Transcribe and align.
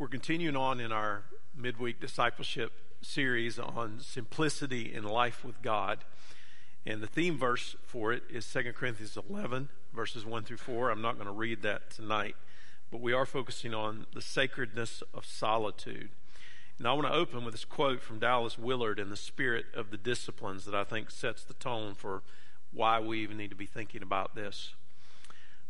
We're 0.00 0.06
continuing 0.06 0.54
on 0.54 0.78
in 0.78 0.92
our 0.92 1.24
midweek 1.56 2.00
discipleship 2.00 2.70
series 3.02 3.58
on 3.58 3.98
simplicity 3.98 4.94
in 4.94 5.02
life 5.02 5.44
with 5.44 5.60
God. 5.60 6.04
And 6.86 7.02
the 7.02 7.08
theme 7.08 7.36
verse 7.36 7.74
for 7.84 8.12
it 8.12 8.22
is 8.30 8.48
2 8.48 8.72
Corinthians 8.76 9.18
11, 9.28 9.70
verses 9.92 10.24
1 10.24 10.44
through 10.44 10.58
4. 10.58 10.90
I'm 10.90 11.02
not 11.02 11.16
going 11.16 11.26
to 11.26 11.32
read 11.32 11.62
that 11.62 11.90
tonight, 11.90 12.36
but 12.92 13.00
we 13.00 13.12
are 13.12 13.26
focusing 13.26 13.74
on 13.74 14.06
the 14.14 14.20
sacredness 14.20 15.02
of 15.12 15.26
solitude. 15.26 16.10
And 16.78 16.86
I 16.86 16.92
want 16.92 17.08
to 17.08 17.12
open 17.12 17.44
with 17.44 17.54
this 17.54 17.64
quote 17.64 18.00
from 18.00 18.20
Dallas 18.20 18.56
Willard 18.56 19.00
in 19.00 19.10
the 19.10 19.16
spirit 19.16 19.66
of 19.74 19.90
the 19.90 19.96
disciplines 19.96 20.64
that 20.66 20.76
I 20.76 20.84
think 20.84 21.10
sets 21.10 21.42
the 21.42 21.54
tone 21.54 21.94
for 21.94 22.22
why 22.72 23.00
we 23.00 23.18
even 23.24 23.36
need 23.36 23.50
to 23.50 23.56
be 23.56 23.66
thinking 23.66 24.02
about 24.02 24.36
this. 24.36 24.74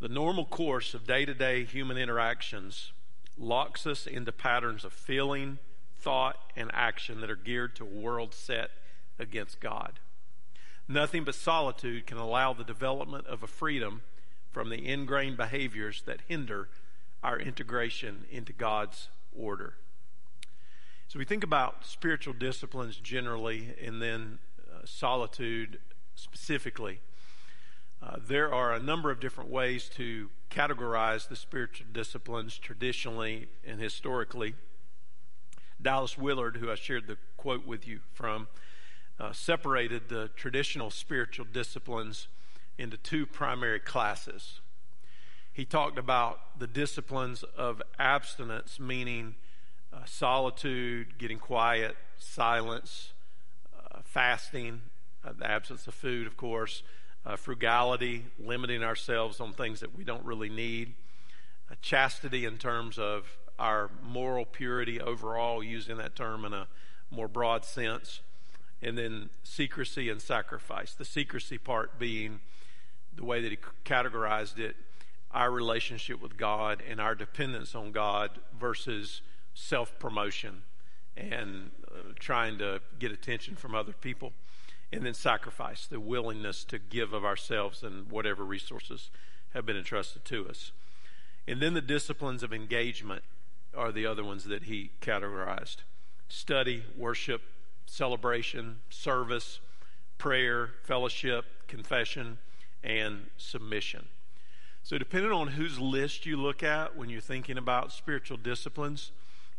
The 0.01 0.09
normal 0.09 0.45
course 0.45 0.93
of 0.93 1.07
day 1.07 1.25
to 1.25 1.33
day 1.33 1.65
human 1.65 1.97
interactions 1.97 2.93
locks 3.39 3.87
us 3.87 4.07
into 4.07 4.33
patterns 4.33 4.85
of 4.85 4.93
feeling, 4.93 5.59
thought, 5.99 6.37
and 6.57 6.71
action 6.73 7.21
that 7.21 7.31
are 7.31 7.37
geared 7.37 7.77
to 7.77 7.85
a 7.85 7.87
world 7.87 8.35
set 8.35 8.71
against 9.19 9.61
God. 9.61 10.01
Nothing 10.87 11.25
but 11.25 11.35
solitude 11.35 12.07
can 12.07 12.19
allow 12.19 12.53
the 12.53 12.65
development 12.65 13.27
of 13.27 13.43
a 13.43 13.47
freedom 13.47 14.03
from 14.51 14.71
the 14.71 14.87
ingrained 14.87 15.37
behaviors 15.37 16.03
that 16.07 16.23
hinder 16.27 16.69
our 17.23 17.39
integration 17.39 18.25
into 18.31 18.53
God's 18.53 19.09
order. 19.37 19.75
So 21.09 21.19
we 21.19 21.25
think 21.25 21.45
about 21.45 21.87
spiritual 21.87 22.35
disciplines 22.35 22.97
generally 22.97 23.75
and 23.83 24.01
then 24.01 24.39
uh, 24.61 24.81
solitude 24.85 25.79
specifically. 26.15 27.01
Uh, 28.03 28.17
there 28.27 28.53
are 28.53 28.73
a 28.73 28.81
number 28.81 29.11
of 29.11 29.21
different 29.21 29.51
ways 29.51 29.89
to 29.97 30.31
categorize 30.51 31.29
the 31.29 31.37
spiritual 31.37 31.87
disciplines 31.93 32.59
traditionally 32.59 33.49
and 33.67 33.81
historically. 33.81 34.55
Dallas 35.81 36.19
Willard, 36.19 36.57
who 36.57 36.71
I 36.71 36.75
shared 36.75 37.07
the 37.07 37.19
quote 37.37 37.67
with 37.67 37.87
you 37.87 38.01
from, 38.13 38.49
uh, 39.21 39.33
separated 39.33 40.09
the 40.09 40.31
traditional 40.37 40.91
spiritual 40.91 41.47
disciplines 41.53 42.29
into 42.79 42.97
two 42.97 43.27
primary 43.27 43.81
classes. 43.81 44.61
He 45.53 45.65
talked 45.65 45.99
about 45.99 46.59
the 46.59 46.69
disciplines 46.69 47.43
of 47.57 47.83
abstinence, 47.99 48.79
meaning 48.79 49.35
uh, 49.93 50.05
solitude, 50.05 51.19
getting 51.19 51.39
quiet, 51.39 51.97
silence, 52.17 53.13
uh, 53.77 53.99
fasting, 54.05 54.83
uh, 55.25 55.33
the 55.37 55.51
absence 55.51 55.87
of 55.87 55.95
food, 55.95 56.27
of 56.27 56.37
course, 56.37 56.83
uh, 57.27 57.37
frugality, 57.37 58.25
limiting 58.39 58.83
ourselves 58.83 59.41
on 59.41 59.53
things 59.53 59.81
that 59.81 59.97
we 59.97 60.05
don't 60.05 60.25
really 60.25 60.49
need, 60.49 60.95
uh, 61.71 61.75
chastity 61.83 62.45
in 62.45 62.59
terms 62.59 62.99
of 62.99 63.37
our 63.59 63.91
moral 64.03 64.45
purity 64.45 65.01
overall, 65.01 65.63
using 65.63 65.97
that 65.97 66.15
term 66.15 66.45
in 66.45 66.53
a 66.53 66.69
more 67.11 67.29
broad 67.29 67.65
sense, 67.65 68.21
and 68.81 68.97
then 68.97 69.31
secrecy 69.43 70.09
and 70.09 70.23
sacrifice. 70.23 70.95
The 70.95 71.05
secrecy 71.05 71.59
part 71.59 71.99
being 71.99 72.41
the 73.15 73.25
way 73.25 73.43
that 73.43 73.51
he 73.51 73.59
categorized 73.85 74.59
it 74.59 74.77
our 75.31 75.51
relationship 75.51 76.23
with 76.23 76.37
God 76.37 76.83
and 76.89 77.01
our 77.01 77.15
dependence 77.15 77.75
on 77.75 77.93
God 77.93 78.31
versus 78.59 79.21
self 79.55 79.99
promotion 79.99 80.63
and 81.17 81.71
uh, 81.91 82.13
trying 82.19 82.59
to 82.59 82.81
get 82.99 83.13
attention 83.13 83.57
from 83.57 83.75
other 83.75 83.93
people 83.93 84.33
and 84.93 85.05
then 85.05 85.15
sacrifice, 85.15 85.87
the 85.87 86.01
willingness 86.01 86.65
to 86.65 86.79
give 86.79 87.13
of 87.13 87.25
ourselves 87.25 87.83
and 87.83 88.11
whatever 88.11 88.45
resources 88.45 89.11
have 89.55 89.67
been 89.67 89.77
entrusted 89.77 90.25
to 90.27 90.49
us. 90.49 90.73
And 91.47 91.61
then 91.61 91.75
the 91.75 91.81
disciplines 91.81 92.43
of 92.43 92.53
engagement 92.53 93.23
are 93.77 93.93
the 93.93 94.07
other 94.07 94.25
ones 94.25 94.45
that 94.45 94.65
he 94.65 94.91
categorized 95.01 95.79
study, 96.29 96.85
worship, 96.97 97.41
celebration, 97.87 98.81
service, 98.91 99.61
prayer, 100.19 100.71
fellowship, 100.85 101.45
confession, 101.69 102.39
and 102.85 103.31
submission. 103.39 104.07
So, 104.83 104.99
depending 104.99 105.33
on 105.33 105.49
whose 105.49 105.79
list 105.79 106.27
you 106.27 106.37
look 106.37 106.63
at 106.63 106.97
when 106.97 107.09
you're 107.09 107.21
thinking 107.21 107.59
about 107.59 107.93
spiritual 107.93 108.37
disciplines, 108.37 109.11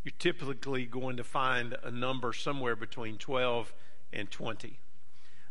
you're 0.04 0.14
typically 0.18 0.86
going 0.86 1.18
to 1.18 1.24
find 1.24 1.76
a 1.84 1.92
number 1.92 2.34
somewhere 2.34 2.76
between 2.76 3.18
12 3.18 3.74
and 4.14 4.30
20. 4.32 4.80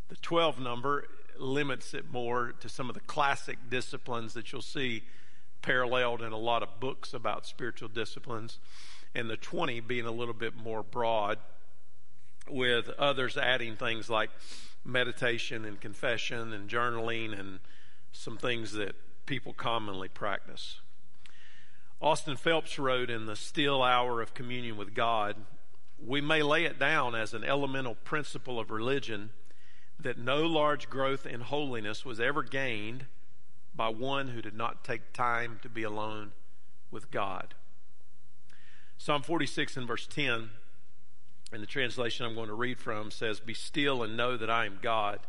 The 0.08 0.16
12 0.16 0.58
number 0.58 1.06
limits 1.38 1.94
it 1.94 2.10
more 2.10 2.52
to 2.60 2.68
some 2.68 2.88
of 2.88 2.94
the 2.94 3.00
classic 3.00 3.58
disciplines 3.68 4.34
that 4.34 4.52
you'll 4.52 4.62
see 4.62 5.02
paralleled 5.62 6.22
in 6.22 6.32
a 6.32 6.38
lot 6.38 6.62
of 6.62 6.80
books 6.80 7.12
about 7.12 7.46
spiritual 7.46 7.88
disciplines, 7.88 8.58
and 9.14 9.28
the 9.28 9.36
20 9.36 9.80
being 9.80 10.06
a 10.06 10.10
little 10.10 10.34
bit 10.34 10.56
more 10.56 10.82
broad, 10.82 11.38
with 12.48 12.88
others 12.98 13.36
adding 13.36 13.76
things 13.76 14.08
like 14.08 14.30
meditation 14.84 15.64
and 15.64 15.80
confession 15.80 16.52
and 16.52 16.70
journaling 16.70 17.38
and 17.38 17.58
some 18.12 18.38
things 18.38 18.72
that 18.72 18.94
people 19.26 19.52
commonly 19.52 20.08
practice. 20.08 20.80
Austin 22.00 22.36
Phelps 22.36 22.78
wrote 22.78 23.10
in 23.10 23.26
The 23.26 23.36
Still 23.36 23.82
Hour 23.82 24.22
of 24.22 24.32
Communion 24.32 24.76
with 24.76 24.94
God, 24.94 25.36
we 26.02 26.20
may 26.20 26.42
lay 26.42 26.64
it 26.64 26.78
down 26.78 27.14
as 27.14 27.34
an 27.34 27.44
elemental 27.44 27.96
principle 27.96 28.58
of 28.58 28.70
religion 28.70 29.30
that 30.00 30.18
no 30.18 30.42
large 30.42 30.88
growth 30.88 31.26
in 31.26 31.40
holiness 31.40 32.04
was 32.04 32.20
ever 32.20 32.42
gained 32.42 33.06
by 33.74 33.88
one 33.88 34.28
who 34.28 34.42
did 34.42 34.54
not 34.54 34.84
take 34.84 35.12
time 35.12 35.58
to 35.62 35.68
be 35.68 35.82
alone 35.82 36.32
with 36.90 37.10
God. 37.10 37.54
Psalm 38.96 39.22
46 39.22 39.76
and 39.76 39.86
verse 39.86 40.06
10, 40.06 40.50
in 41.52 41.60
the 41.60 41.66
translation 41.66 42.26
I'm 42.26 42.34
going 42.34 42.48
to 42.48 42.54
read 42.54 42.78
from, 42.78 43.10
says, 43.10 43.40
Be 43.40 43.54
still 43.54 44.02
and 44.02 44.16
know 44.16 44.36
that 44.36 44.50
I 44.50 44.66
am 44.66 44.78
God. 44.82 45.20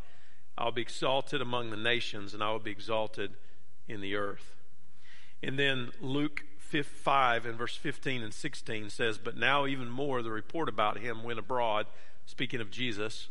I'll 0.57 0.72
be 0.72 0.81
exalted 0.81 1.41
among 1.41 1.69
the 1.69 1.78
nations, 1.78 2.34
and 2.34 2.44
I 2.44 2.51
will 2.51 2.59
be 2.59 2.72
exalted 2.72 3.34
in 3.88 4.01
the 4.01 4.16
earth. 4.16 4.56
And 5.41 5.57
then 5.57 5.91
Luke 6.01 6.44
5 6.59 7.46
and 7.46 7.57
verse 7.57 7.75
15 7.75 8.22
and 8.22 8.34
16 8.34 8.90
says, 8.90 9.18
But 9.18 9.38
now 9.38 9.66
even 9.66 9.90
more 9.90 10.22
the 10.22 10.31
report 10.31 10.69
about 10.69 11.00
him 11.00 11.24
went 11.24 11.40
abroad, 11.40 11.88
speaking 12.25 12.62
of 12.62 12.69
Jesus 12.69 13.30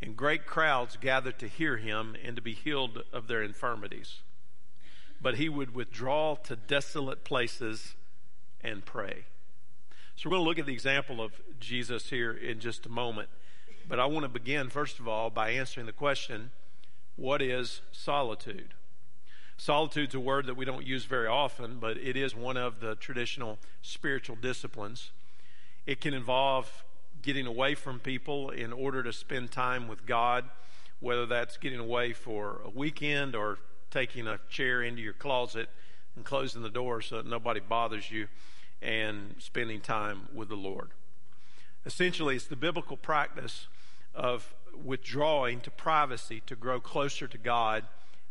and 0.00 0.16
great 0.16 0.46
crowds 0.46 0.96
gathered 1.00 1.38
to 1.40 1.48
hear 1.48 1.76
him 1.76 2.16
and 2.24 2.36
to 2.36 2.42
be 2.42 2.52
healed 2.54 3.02
of 3.12 3.26
their 3.26 3.42
infirmities. 3.42 4.20
But 5.20 5.36
he 5.36 5.48
would 5.48 5.74
withdraw 5.74 6.36
to 6.44 6.56
desolate 6.56 7.24
places 7.24 7.94
and 8.60 8.84
pray. 8.84 9.24
So 10.14 10.28
we're 10.28 10.36
going 10.36 10.44
to 10.44 10.48
look 10.48 10.58
at 10.58 10.66
the 10.66 10.72
example 10.72 11.20
of 11.20 11.32
Jesus 11.60 12.10
here 12.10 12.32
in 12.32 12.60
just 12.60 12.86
a 12.86 12.88
moment. 12.88 13.28
But 13.88 13.98
I 13.98 14.06
want 14.06 14.24
to 14.24 14.28
begin, 14.28 14.68
first 14.68 14.98
of 14.98 15.08
all, 15.08 15.30
by 15.30 15.50
answering 15.50 15.86
the 15.86 15.92
question 15.92 16.50
what 17.16 17.42
is 17.42 17.80
solitude? 17.90 18.74
Solitude's 19.56 20.14
a 20.14 20.20
word 20.20 20.46
that 20.46 20.56
we 20.56 20.64
don't 20.64 20.86
use 20.86 21.04
very 21.04 21.26
often, 21.26 21.78
but 21.80 21.96
it 21.96 22.16
is 22.16 22.34
one 22.34 22.56
of 22.56 22.78
the 22.78 22.94
traditional 22.94 23.58
spiritual 23.82 24.36
disciplines. 24.36 25.10
It 25.84 26.00
can 26.00 26.14
involve 26.14 26.84
getting 27.28 27.46
away 27.46 27.74
from 27.74 28.00
people 28.00 28.48
in 28.48 28.72
order 28.72 29.02
to 29.02 29.12
spend 29.12 29.50
time 29.50 29.86
with 29.86 30.06
God, 30.06 30.46
whether 30.98 31.26
that's 31.26 31.58
getting 31.58 31.78
away 31.78 32.10
for 32.14 32.62
a 32.64 32.70
weekend 32.70 33.36
or 33.36 33.58
taking 33.90 34.26
a 34.26 34.40
chair 34.48 34.82
into 34.82 35.02
your 35.02 35.12
closet 35.12 35.68
and 36.16 36.24
closing 36.24 36.62
the 36.62 36.70
door 36.70 37.02
so 37.02 37.18
that 37.18 37.26
nobody 37.26 37.60
bothers 37.60 38.10
you 38.10 38.28
and 38.80 39.34
spending 39.38 39.78
time 39.78 40.26
with 40.32 40.48
the 40.48 40.56
Lord. 40.56 40.92
Essentially, 41.84 42.34
it's 42.34 42.46
the 42.46 42.56
biblical 42.56 42.96
practice 42.96 43.66
of 44.14 44.54
withdrawing 44.82 45.60
to 45.60 45.70
privacy 45.70 46.42
to 46.46 46.56
grow 46.56 46.80
closer 46.80 47.28
to 47.28 47.36
God 47.36 47.84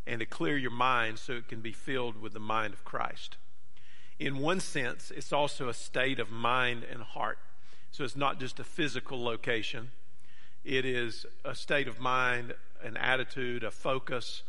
and 0.07 0.21
to 0.21 0.25
clear 0.25 0.57
your 0.57 0.71
mind 0.71 1.19
so 1.19 1.33
it 1.33 1.47
can 1.47 1.61
be 1.61 1.71
filled 1.71 2.19
with 2.19 2.33
the 2.33 2.39
mind 2.39 2.73
of 2.73 2.83
Christ. 2.83 3.37
In 4.17 4.39
one 4.39 4.59
sense, 4.59 5.11
it's 5.15 5.31
also 5.31 5.69
a 5.69 5.73
state 5.75 6.19
of 6.19 6.31
mind 6.31 6.83
and 6.83 7.03
heart. 7.03 7.37
So 7.97 8.03
it's 8.03 8.15
not 8.15 8.39
just 8.39 8.59
a 8.59 8.63
physical 8.63 9.23
location, 9.23 9.89
it 10.63 10.85
is 10.85 11.25
a 11.43 11.55
state 11.55 11.87
of 11.87 11.99
mind, 11.99 12.53
an 12.83 12.95
attitude, 12.95 13.63
a 13.63 13.71
focus 13.71 14.43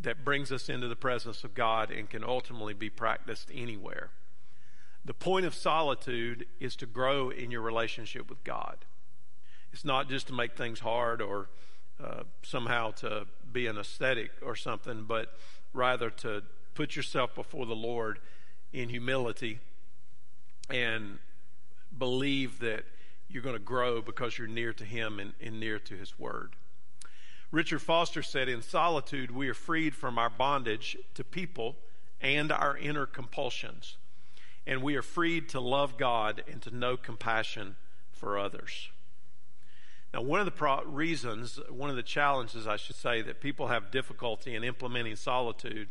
that 0.00 0.24
brings 0.24 0.52
us 0.52 0.68
into 0.68 0.86
the 0.86 0.94
presence 0.94 1.42
of 1.42 1.54
God 1.54 1.90
and 1.90 2.08
can 2.08 2.22
ultimately 2.22 2.72
be 2.72 2.88
practiced 2.90 3.50
anywhere. 3.52 4.10
The 5.04 5.12
point 5.12 5.44
of 5.44 5.56
solitude 5.56 6.46
is 6.60 6.76
to 6.76 6.86
grow 6.86 7.30
in 7.30 7.50
your 7.50 7.62
relationship 7.62 8.30
with 8.30 8.44
God. 8.44 8.84
It's 9.72 9.84
not 9.84 10.08
just 10.08 10.28
to 10.28 10.32
make 10.32 10.56
things 10.56 10.78
hard 10.78 11.20
or 11.20 11.48
uh, 12.00 12.22
somehow 12.44 12.92
to 12.92 13.26
be 13.52 13.66
an 13.66 13.76
aesthetic 13.76 14.30
or 14.40 14.54
something, 14.54 15.02
but 15.02 15.36
rather 15.72 16.10
to 16.10 16.44
put 16.74 16.94
yourself 16.94 17.34
before 17.34 17.66
the 17.66 17.74
Lord 17.74 18.20
in 18.72 18.88
humility 18.88 19.58
and 20.70 21.18
believe 21.98 22.58
that 22.60 22.84
you're 23.28 23.42
going 23.42 23.56
to 23.56 23.62
grow 23.62 24.02
because 24.02 24.38
you're 24.38 24.46
near 24.46 24.72
to 24.72 24.84
Him 24.84 25.18
and, 25.18 25.32
and 25.40 25.58
near 25.58 25.78
to 25.78 25.94
His 25.94 26.18
Word. 26.18 26.54
Richard 27.50 27.80
Foster 27.80 28.22
said, 28.22 28.48
In 28.48 28.62
solitude, 28.62 29.30
we 29.30 29.48
are 29.48 29.54
freed 29.54 29.94
from 29.94 30.18
our 30.18 30.30
bondage 30.30 30.96
to 31.14 31.24
people 31.24 31.76
and 32.20 32.50
our 32.50 32.76
inner 32.76 33.06
compulsions. 33.06 33.96
and 34.66 34.82
we 34.82 34.96
are 34.96 35.02
freed 35.02 35.48
to 35.50 35.60
love 35.60 35.98
God 35.98 36.42
and 36.50 36.62
to 36.62 36.74
know 36.74 36.96
compassion 36.96 37.76
for 38.12 38.38
others. 38.38 38.88
Now, 40.12 40.22
one 40.22 40.40
of 40.40 40.46
the 40.46 40.52
pro- 40.52 40.84
reasons, 40.84 41.58
one 41.68 41.90
of 41.90 41.96
the 41.96 42.02
challenges, 42.02 42.66
I 42.66 42.76
should 42.76 42.96
say, 42.96 43.20
that 43.22 43.40
people 43.40 43.66
have 43.68 43.90
difficulty 43.90 44.54
in 44.54 44.64
implementing 44.64 45.16
solitude 45.16 45.88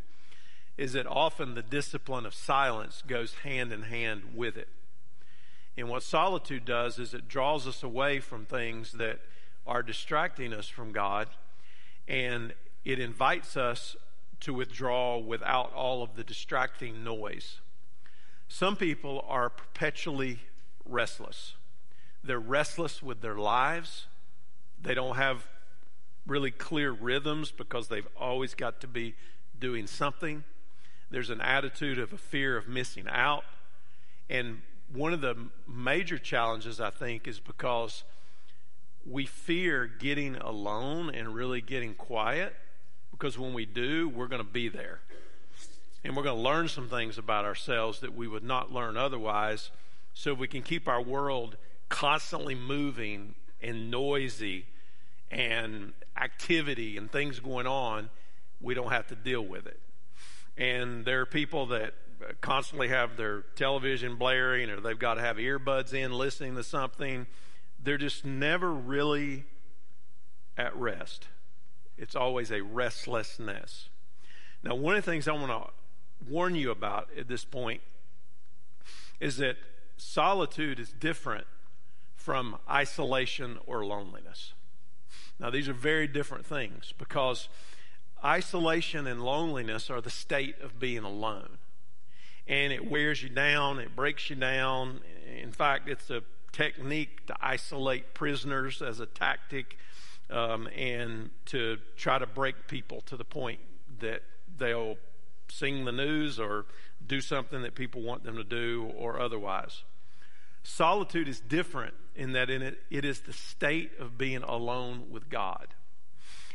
is 0.77 0.93
that 0.93 1.05
often 1.05 1.53
the 1.53 1.61
discipline 1.61 2.25
of 2.25 2.33
silence 2.33 3.03
goes 3.05 3.35
hand 3.43 3.71
in 3.71 3.83
hand 3.83 4.23
with 4.33 4.57
it. 4.57 4.69
And 5.77 5.89
what 5.89 6.03
solitude 6.03 6.65
does 6.65 6.99
is 6.99 7.13
it 7.13 7.27
draws 7.27 7.67
us 7.67 7.81
away 7.83 8.19
from 8.19 8.45
things 8.45 8.93
that 8.93 9.19
are 9.65 9.81
distracting 9.81 10.53
us 10.53 10.67
from 10.67 10.91
God, 10.91 11.29
and 12.07 12.53
it 12.85 12.99
invites 12.99 13.57
us 13.57 13.95
to 14.41 14.53
withdraw 14.53 15.17
without 15.17 15.73
all 15.73 16.03
of 16.03 16.15
the 16.15 16.23
distracting 16.23 17.03
noise. 17.03 17.59
Some 18.47 18.75
people 18.75 19.25
are 19.27 19.49
perpetually 19.49 20.39
restless. 20.85 21.55
They're 22.23 22.39
restless 22.39 23.01
with 23.01 23.21
their 23.21 23.35
lives. 23.35 24.07
They 24.81 24.93
don't 24.93 25.15
have 25.15 25.47
really 26.27 26.51
clear 26.51 26.91
rhythms 26.91 27.51
because 27.51 27.87
they've 27.87 28.07
always 28.19 28.53
got 28.53 28.81
to 28.81 28.87
be 28.87 29.15
doing 29.57 29.87
something. 29.87 30.43
There's 31.09 31.29
an 31.29 31.41
attitude 31.41 31.99
of 31.99 32.11
a 32.13 32.17
fear 32.17 32.57
of 32.57 32.67
missing 32.67 33.05
out. 33.09 33.45
And 34.29 34.61
one 34.93 35.13
of 35.13 35.21
the 35.21 35.35
major 35.67 36.17
challenges, 36.17 36.79
I 36.79 36.91
think, 36.91 37.27
is 37.27 37.39
because 37.39 38.03
we 39.05 39.25
fear 39.25 39.85
getting 39.85 40.35
alone 40.35 41.13
and 41.13 41.33
really 41.33 41.61
getting 41.61 41.93
quiet 41.93 42.55
because 43.11 43.37
when 43.37 43.53
we 43.53 43.65
do, 43.65 44.09
we're 44.09 44.27
going 44.27 44.43
to 44.43 44.49
be 44.49 44.69
there. 44.69 44.99
And 46.03 46.15
we're 46.15 46.23
going 46.23 46.35
to 46.35 46.41
learn 46.41 46.67
some 46.67 46.89
things 46.89 47.17
about 47.17 47.45
ourselves 47.45 47.99
that 48.01 48.15
we 48.15 48.27
would 48.27 48.43
not 48.43 48.71
learn 48.71 48.97
otherwise. 48.97 49.71
So 50.13 50.33
we 50.33 50.47
can 50.47 50.61
keep 50.61 50.87
our 50.87 51.01
world 51.01 51.57
constantly 51.89 52.55
moving 52.55 53.35
and 53.61 53.89
noisy 53.89 54.65
and 55.31 55.93
activity 56.17 56.97
and 56.97 57.11
things 57.11 57.39
going 57.39 57.67
on, 57.67 58.09
we 58.61 58.73
don't 58.73 58.91
have 58.91 59.07
to 59.07 59.15
deal 59.15 59.41
with 59.41 59.65
it. 59.65 59.79
And 60.57 61.05
there 61.05 61.21
are 61.21 61.25
people 61.25 61.65
that 61.67 61.93
constantly 62.41 62.87
have 62.89 63.17
their 63.17 63.41
television 63.55 64.15
blaring 64.15 64.69
or 64.69 64.79
they've 64.79 64.99
got 64.99 65.15
to 65.15 65.21
have 65.21 65.37
earbuds 65.37 65.93
in 65.93 66.11
listening 66.13 66.55
to 66.55 66.63
something. 66.63 67.27
They're 67.81 67.97
just 67.97 68.25
never 68.25 68.71
really 68.71 69.45
at 70.57 70.75
rest. 70.75 71.27
It's 71.97 72.15
always 72.15 72.51
a 72.51 72.61
restlessness. 72.61 73.89
Now, 74.63 74.75
one 74.75 74.95
of 74.95 75.03
the 75.03 75.11
things 75.11 75.27
I 75.27 75.33
want 75.33 75.51
to 75.51 76.31
warn 76.31 76.55
you 76.55 76.71
about 76.71 77.09
at 77.17 77.27
this 77.27 77.43
point 77.43 77.81
is 79.19 79.37
that 79.37 79.57
solitude 79.97 80.79
is 80.79 80.89
different 80.89 81.45
from 82.15 82.57
isolation 82.69 83.59
or 83.65 83.85
loneliness. 83.85 84.53
Now, 85.39 85.49
these 85.49 85.67
are 85.67 85.73
very 85.73 86.07
different 86.07 86.45
things 86.45 86.93
because 86.97 87.49
isolation 88.23 89.07
and 89.07 89.23
loneliness 89.23 89.89
are 89.89 90.01
the 90.01 90.09
state 90.09 90.59
of 90.61 90.79
being 90.79 91.03
alone. 91.03 91.57
And 92.47 92.73
it 92.73 92.89
wears 92.89 93.23
you 93.23 93.29
down, 93.29 93.79
it 93.79 93.95
breaks 93.95 94.29
you 94.29 94.35
down. 94.35 94.99
In 95.41 95.51
fact, 95.51 95.87
it's 95.87 96.09
a 96.09 96.23
technique 96.51 97.25
to 97.27 97.35
isolate 97.41 98.13
prisoners 98.13 98.81
as 98.81 98.99
a 98.99 99.05
tactic 99.05 99.77
um, 100.29 100.67
and 100.75 101.29
to 101.45 101.77
try 101.97 102.17
to 102.17 102.27
break 102.27 102.67
people 102.67 103.01
to 103.01 103.17
the 103.17 103.23
point 103.23 103.59
that 103.99 104.23
they'll 104.57 104.97
sing 105.49 105.85
the 105.85 105.91
news 105.91 106.39
or 106.39 106.65
do 107.05 107.21
something 107.21 107.61
that 107.61 107.75
people 107.75 108.01
want 108.01 108.23
them 108.23 108.35
to 108.37 108.43
do 108.43 108.91
or 108.95 109.19
otherwise. 109.19 109.83
Solitude 110.63 111.27
is 111.27 111.39
different 111.39 111.93
in 112.15 112.33
that 112.33 112.49
in 112.49 112.61
it, 112.61 112.79
it 112.89 113.03
is 113.03 113.21
the 113.21 113.33
state 113.33 113.91
of 113.99 114.17
being 114.17 114.43
alone 114.43 115.07
with 115.11 115.29
God. 115.29 115.67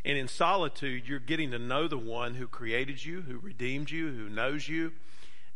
And 0.04 0.16
in 0.16 0.28
solitude, 0.28 1.06
you're 1.06 1.18
getting 1.18 1.50
to 1.50 1.58
know 1.58 1.88
the 1.88 1.98
one 1.98 2.34
who 2.34 2.46
created 2.46 3.04
you, 3.04 3.22
who 3.22 3.38
redeemed 3.38 3.90
you, 3.90 4.08
who 4.08 4.28
knows 4.28 4.68
you, 4.68 4.92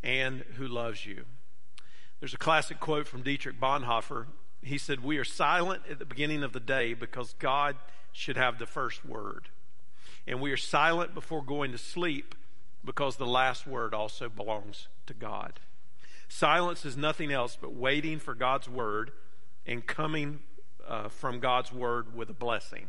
and 0.02 0.44
who 0.56 0.66
loves 0.66 1.06
you. 1.06 1.24
There's 2.20 2.34
a 2.34 2.38
classic 2.38 2.80
quote 2.80 3.08
from 3.08 3.22
Dietrich 3.22 3.60
Bonhoeffer. 3.60 4.26
He 4.62 4.78
said, 4.78 5.02
We 5.02 5.18
are 5.18 5.24
silent 5.24 5.82
at 5.90 5.98
the 5.98 6.04
beginning 6.04 6.42
of 6.42 6.52
the 6.52 6.60
day 6.60 6.94
because 6.94 7.34
God 7.38 7.76
should 8.12 8.36
have 8.36 8.58
the 8.58 8.66
first 8.66 9.04
word. 9.04 9.48
And 10.26 10.40
we 10.40 10.52
are 10.52 10.56
silent 10.56 11.14
before 11.14 11.42
going 11.42 11.72
to 11.72 11.78
sleep 11.78 12.34
because 12.84 13.16
the 13.16 13.26
last 13.26 13.66
word 13.66 13.94
also 13.94 14.28
belongs 14.28 14.88
to 15.06 15.14
God. 15.14 15.60
Silence 16.28 16.84
is 16.84 16.96
nothing 16.96 17.32
else 17.32 17.58
but 17.60 17.74
waiting 17.74 18.18
for 18.18 18.34
God's 18.34 18.68
word 18.68 19.12
and 19.66 19.86
coming 19.86 20.40
uh, 20.86 21.08
from 21.08 21.40
God's 21.40 21.72
word 21.72 22.14
with 22.16 22.30
a 22.30 22.34
blessing. 22.34 22.88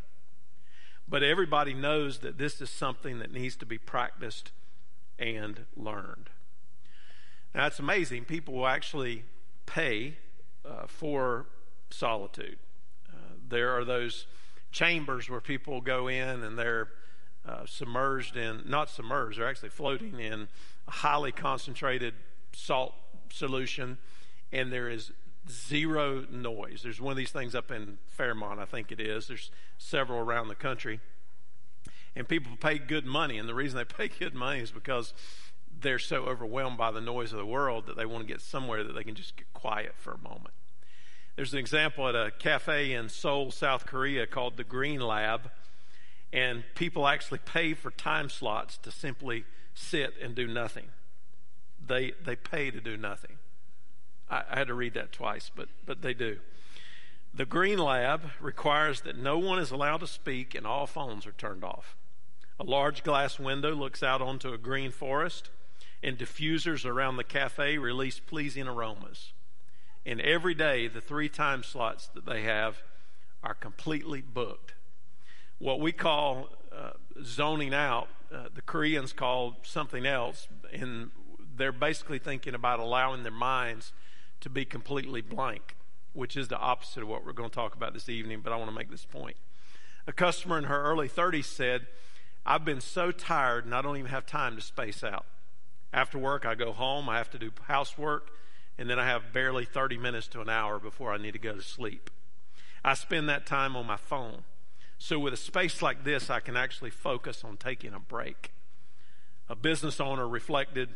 But 1.07 1.23
everybody 1.23 1.73
knows 1.73 2.19
that 2.19 2.37
this 2.37 2.61
is 2.61 2.69
something 2.69 3.19
that 3.19 3.31
needs 3.31 3.55
to 3.57 3.65
be 3.65 3.77
practiced 3.77 4.51
and 5.19 5.65
learned. 5.75 6.29
Now, 7.55 7.67
it's 7.67 7.79
amazing. 7.79 8.25
People 8.25 8.55
will 8.55 8.67
actually 8.67 9.23
pay 9.65 10.17
uh, 10.65 10.87
for 10.87 11.45
solitude. 11.89 12.57
Uh, 13.07 13.35
there 13.47 13.77
are 13.77 13.85
those 13.85 14.25
chambers 14.71 15.29
where 15.29 15.41
people 15.41 15.79
go 15.79 16.07
in 16.07 16.43
and 16.43 16.57
they're 16.57 16.89
uh, 17.47 17.65
submerged 17.65 18.37
in, 18.37 18.63
not 18.65 18.89
submerged, 18.89 19.37
they're 19.37 19.47
actually 19.47 19.69
floating 19.69 20.19
in 20.19 20.47
a 20.87 20.91
highly 20.91 21.31
concentrated 21.31 22.13
salt 22.53 22.93
solution, 23.31 23.97
and 24.51 24.71
there 24.71 24.89
is 24.89 25.11
zero 25.49 26.25
noise. 26.31 26.81
There's 26.83 27.01
one 27.01 27.11
of 27.11 27.17
these 27.17 27.31
things 27.31 27.53
up 27.53 27.69
in 27.69 27.97
Fairmont, 28.07 28.59
I 28.59 28.65
think 28.65 28.91
it 28.91 28.99
is. 28.99 29.27
There's 29.27 29.51
several 29.77 30.19
around 30.19 30.47
the 30.47 30.55
country. 30.55 31.01
And 32.15 32.27
people 32.27 32.55
pay 32.59 32.77
good 32.77 33.05
money, 33.05 33.37
and 33.37 33.49
the 33.49 33.55
reason 33.55 33.77
they 33.77 33.85
pay 34.07 34.07
good 34.07 34.33
money 34.33 34.61
is 34.61 34.71
because 34.71 35.13
they're 35.83 35.99
so 35.99 36.25
overwhelmed 36.25 36.77
by 36.77 36.91
the 36.91 37.01
noise 37.01 37.31
of 37.31 37.37
the 37.37 37.45
world 37.45 37.85
that 37.85 37.95
they 37.95 38.05
want 38.05 38.25
to 38.25 38.33
get 38.33 38.41
somewhere 38.41 38.83
that 38.83 38.93
they 38.93 39.03
can 39.03 39.15
just 39.15 39.35
get 39.35 39.51
quiet 39.53 39.93
for 39.97 40.13
a 40.13 40.17
moment. 40.17 40.53
There's 41.35 41.53
an 41.53 41.59
example 41.59 42.07
at 42.07 42.15
a 42.15 42.31
cafe 42.37 42.93
in 42.93 43.09
Seoul, 43.09 43.51
South 43.51 43.85
Korea 43.85 44.25
called 44.27 44.57
the 44.57 44.63
Green 44.63 45.01
Lab, 45.01 45.51
and 46.31 46.63
people 46.75 47.07
actually 47.07 47.39
pay 47.39 47.73
for 47.73 47.91
time 47.91 48.29
slots 48.29 48.77
to 48.79 48.91
simply 48.91 49.45
sit 49.73 50.13
and 50.21 50.35
do 50.35 50.47
nothing. 50.47 50.85
They, 51.85 52.13
they 52.23 52.35
pay 52.35 52.71
to 52.71 52.79
do 52.79 52.97
nothing. 52.97 53.37
I, 54.29 54.43
I 54.49 54.59
had 54.59 54.67
to 54.67 54.73
read 54.73 54.93
that 54.93 55.11
twice, 55.11 55.51
but, 55.55 55.69
but 55.85 56.01
they 56.01 56.13
do. 56.13 56.37
The 57.33 57.45
Green 57.45 57.79
Lab 57.79 58.29
requires 58.39 59.01
that 59.01 59.17
no 59.17 59.39
one 59.39 59.57
is 59.57 59.71
allowed 59.71 60.01
to 60.01 60.07
speak 60.07 60.53
and 60.53 60.67
all 60.67 60.85
phones 60.85 61.25
are 61.25 61.31
turned 61.31 61.63
off. 61.63 61.95
A 62.59 62.63
large 62.63 63.03
glass 63.03 63.39
window 63.39 63.73
looks 63.73 64.03
out 64.03 64.21
onto 64.21 64.53
a 64.53 64.57
green 64.59 64.91
forest, 64.91 65.49
and 66.03 66.17
diffusers 66.17 66.85
around 66.85 67.15
the 67.17 67.23
cafe 67.23 67.77
release 67.77 68.19
pleasing 68.19 68.67
aromas. 68.67 69.31
And 70.05 70.19
every 70.19 70.53
day, 70.53 70.87
the 70.87 70.99
three 70.99 71.29
time 71.29 71.63
slots 71.63 72.07
that 72.13 72.25
they 72.25 72.41
have 72.41 72.83
are 73.41 73.53
completely 73.53 74.21
booked. 74.21 74.73
What 75.59 75.79
we 75.79 75.93
call 75.93 76.49
uh, 76.75 76.91
zoning 77.23 77.73
out, 77.73 78.09
uh, 78.33 78.49
the 78.53 78.61
Koreans 78.61 79.13
call 79.13 79.57
something 79.63 80.05
else, 80.05 80.47
and 80.73 81.11
they're 81.55 81.71
basically 81.71 82.19
thinking 82.19 82.53
about 82.53 82.79
allowing 82.79 83.23
their 83.23 83.31
minds 83.31 83.93
to 84.41 84.49
be 84.49 84.65
completely 84.65 85.21
blank, 85.21 85.77
which 86.11 86.35
is 86.35 86.49
the 86.49 86.57
opposite 86.57 87.03
of 87.03 87.07
what 87.07 87.25
we're 87.25 87.31
going 87.31 87.49
to 87.49 87.55
talk 87.55 87.75
about 87.75 87.93
this 87.93 88.09
evening, 88.09 88.41
but 88.43 88.51
I 88.51 88.57
want 88.57 88.69
to 88.69 88.75
make 88.75 88.91
this 88.91 89.05
point. 89.05 89.37
A 90.05 90.11
customer 90.11 90.57
in 90.57 90.65
her 90.65 90.83
early 90.83 91.07
30s 91.07 91.45
said, 91.45 91.87
I've 92.45 92.65
been 92.65 92.81
so 92.81 93.11
tired 93.11 93.63
and 93.63 93.73
I 93.73 93.81
don't 93.81 93.95
even 93.95 94.11
have 94.11 94.25
time 94.25 94.57
to 94.57 94.61
space 94.61 95.01
out. 95.01 95.25
After 95.93 96.17
work, 96.17 96.45
I 96.45 96.55
go 96.55 96.73
home, 96.73 97.07
I 97.07 97.17
have 97.17 97.29
to 97.31 97.37
do 97.37 97.51
housework, 97.67 98.31
and 98.77 98.89
then 98.89 98.99
I 98.99 99.05
have 99.05 99.31
barely 99.31 99.63
30 99.63 99.97
minutes 99.97 100.27
to 100.29 100.41
an 100.41 100.49
hour 100.49 100.79
before 100.79 101.13
I 101.13 101.17
need 101.17 101.33
to 101.33 101.39
go 101.39 101.53
to 101.53 101.61
sleep. 101.61 102.09
I 102.83 102.95
spend 102.95 103.29
that 103.29 103.45
time 103.45 103.75
on 103.75 103.85
my 103.85 103.97
phone. 103.97 104.43
So, 104.97 105.19
with 105.19 105.33
a 105.33 105.37
space 105.37 105.81
like 105.81 106.03
this, 106.03 106.29
I 106.29 106.39
can 106.39 106.57
actually 106.57 106.89
focus 106.89 107.43
on 107.43 107.57
taking 107.57 107.93
a 107.93 107.99
break. 107.99 108.51
A 109.47 109.55
business 109.55 109.99
owner 109.99 110.27
reflected, 110.27 110.89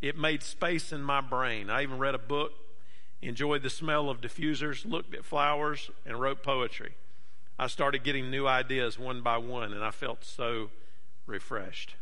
It 0.00 0.16
made 0.16 0.42
space 0.42 0.92
in 0.92 1.02
my 1.02 1.20
brain. 1.20 1.68
I 1.68 1.82
even 1.82 1.98
read 1.98 2.14
a 2.14 2.18
book 2.18 2.52
enjoyed 3.20 3.62
the 3.62 3.70
smell 3.70 4.08
of 4.08 4.20
diffusers, 4.20 4.84
looked 4.84 5.14
at 5.14 5.24
flowers, 5.24 5.90
and 6.06 6.20
wrote 6.20 6.42
poetry. 6.42 6.94
I 7.58 7.66
started 7.66 8.04
getting 8.04 8.30
new 8.30 8.46
ideas 8.46 8.98
one 8.98 9.22
by 9.22 9.38
one, 9.38 9.72
and 9.72 9.82
I 9.82 9.90
felt 9.90 10.24
so 10.24 10.70
refreshed. 11.26 11.96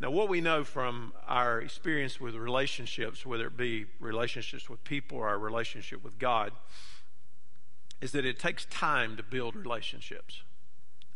Now, 0.00 0.10
what 0.10 0.30
we 0.30 0.40
know 0.40 0.64
from 0.64 1.12
our 1.28 1.60
experience 1.60 2.18
with 2.18 2.34
relationships, 2.34 3.26
whether 3.26 3.48
it 3.48 3.56
be 3.58 3.84
relationships 4.00 4.70
with 4.70 4.82
people 4.82 5.18
or 5.18 5.28
our 5.28 5.38
relationship 5.38 6.02
with 6.02 6.18
God, 6.18 6.52
is 8.00 8.12
that 8.12 8.24
it 8.24 8.38
takes 8.38 8.64
time 8.64 9.18
to 9.18 9.22
build 9.22 9.54
relationships. 9.54 10.42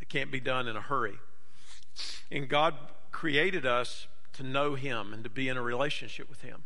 It 0.03 0.11
can't 0.11 0.31
be 0.31 0.39
done 0.39 0.69
in 0.69 0.77
a 0.77 0.83
hurry. 0.83 1.19
And 2.31 2.47
God 2.47 2.75
created 3.11 3.65
us 3.65 4.07
to 4.35 4.43
know 4.43 4.75
Him 4.75 5.15
and 5.15 5.25
to 5.25 5.31
be 5.31 5.49
in 5.49 5.57
a 5.57 5.63
relationship 5.63 6.29
with 6.29 6.43
Him. 6.43 6.65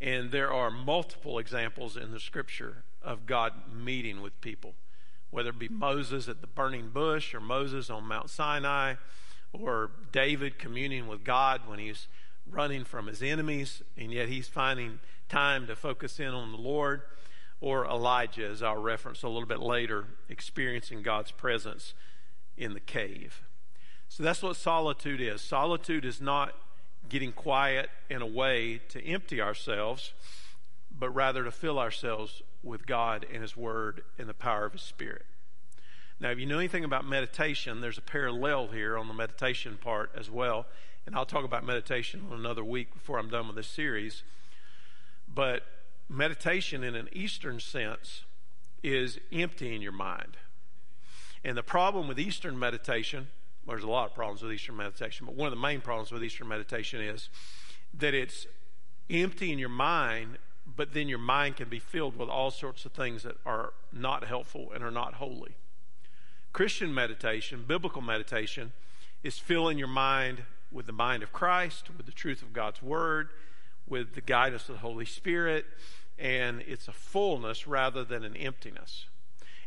And 0.00 0.30
there 0.30 0.50
are 0.50 0.70
multiple 0.70 1.38
examples 1.38 1.98
in 1.98 2.12
the 2.12 2.20
scripture 2.20 2.84
of 3.02 3.26
God 3.26 3.52
meeting 3.70 4.22
with 4.22 4.40
people, 4.40 4.72
whether 5.30 5.50
it 5.50 5.58
be 5.58 5.68
Moses 5.68 6.28
at 6.28 6.40
the 6.40 6.46
burning 6.46 6.88
bush 6.88 7.34
or 7.34 7.40
Moses 7.40 7.90
on 7.90 8.04
Mount 8.04 8.30
Sinai 8.30 8.94
or 9.52 9.90
David 10.12 10.58
communing 10.58 11.06
with 11.06 11.24
God 11.24 11.62
when 11.66 11.78
he's 11.78 12.06
running 12.48 12.84
from 12.84 13.06
his 13.06 13.22
enemies 13.22 13.82
and 13.96 14.12
yet 14.12 14.28
he's 14.28 14.48
finding 14.48 15.00
time 15.28 15.66
to 15.66 15.76
focus 15.76 16.18
in 16.18 16.28
on 16.28 16.52
the 16.52 16.58
Lord, 16.58 17.02
or 17.60 17.86
Elijah, 17.86 18.46
as 18.46 18.62
I'll 18.62 18.80
reference 18.80 19.22
a 19.22 19.28
little 19.28 19.46
bit 19.46 19.60
later, 19.60 20.06
experiencing 20.28 21.02
God's 21.02 21.30
presence 21.30 21.94
in 22.56 22.74
the 22.74 22.80
cave. 22.80 23.42
So 24.08 24.22
that's 24.22 24.42
what 24.42 24.56
solitude 24.56 25.20
is. 25.20 25.40
Solitude 25.40 26.04
is 26.04 26.20
not 26.20 26.54
getting 27.08 27.32
quiet 27.32 27.90
in 28.08 28.22
a 28.22 28.26
way 28.26 28.80
to 28.88 29.04
empty 29.04 29.40
ourselves, 29.40 30.12
but 30.90 31.10
rather 31.10 31.44
to 31.44 31.50
fill 31.50 31.78
ourselves 31.78 32.42
with 32.62 32.86
God 32.86 33.24
and 33.32 33.42
His 33.42 33.56
Word 33.56 34.02
and 34.18 34.28
the 34.28 34.34
power 34.34 34.66
of 34.66 34.72
His 34.72 34.82
Spirit. 34.82 35.26
Now, 36.20 36.30
if 36.30 36.38
you 36.38 36.46
know 36.46 36.58
anything 36.58 36.84
about 36.84 37.06
meditation, 37.06 37.80
there's 37.80 37.98
a 37.98 38.02
parallel 38.02 38.68
here 38.68 38.98
on 38.98 39.08
the 39.08 39.14
meditation 39.14 39.78
part 39.82 40.10
as 40.16 40.30
well. 40.30 40.66
And 41.06 41.16
I'll 41.16 41.26
talk 41.26 41.44
about 41.44 41.64
meditation 41.64 42.26
on 42.30 42.38
another 42.38 42.62
week 42.62 42.92
before 42.92 43.18
I'm 43.18 43.30
done 43.30 43.46
with 43.46 43.56
this 43.56 43.66
series. 43.66 44.22
But 45.32 45.62
meditation, 46.08 46.84
in 46.84 46.94
an 46.94 47.08
Eastern 47.12 47.58
sense, 47.58 48.24
is 48.82 49.18
emptying 49.32 49.80
your 49.80 49.92
mind. 49.92 50.36
And 51.42 51.56
the 51.56 51.62
problem 51.62 52.06
with 52.06 52.20
Eastern 52.20 52.58
meditation 52.58 53.28
there's 53.66 53.84
a 53.84 53.88
lot 53.88 54.06
of 54.06 54.14
problems 54.14 54.42
with 54.42 54.52
Eastern 54.52 54.76
meditation, 54.76 55.26
but 55.26 55.34
one 55.34 55.46
of 55.46 55.52
the 55.52 55.60
main 55.60 55.80
problems 55.80 56.10
with 56.10 56.24
Eastern 56.24 56.48
meditation 56.48 57.00
is 57.00 57.28
that 57.94 58.14
it's 58.14 58.46
emptying 59.08 59.58
your 59.58 59.68
mind, 59.68 60.38
but 60.76 60.92
then 60.92 61.08
your 61.08 61.18
mind 61.18 61.56
can 61.56 61.68
be 61.68 61.78
filled 61.78 62.16
with 62.16 62.28
all 62.28 62.50
sorts 62.50 62.84
of 62.84 62.92
things 62.92 63.22
that 63.22 63.36
are 63.44 63.72
not 63.92 64.24
helpful 64.24 64.70
and 64.74 64.82
are 64.82 64.90
not 64.90 65.14
holy. 65.14 65.56
Christian 66.52 66.92
meditation, 66.92 67.64
biblical 67.66 68.02
meditation, 68.02 68.72
is 69.22 69.38
filling 69.38 69.78
your 69.78 69.88
mind 69.88 70.42
with 70.72 70.86
the 70.86 70.92
mind 70.92 71.22
of 71.22 71.32
Christ, 71.32 71.88
with 71.96 72.06
the 72.06 72.12
truth 72.12 72.42
of 72.42 72.52
God's 72.52 72.82
Word, 72.82 73.30
with 73.86 74.14
the 74.14 74.20
guidance 74.20 74.68
of 74.68 74.76
the 74.76 74.80
Holy 74.80 75.04
Spirit, 75.04 75.64
and 76.18 76.62
it's 76.66 76.88
a 76.88 76.92
fullness 76.92 77.66
rather 77.66 78.04
than 78.04 78.24
an 78.24 78.36
emptiness. 78.36 79.06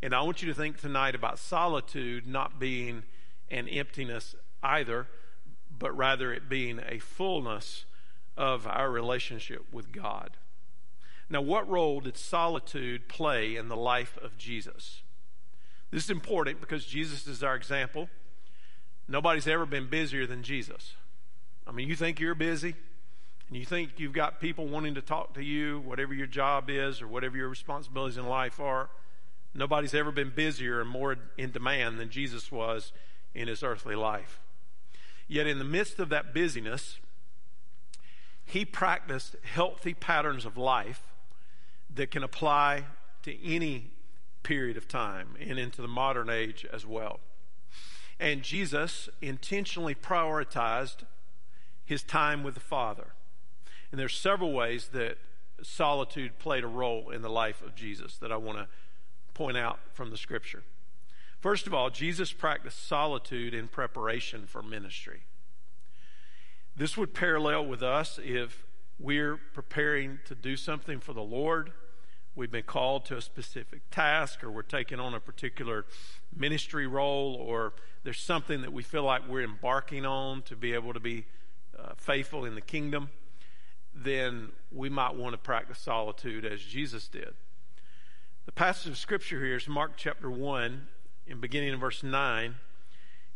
And 0.01 0.13
I 0.13 0.21
want 0.21 0.41
you 0.41 0.47
to 0.49 0.53
think 0.53 0.79
tonight 0.79 1.15
about 1.15 1.39
solitude 1.39 2.27
not 2.27 2.59
being 2.59 3.03
an 3.49 3.67
emptiness 3.67 4.35
either, 4.61 5.07
but 5.77 5.95
rather 5.95 6.33
it 6.33 6.49
being 6.49 6.79
a 6.87 6.99
fullness 6.99 7.85
of 8.35 8.67
our 8.67 8.89
relationship 8.89 9.65
with 9.71 9.91
God. 9.91 10.31
Now, 11.29 11.41
what 11.41 11.69
role 11.69 12.01
did 12.01 12.17
solitude 12.17 13.07
play 13.07 13.55
in 13.55 13.69
the 13.69 13.77
life 13.77 14.17
of 14.21 14.37
Jesus? 14.37 15.02
This 15.93 16.05
is 16.05 16.09
important 16.09 16.59
because 16.59 16.85
Jesus 16.85 17.27
is 17.27 17.43
our 17.43 17.55
example. 17.55 18.09
Nobody's 19.07 19.47
ever 19.47 19.67
been 19.67 19.87
busier 19.87 20.25
than 20.25 20.41
Jesus. 20.41 20.95
I 21.67 21.71
mean, 21.71 21.87
you 21.87 21.95
think 21.95 22.19
you're 22.19 22.33
busy, 22.33 22.73
and 23.47 23.55
you 23.55 23.63
think 23.63 23.91
you've 23.97 24.11
got 24.11 24.41
people 24.41 24.67
wanting 24.67 24.95
to 24.95 25.03
talk 25.03 25.35
to 25.35 25.43
you, 25.43 25.81
whatever 25.81 26.15
your 26.15 26.25
job 26.25 26.67
is 26.67 26.99
or 26.99 27.07
whatever 27.07 27.37
your 27.37 27.47
responsibilities 27.47 28.17
in 28.17 28.25
life 28.25 28.59
are. 28.59 28.89
Nobody's 29.53 29.93
ever 29.93 30.11
been 30.11 30.31
busier 30.35 30.81
and 30.81 30.89
more 30.89 31.15
in 31.37 31.51
demand 31.51 31.99
than 31.99 32.09
Jesus 32.09 32.51
was 32.51 32.91
in 33.35 33.47
his 33.47 33.61
earthly 33.61 33.95
life. 33.95 34.39
Yet, 35.27 35.45
in 35.45 35.59
the 35.59 35.63
midst 35.63 35.99
of 35.99 36.09
that 36.09 36.33
busyness, 36.33 36.97
he 38.43 38.65
practiced 38.65 39.35
healthy 39.43 39.93
patterns 39.93 40.43
of 40.43 40.57
life 40.57 41.03
that 41.93 42.09
can 42.09 42.23
apply 42.23 42.85
to 43.21 43.45
any 43.45 43.92
period 44.43 44.77
of 44.77 44.87
time 44.87 45.35
and 45.39 45.57
into 45.57 45.81
the 45.81 45.87
modern 45.87 46.29
age 46.29 46.65
as 46.71 46.85
well. 46.85 47.19
And 48.19 48.43
Jesus 48.43 49.09
intentionally 49.21 49.95
prioritized 49.95 51.05
his 51.85 52.03
time 52.03 52.43
with 52.43 52.53
the 52.53 52.59
Father. 52.59 53.13
And 53.91 53.99
there's 53.99 54.17
several 54.17 54.53
ways 54.53 54.89
that 54.93 55.17
solitude 55.61 56.39
played 56.39 56.63
a 56.63 56.67
role 56.67 57.09
in 57.09 57.21
the 57.21 57.29
life 57.29 57.61
of 57.61 57.75
Jesus 57.75 58.17
that 58.17 58.31
I 58.31 58.37
want 58.37 58.57
to 58.57 58.67
point 59.33 59.57
out 59.57 59.79
from 59.93 60.09
the 60.09 60.17
scripture. 60.17 60.63
First 61.39 61.67
of 61.67 61.73
all, 61.73 61.89
Jesus 61.89 62.31
practiced 62.31 62.87
solitude 62.87 63.53
in 63.53 63.67
preparation 63.67 64.45
for 64.47 64.61
ministry. 64.61 65.23
This 66.75 66.97
would 66.97 67.13
parallel 67.13 67.65
with 67.65 67.83
us 67.83 68.19
if 68.23 68.63
we're 68.99 69.37
preparing 69.53 70.19
to 70.25 70.35
do 70.35 70.55
something 70.55 70.99
for 70.99 71.13
the 71.13 71.21
Lord. 71.21 71.71
We've 72.35 72.51
been 72.51 72.63
called 72.63 73.05
to 73.05 73.17
a 73.17 73.21
specific 73.21 73.81
task, 73.91 74.43
or 74.43 74.49
we're 74.49 74.63
taking 74.63 74.99
on 74.99 75.13
a 75.13 75.19
particular 75.19 75.85
ministry 76.35 76.87
role, 76.87 77.35
or 77.35 77.73
there's 78.03 78.19
something 78.19 78.61
that 78.61 78.73
we 78.73 78.81
feel 78.81 79.03
like 79.03 79.27
we're 79.27 79.43
embarking 79.43 80.05
on 80.05 80.41
to 80.43 80.55
be 80.55 80.73
able 80.73 80.93
to 80.93 80.99
be 80.99 81.25
uh, 81.77 81.93
faithful 81.95 82.43
in 82.45 82.55
the 82.55 82.61
kingdom. 82.61 83.09
Then 83.93 84.51
we 84.71 84.89
might 84.89 85.15
want 85.15 85.33
to 85.33 85.37
practice 85.37 85.77
solitude 85.77 86.43
as 86.43 86.61
Jesus 86.61 87.07
did. 87.07 87.33
The 88.45 88.51
passage 88.51 88.91
of 88.91 88.97
scripture 88.97 89.43
here 89.45 89.57
is 89.57 89.67
Mark 89.67 89.93
chapter 89.95 90.29
1, 90.29 90.87
in 91.27 91.39
beginning 91.39 91.73
in 91.73 91.79
verse 91.79 92.03
9, 92.03 92.55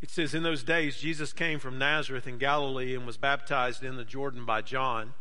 it 0.02 0.10
says, 0.10 0.34
In 0.34 0.44
those 0.44 0.64
days, 0.64 0.98
Jesus 0.98 1.34
came 1.34 1.60
from 1.60 1.78
Nazareth 1.78 2.28
in 2.28 2.38
Galilee 2.38 2.96
and 2.96 3.06
was 3.06 3.18
baptized 3.18 3.84
in 3.84 3.96
the 3.96 4.04
Jordan 4.04 4.46
by 4.46 4.62
John. 4.62 5.14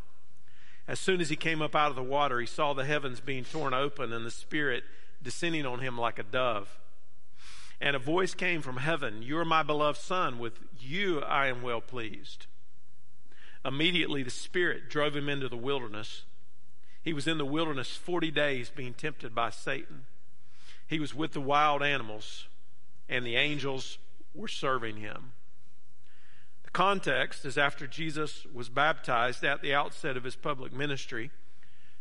As 0.88 1.00
soon 1.00 1.20
as 1.20 1.30
he 1.30 1.36
came 1.36 1.60
up 1.60 1.74
out 1.74 1.90
of 1.90 1.96
the 1.96 2.02
water, 2.02 2.38
he 2.40 2.46
saw 2.46 2.72
the 2.72 2.84
heavens 2.84 3.20
being 3.20 3.44
torn 3.44 3.74
open 3.74 4.12
and 4.12 4.24
the 4.24 4.30
Spirit 4.30 4.84
descending 5.22 5.66
on 5.66 5.80
him 5.80 5.98
like 5.98 6.18
a 6.18 6.22
dove. 6.22 6.78
And 7.80 7.96
a 7.96 8.00
voice 8.00 8.34
came 8.34 8.62
from 8.62 8.78
heaven 8.78 9.22
You 9.22 9.38
are 9.38 9.44
my 9.44 9.62
beloved 9.62 9.98
Son, 9.98 10.38
with 10.38 10.60
you 10.78 11.20
I 11.20 11.48
am 11.48 11.62
well 11.62 11.80
pleased. 11.80 12.46
Immediately 13.64 14.22
the 14.22 14.30
Spirit 14.30 14.88
drove 14.88 15.16
him 15.16 15.28
into 15.28 15.48
the 15.48 15.56
wilderness. 15.56 16.22
He 17.02 17.12
was 17.12 17.26
in 17.26 17.38
the 17.38 17.44
wilderness 17.44 17.96
40 17.96 18.30
days 18.30 18.70
being 18.74 18.94
tempted 18.94 19.34
by 19.34 19.50
Satan. 19.50 20.06
He 20.86 21.00
was 21.00 21.14
with 21.14 21.32
the 21.32 21.40
wild 21.40 21.82
animals 21.82 22.46
and 23.08 23.26
the 23.26 23.36
angels 23.36 23.98
were 24.34 24.48
serving 24.48 24.98
him. 24.98 25.32
Context 26.76 27.46
is 27.46 27.56
after 27.56 27.86
Jesus 27.86 28.44
was 28.52 28.68
baptized 28.68 29.42
at 29.42 29.62
the 29.62 29.72
outset 29.72 30.14
of 30.14 30.24
his 30.24 30.36
public 30.36 30.74
ministry, 30.74 31.30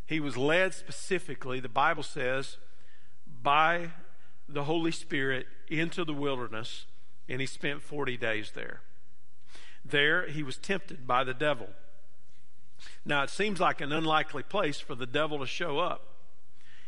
he 0.06 0.20
was 0.20 0.36
led 0.36 0.74
specifically, 0.74 1.62
the 1.62 1.70
Bible 1.70 2.04
says, 2.04 2.58
by 3.42 3.92
the 4.50 4.66
Holy 4.66 4.92
Spirit 4.92 5.48
into 5.70 6.04
the 6.04 6.14
wilderness, 6.14 6.88
and 7.30 7.40
he 7.40 7.48
spent 7.48 7.84
40 7.84 8.18
days 8.18 8.52
there. 8.54 8.82
There, 9.86 10.28
he 10.28 10.44
was 10.44 10.58
tempted 10.58 11.08
by 11.08 11.24
the 11.24 11.34
devil. 11.34 11.70
Now, 13.06 13.24
it 13.24 13.30
seems 13.30 13.62
like 13.62 13.80
an 13.80 13.94
unlikely 13.94 14.44
place 14.44 14.82
for 14.82 14.94
the 14.94 15.06
devil 15.06 15.40
to 15.40 15.48
show 15.48 15.80
up. 15.80 16.02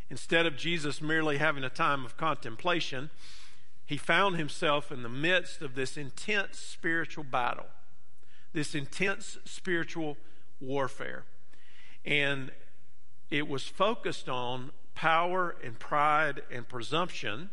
Instead 0.09 0.45
of 0.45 0.57
Jesus 0.57 1.01
merely 1.01 1.37
having 1.37 1.63
a 1.63 1.69
time 1.69 2.03
of 2.03 2.17
contemplation, 2.17 3.11
he 3.85 3.95
found 3.95 4.35
himself 4.35 4.91
in 4.91 5.03
the 5.03 5.07
midst 5.07 5.61
of 5.61 5.75
this 5.75 5.95
intense 5.95 6.59
spiritual 6.59 7.23
battle, 7.23 7.67
this 8.57 8.73
intense 8.73 9.37
spiritual 9.45 10.17
warfare. 10.59 11.25
And 12.03 12.49
it 13.29 13.47
was 13.47 13.67
focused 13.67 14.27
on 14.27 14.71
power 14.95 15.55
and 15.63 15.77
pride 15.77 16.41
and 16.51 16.67
presumption. 16.67 17.51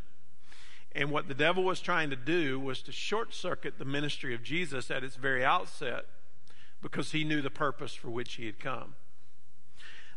And 0.93 1.11
what 1.11 1.29
the 1.29 1.35
devil 1.35 1.63
was 1.63 1.81
trying 1.81 2.09
to 2.09 2.17
do 2.17 2.59
was 2.59 2.81
to 2.85 2.93
short 2.93 3.35
circuit 3.35 3.75
the 3.79 3.85
ministry 3.85 4.35
of 4.35 4.43
Jesus 4.43 4.91
at 4.91 5.05
its 5.05 5.17
very 5.17 5.45
outset 5.45 6.07
because 6.81 7.13
he 7.13 7.23
knew 7.23 7.43
the 7.43 7.51
purpose 7.51 7.93
for 7.93 8.09
which 8.09 8.37
he 8.37 8.47
had 8.47 8.59
come. 8.59 8.95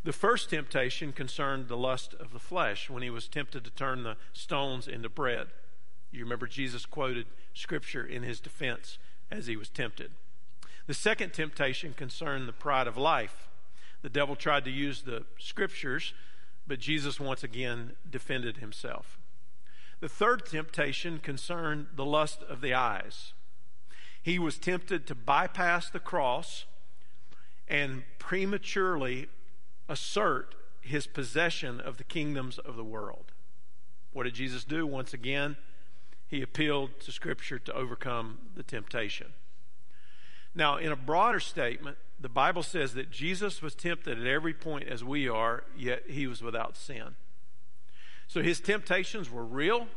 The 0.06 0.14
first 0.14 0.50
temptation 0.50 1.12
concerned 1.12 1.68
the 1.68 1.76
lust 1.76 2.14
of 2.14 2.32
the 2.32 2.40
flesh 2.40 2.90
when 2.90 3.04
he 3.04 3.10
was 3.10 3.28
tempted 3.28 3.66
to 3.66 3.72
turn 3.72 4.04
the 4.04 4.16
stones 4.32 4.88
into 4.88 5.10
bread. 5.10 5.48
You 6.14 6.24
remember 6.24 6.48
Jesus 6.48 6.86
quoted 6.86 7.26
scripture 7.54 8.06
in 8.06 8.24
his 8.24 8.40
defense 8.40 8.98
as 9.30 9.48
he 9.48 9.58
was 9.58 9.68
tempted. 9.68 10.12
The 10.88 10.94
second 10.94 11.34
temptation 11.34 11.94
concerned 11.94 12.48
the 12.48 12.54
pride 12.54 12.88
of 12.88 12.98
life. 12.98 13.50
The 14.02 14.10
devil 14.10 14.36
tried 14.36 14.64
to 14.66 14.72
use 14.72 15.02
the 15.02 15.26
scriptures, 15.38 16.14
but 16.66 16.80
Jesus 16.80 17.20
once 17.20 17.44
again 17.44 17.92
defended 18.10 18.58
himself. 18.58 19.20
The 20.00 20.08
third 20.08 20.46
temptation 20.46 21.20
concerned 21.20 21.88
the 21.96 22.06
lust 22.06 22.42
of 22.44 22.62
the 22.62 22.74
eyes. 22.74 23.34
He 24.22 24.40
was 24.40 24.58
tempted 24.58 25.08
to 25.08 25.16
bypass 25.16 25.90
the 25.90 26.00
cross 26.00 26.66
and 27.68 28.04
prematurely 28.18 29.28
assert 29.90 30.56
his 30.82 31.06
possession 31.06 31.82
of 31.82 31.98
the 31.98 32.04
kingdoms 32.04 32.60
of 32.60 32.78
the 32.78 32.84
world. 32.84 33.34
What 34.14 34.24
did 34.24 34.36
Jesus 34.36 34.64
do? 34.64 34.88
Once 34.88 35.14
again, 35.14 35.58
he 36.28 36.42
appealed 36.42 37.00
to 37.02 37.12
Scripture 37.12 37.60
to 37.60 37.74
overcome 37.74 38.38
the 38.56 38.64
temptation. 38.64 39.34
Now, 40.56 40.78
in 40.78 40.92
a 40.92 40.96
broader 40.96 41.40
statement, 41.40 41.98
the 42.20 42.30
Bible 42.30 42.64
says 42.64 42.94
that 42.96 43.12
Jesus 43.12 43.62
was 43.62 43.76
tempted 43.76 44.20
at 44.20 44.28
every 44.28 44.54
point 44.54 44.88
as 44.88 45.04
we 45.04 45.30
are, 45.30 45.64
yet 45.78 46.04
he 46.08 46.26
was 46.26 46.42
without 46.42 46.76
sin. 46.76 47.16
So 48.28 48.42
his 48.42 48.60
temptations 48.60 49.30
were 49.30 49.46
real. 49.46 49.88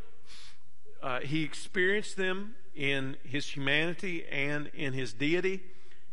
Uh, 1.03 1.21
he 1.21 1.43
experienced 1.43 2.17
them 2.17 2.55
in 2.75 3.17
his 3.25 3.47
humanity 3.47 4.25
and 4.31 4.71
in 4.75 4.93
his 4.93 5.13
deity, 5.13 5.63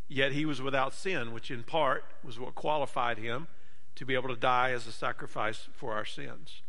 yet 0.08 0.32
he 0.32 0.46
was 0.46 0.62
without 0.62 0.94
sin, 0.94 1.34
which 1.34 1.51
in 1.51 1.63
part 1.63 2.06
was 2.24 2.39
what 2.39 2.56
qualified 2.56 3.17
him 3.17 3.48
to 3.96 4.06
be 4.06 4.13
able 4.13 4.29
to 4.29 4.36
die 4.36 4.72
as 4.72 4.88
a 4.88 4.91
sacrifice 4.91 5.67
for 5.74 5.94
our 5.94 6.06
sins. 6.06 6.62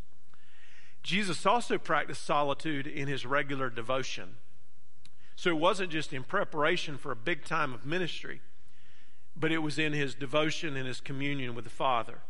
Jesus 1.02 1.46
also 1.46 1.78
practiced 1.78 2.24
solitude 2.24 2.86
in 2.86 3.06
his 3.06 3.24
regular 3.24 3.70
devotion. 3.70 4.36
So 5.38 5.50
it 5.50 5.58
wasn't 5.58 5.92
just 5.92 6.12
in 6.12 6.24
preparation 6.24 6.98
for 6.98 7.12
a 7.12 7.16
big 7.16 7.44
time 7.44 7.72
of 7.72 7.86
ministry, 7.86 8.40
but 9.36 9.52
it 9.52 9.58
was 9.58 9.78
in 9.78 9.92
his 9.92 10.16
devotion 10.16 10.76
and 10.76 10.84
his 10.84 11.00
communion 11.00 11.54
with 11.54 11.62
the 11.62 11.70
Father. 11.70 12.22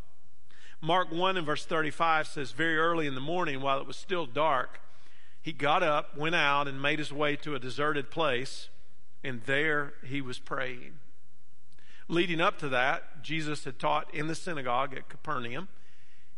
Mark 0.82 1.10
1 1.10 1.38
and 1.38 1.46
verse 1.46 1.64
35 1.64 2.26
says, 2.26 2.52
Very 2.52 2.76
early 2.76 3.06
in 3.06 3.14
the 3.14 3.20
morning, 3.22 3.62
while 3.62 3.80
it 3.80 3.86
was 3.86 3.96
still 3.96 4.26
dark, 4.26 4.82
he 5.40 5.54
got 5.54 5.82
up, 5.82 6.18
went 6.18 6.34
out, 6.34 6.68
and 6.68 6.82
made 6.82 6.98
his 6.98 7.10
way 7.10 7.34
to 7.36 7.54
a 7.54 7.58
deserted 7.58 8.10
place, 8.10 8.68
and 9.24 9.40
there 9.44 9.94
he 10.04 10.20
was 10.20 10.38
praying. 10.38 10.98
Leading 12.08 12.42
up 12.42 12.58
to 12.58 12.68
that, 12.68 13.22
Jesus 13.22 13.64
had 13.64 13.78
taught 13.78 14.14
in 14.14 14.26
the 14.26 14.34
synagogue 14.34 14.92
at 14.92 15.08
Capernaum. 15.08 15.68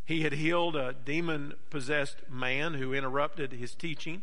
He 0.04 0.22
had 0.22 0.34
healed 0.34 0.76
a 0.76 0.92
demon 0.92 1.54
possessed 1.68 2.30
man 2.30 2.74
who 2.74 2.94
interrupted 2.94 3.54
his 3.54 3.74
teaching. 3.74 4.22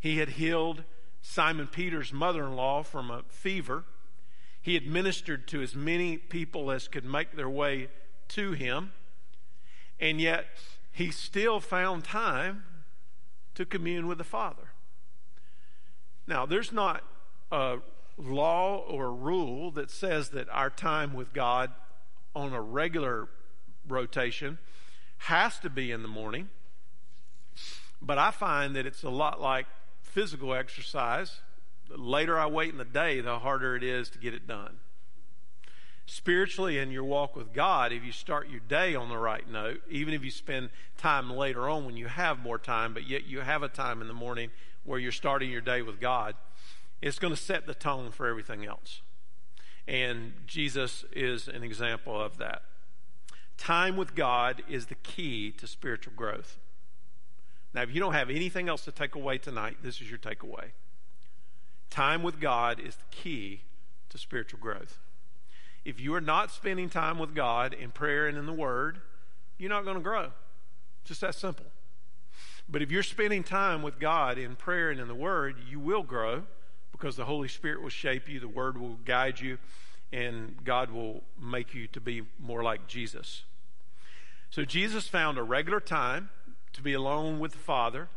He 0.00 0.16
had 0.16 0.30
healed 0.30 0.84
Simon 1.28 1.66
Peter's 1.66 2.12
mother 2.12 2.46
in 2.46 2.54
law 2.54 2.84
from 2.84 3.10
a 3.10 3.24
fever. 3.28 3.84
He 4.62 4.76
administered 4.76 5.48
to 5.48 5.60
as 5.60 5.74
many 5.74 6.16
people 6.16 6.70
as 6.70 6.86
could 6.86 7.04
make 7.04 7.34
their 7.34 7.50
way 7.50 7.88
to 8.28 8.52
him. 8.52 8.92
And 9.98 10.20
yet, 10.20 10.46
he 10.92 11.10
still 11.10 11.58
found 11.58 12.04
time 12.04 12.62
to 13.56 13.66
commune 13.66 14.06
with 14.06 14.18
the 14.18 14.24
Father. 14.24 14.70
Now, 16.28 16.46
there's 16.46 16.72
not 16.72 17.02
a 17.50 17.78
law 18.16 18.76
or 18.76 19.12
rule 19.12 19.72
that 19.72 19.90
says 19.90 20.30
that 20.30 20.48
our 20.50 20.70
time 20.70 21.12
with 21.12 21.32
God 21.32 21.72
on 22.36 22.52
a 22.52 22.62
regular 22.62 23.28
rotation 23.86 24.58
has 25.18 25.58
to 25.58 25.70
be 25.70 25.90
in 25.90 26.02
the 26.02 26.08
morning. 26.08 26.48
But 28.00 28.16
I 28.16 28.30
find 28.30 28.76
that 28.76 28.86
it's 28.86 29.02
a 29.02 29.10
lot 29.10 29.40
like 29.40 29.66
physical 30.16 30.54
exercise. 30.54 31.40
The 31.90 31.98
later 31.98 32.38
I 32.40 32.46
wait 32.46 32.70
in 32.70 32.78
the 32.78 32.86
day, 32.86 33.20
the 33.20 33.40
harder 33.40 33.76
it 33.76 33.82
is 33.82 34.08
to 34.08 34.18
get 34.18 34.32
it 34.32 34.46
done. 34.46 34.78
Spiritually, 36.06 36.78
in 36.78 36.90
your 36.90 37.04
walk 37.04 37.36
with 37.36 37.52
God, 37.52 37.92
if 37.92 38.02
you 38.02 38.12
start 38.12 38.48
your 38.48 38.62
day 38.66 38.94
on 38.94 39.10
the 39.10 39.18
right 39.18 39.46
note, 39.46 39.82
even 39.90 40.14
if 40.14 40.24
you 40.24 40.30
spend 40.30 40.70
time 40.96 41.28
later 41.28 41.68
on 41.68 41.84
when 41.84 41.98
you 41.98 42.06
have 42.06 42.38
more 42.38 42.58
time, 42.58 42.94
but 42.94 43.06
yet 43.06 43.26
you 43.26 43.42
have 43.42 43.62
a 43.62 43.68
time 43.68 44.00
in 44.00 44.08
the 44.08 44.14
morning 44.14 44.48
where 44.84 44.98
you're 44.98 45.12
starting 45.12 45.50
your 45.50 45.60
day 45.60 45.82
with 45.82 46.00
God, 46.00 46.34
it's 47.02 47.18
going 47.18 47.34
to 47.34 47.40
set 47.40 47.66
the 47.66 47.74
tone 47.74 48.10
for 48.10 48.26
everything 48.26 48.64
else. 48.64 49.02
And 49.86 50.32
Jesus 50.46 51.04
is 51.12 51.46
an 51.46 51.62
example 51.62 52.18
of 52.18 52.38
that. 52.38 52.62
Time 53.58 53.98
with 53.98 54.14
God 54.14 54.62
is 54.66 54.86
the 54.86 54.94
key 54.94 55.50
to 55.58 55.66
spiritual 55.66 56.14
growth. 56.16 56.56
Now, 57.74 57.82
if 57.82 57.92
you 57.92 58.00
don't 58.00 58.14
have 58.14 58.30
anything 58.30 58.68
else 58.68 58.84
to 58.84 58.92
take 58.92 59.14
away 59.14 59.38
tonight, 59.38 59.78
this 59.82 60.00
is 60.00 60.08
your 60.08 60.18
takeaway. 60.18 60.70
Time 61.90 62.22
with 62.22 62.40
God 62.40 62.80
is 62.80 62.96
the 62.96 63.04
key 63.10 63.62
to 64.08 64.18
spiritual 64.18 64.60
growth. 64.60 64.98
If 65.84 66.00
you 66.00 66.14
are 66.14 66.20
not 66.20 66.50
spending 66.50 66.88
time 66.88 67.18
with 67.18 67.34
God 67.34 67.72
in 67.72 67.90
prayer 67.90 68.26
and 68.26 68.36
in 68.36 68.46
the 68.46 68.52
Word, 68.52 69.00
you're 69.58 69.70
not 69.70 69.84
going 69.84 69.96
to 69.96 70.02
grow. 70.02 70.30
Just 71.04 71.20
that 71.20 71.34
simple. 71.34 71.66
But 72.68 72.82
if 72.82 72.90
you're 72.90 73.04
spending 73.04 73.44
time 73.44 73.82
with 73.82 74.00
God 74.00 74.38
in 74.38 74.56
prayer 74.56 74.90
and 74.90 74.98
in 74.98 75.06
the 75.06 75.14
Word, 75.14 75.56
you 75.68 75.78
will 75.78 76.02
grow 76.02 76.42
because 76.90 77.16
the 77.16 77.24
Holy 77.26 77.48
Spirit 77.48 77.82
will 77.82 77.90
shape 77.90 78.28
you, 78.28 78.40
the 78.40 78.48
Word 78.48 78.78
will 78.78 78.98
guide 79.04 79.38
you, 79.38 79.58
and 80.12 80.56
God 80.64 80.90
will 80.90 81.22
make 81.40 81.74
you 81.74 81.86
to 81.88 82.00
be 82.00 82.22
more 82.40 82.62
like 82.62 82.86
Jesus. 82.86 83.44
So 84.50 84.64
Jesus 84.64 85.06
found 85.06 85.38
a 85.38 85.42
regular 85.42 85.80
time 85.80 86.30
to 86.76 86.82
be 86.82 86.92
alone 86.92 87.38
with 87.38 87.52
the 87.52 87.58
Father. 87.58 88.08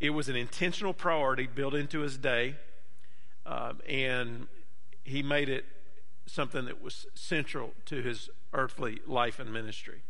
It 0.00 0.10
was 0.10 0.28
an 0.28 0.36
intentional 0.36 0.94
priority 0.94 1.46
built 1.46 1.74
into 1.74 2.00
his 2.00 2.16
day, 2.16 2.56
uh, 3.44 3.74
and 3.88 4.46
he 5.04 5.22
made 5.22 5.48
it 5.48 5.66
something 6.26 6.64
that 6.64 6.82
was 6.82 7.06
central 7.14 7.74
to 7.86 8.02
his 8.02 8.30
earthly 8.54 9.00
life 9.06 9.38
and 9.38 9.52
ministry. 9.52 10.02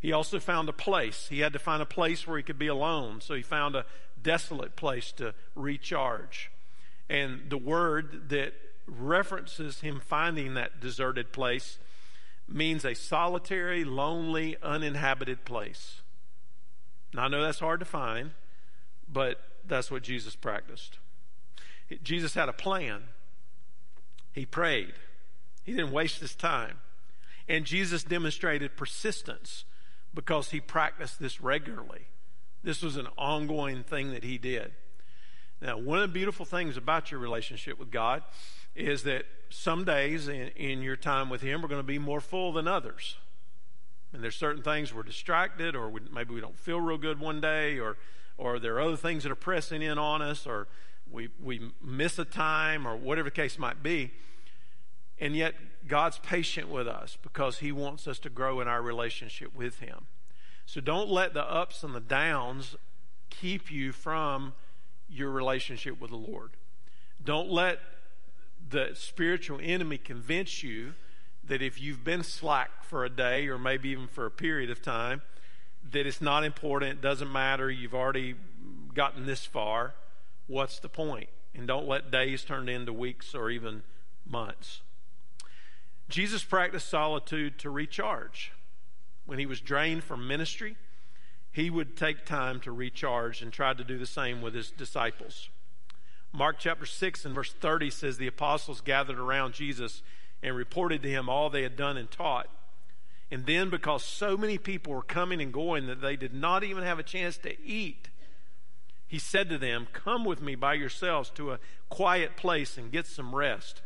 He 0.00 0.12
also 0.12 0.38
found 0.38 0.68
a 0.68 0.72
place. 0.72 1.26
He 1.28 1.40
had 1.40 1.52
to 1.54 1.58
find 1.58 1.82
a 1.82 1.86
place 1.86 2.24
where 2.24 2.36
he 2.36 2.42
could 2.44 2.58
be 2.58 2.68
alone, 2.68 3.20
so 3.20 3.34
he 3.34 3.42
found 3.42 3.74
a 3.74 3.84
desolate 4.22 4.76
place 4.76 5.10
to 5.12 5.34
recharge. 5.56 6.52
And 7.10 7.50
the 7.50 7.58
word 7.58 8.28
that 8.28 8.54
references 8.86 9.80
him 9.80 10.00
finding 10.00 10.54
that 10.54 10.80
deserted 10.80 11.32
place 11.32 11.78
means 12.48 12.84
a 12.84 12.94
solitary, 12.94 13.84
lonely, 13.84 14.56
uninhabited 14.62 15.44
place. 15.44 16.00
Now, 17.12 17.24
I 17.24 17.28
know 17.28 17.42
that's 17.42 17.60
hard 17.60 17.80
to 17.80 17.86
find, 17.86 18.32
but 19.10 19.40
that's 19.66 19.90
what 19.90 20.02
Jesus 20.02 20.36
practiced. 20.36 20.98
Jesus 22.02 22.34
had 22.34 22.48
a 22.48 22.52
plan. 22.52 23.04
He 24.32 24.44
prayed. 24.44 24.94
He 25.64 25.72
didn't 25.72 25.92
waste 25.92 26.20
his 26.20 26.34
time. 26.34 26.80
And 27.48 27.64
Jesus 27.64 28.02
demonstrated 28.02 28.76
persistence 28.76 29.64
because 30.14 30.50
he 30.50 30.60
practiced 30.60 31.18
this 31.18 31.40
regularly. 31.40 32.08
This 32.62 32.82
was 32.82 32.96
an 32.96 33.08
ongoing 33.16 33.84
thing 33.84 34.10
that 34.12 34.24
he 34.24 34.36
did. 34.36 34.72
Now, 35.60 35.78
one 35.78 35.98
of 35.98 36.08
the 36.08 36.12
beautiful 36.12 36.46
things 36.46 36.76
about 36.76 37.10
your 37.10 37.20
relationship 37.20 37.78
with 37.78 37.90
God 37.90 38.22
is 38.76 39.02
that 39.04 39.24
some 39.50 39.84
days 39.84 40.28
in, 40.28 40.48
in 40.48 40.82
your 40.82 40.96
time 40.96 41.30
with 41.30 41.40
Him 41.40 41.64
are 41.64 41.68
going 41.68 41.80
to 41.80 41.86
be 41.86 41.98
more 41.98 42.20
full 42.20 42.52
than 42.52 42.68
others. 42.68 43.16
And 44.12 44.22
there's 44.22 44.36
certain 44.36 44.62
things 44.62 44.94
we're 44.94 45.02
distracted, 45.02 45.76
or 45.76 45.90
we, 45.90 46.00
maybe 46.12 46.34
we 46.34 46.40
don't 46.40 46.58
feel 46.58 46.80
real 46.80 46.98
good 46.98 47.20
one 47.20 47.40
day, 47.40 47.78
or 47.78 47.96
or 48.38 48.58
there 48.58 48.76
are 48.76 48.80
other 48.80 48.96
things 48.96 49.24
that 49.24 49.32
are 49.32 49.36
pressing 49.36 49.82
in 49.82 49.98
on 49.98 50.22
us, 50.22 50.46
or 50.46 50.68
we 51.10 51.28
we 51.42 51.72
miss 51.82 52.18
a 52.18 52.24
time, 52.24 52.86
or 52.86 52.96
whatever 52.96 53.28
the 53.28 53.34
case 53.34 53.58
might 53.58 53.82
be. 53.82 54.12
And 55.20 55.34
yet, 55.34 55.54
God's 55.86 56.18
patient 56.18 56.68
with 56.68 56.86
us 56.86 57.18
because 57.22 57.58
He 57.58 57.72
wants 57.72 58.06
us 58.06 58.18
to 58.20 58.30
grow 58.30 58.60
in 58.60 58.68
our 58.68 58.80
relationship 58.80 59.54
with 59.54 59.80
Him. 59.80 60.06
So 60.64 60.80
don't 60.80 61.08
let 61.08 61.34
the 61.34 61.44
ups 61.50 61.82
and 61.82 61.94
the 61.94 62.00
downs 62.00 62.76
keep 63.30 63.70
you 63.70 63.92
from 63.92 64.52
your 65.08 65.30
relationship 65.30 66.00
with 66.00 66.10
the 66.10 66.16
Lord. 66.16 66.52
Don't 67.22 67.50
let 67.50 67.80
the 68.68 68.90
spiritual 68.94 69.58
enemy 69.62 69.98
convince 69.98 70.62
you 70.62 70.94
that 71.48 71.62
if 71.62 71.80
you've 71.80 72.04
been 72.04 72.22
slack 72.22 72.84
for 72.84 73.04
a 73.04 73.10
day 73.10 73.48
or 73.48 73.58
maybe 73.58 73.90
even 73.90 74.06
for 74.06 74.26
a 74.26 74.30
period 74.30 74.70
of 74.70 74.80
time, 74.80 75.22
that 75.90 76.06
it's 76.06 76.20
not 76.20 76.44
important, 76.44 76.92
it 76.92 77.00
doesn't 77.00 77.32
matter, 77.32 77.70
you've 77.70 77.94
already 77.94 78.34
gotten 78.94 79.26
this 79.26 79.44
far. 79.44 79.94
What's 80.46 80.78
the 80.78 80.88
point? 80.88 81.28
And 81.54 81.66
don't 81.66 81.88
let 81.88 82.10
days 82.10 82.44
turn 82.44 82.68
into 82.68 82.92
weeks 82.92 83.34
or 83.34 83.50
even 83.50 83.82
months. 84.26 84.82
Jesus 86.08 86.44
practiced 86.44 86.88
solitude 86.88 87.58
to 87.58 87.70
recharge. 87.70 88.52
When 89.26 89.38
he 89.38 89.46
was 89.46 89.60
drained 89.60 90.04
from 90.04 90.26
ministry, 90.26 90.76
he 91.52 91.70
would 91.70 91.96
take 91.96 92.24
time 92.24 92.60
to 92.60 92.72
recharge 92.72 93.42
and 93.42 93.52
tried 93.52 93.78
to 93.78 93.84
do 93.84 93.98
the 93.98 94.06
same 94.06 94.40
with 94.40 94.54
his 94.54 94.70
disciples. 94.70 95.48
Mark 96.32 96.56
chapter 96.58 96.86
6 96.86 97.24
and 97.24 97.34
verse 97.34 97.52
30 97.52 97.90
says 97.90 98.16
the 98.16 98.26
apostles 98.26 98.80
gathered 98.80 99.18
around 99.18 99.54
Jesus 99.54 100.02
and 100.42 100.54
reported 100.54 101.02
to 101.02 101.10
him 101.10 101.28
all 101.28 101.50
they 101.50 101.62
had 101.62 101.76
done 101.76 101.96
and 101.96 102.10
taught. 102.10 102.48
And 103.30 103.44
then, 103.44 103.68
because 103.68 104.04
so 104.04 104.36
many 104.36 104.56
people 104.56 104.94
were 104.94 105.02
coming 105.02 105.40
and 105.40 105.52
going 105.52 105.86
that 105.86 106.00
they 106.00 106.16
did 106.16 106.32
not 106.32 106.64
even 106.64 106.82
have 106.82 106.98
a 106.98 107.02
chance 107.02 107.36
to 107.38 107.60
eat, 107.62 108.08
he 109.06 109.18
said 109.18 109.48
to 109.50 109.58
them, 109.58 109.86
Come 109.92 110.24
with 110.24 110.40
me 110.40 110.54
by 110.54 110.74
yourselves 110.74 111.30
to 111.30 111.52
a 111.52 111.58
quiet 111.88 112.36
place 112.36 112.78
and 112.78 112.92
get 112.92 113.06
some 113.06 113.34
rest. 113.34 113.82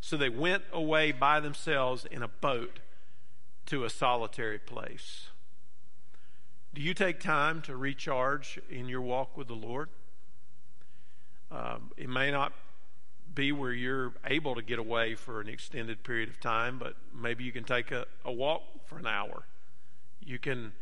So 0.00 0.16
they 0.16 0.28
went 0.28 0.62
away 0.72 1.12
by 1.12 1.40
themselves 1.40 2.06
in 2.10 2.22
a 2.22 2.28
boat 2.28 2.80
to 3.66 3.84
a 3.84 3.90
solitary 3.90 4.58
place. 4.58 5.28
Do 6.74 6.82
you 6.82 6.94
take 6.94 7.18
time 7.20 7.60
to 7.62 7.76
recharge 7.76 8.58
in 8.70 8.88
your 8.88 9.00
walk 9.00 9.36
with 9.36 9.48
the 9.48 9.54
Lord? 9.54 9.88
Um, 11.50 11.90
it 11.96 12.08
may 12.08 12.30
not 12.30 12.52
be 13.34 13.52
where 13.52 13.72
you're 13.72 14.12
able 14.24 14.54
to 14.54 14.62
get 14.62 14.78
away 14.78 15.14
for 15.14 15.40
an 15.40 15.48
extended 15.48 16.02
period 16.02 16.28
of 16.28 16.40
time, 16.40 16.78
but 16.78 16.94
maybe 17.14 17.44
you 17.44 17.52
can 17.52 17.64
take 17.64 17.90
a, 17.90 18.06
a 18.24 18.32
walk 18.32 18.62
for 18.86 18.98
an 18.98 19.06
hour. 19.06 19.44
You 20.24 20.38
can 20.38 20.72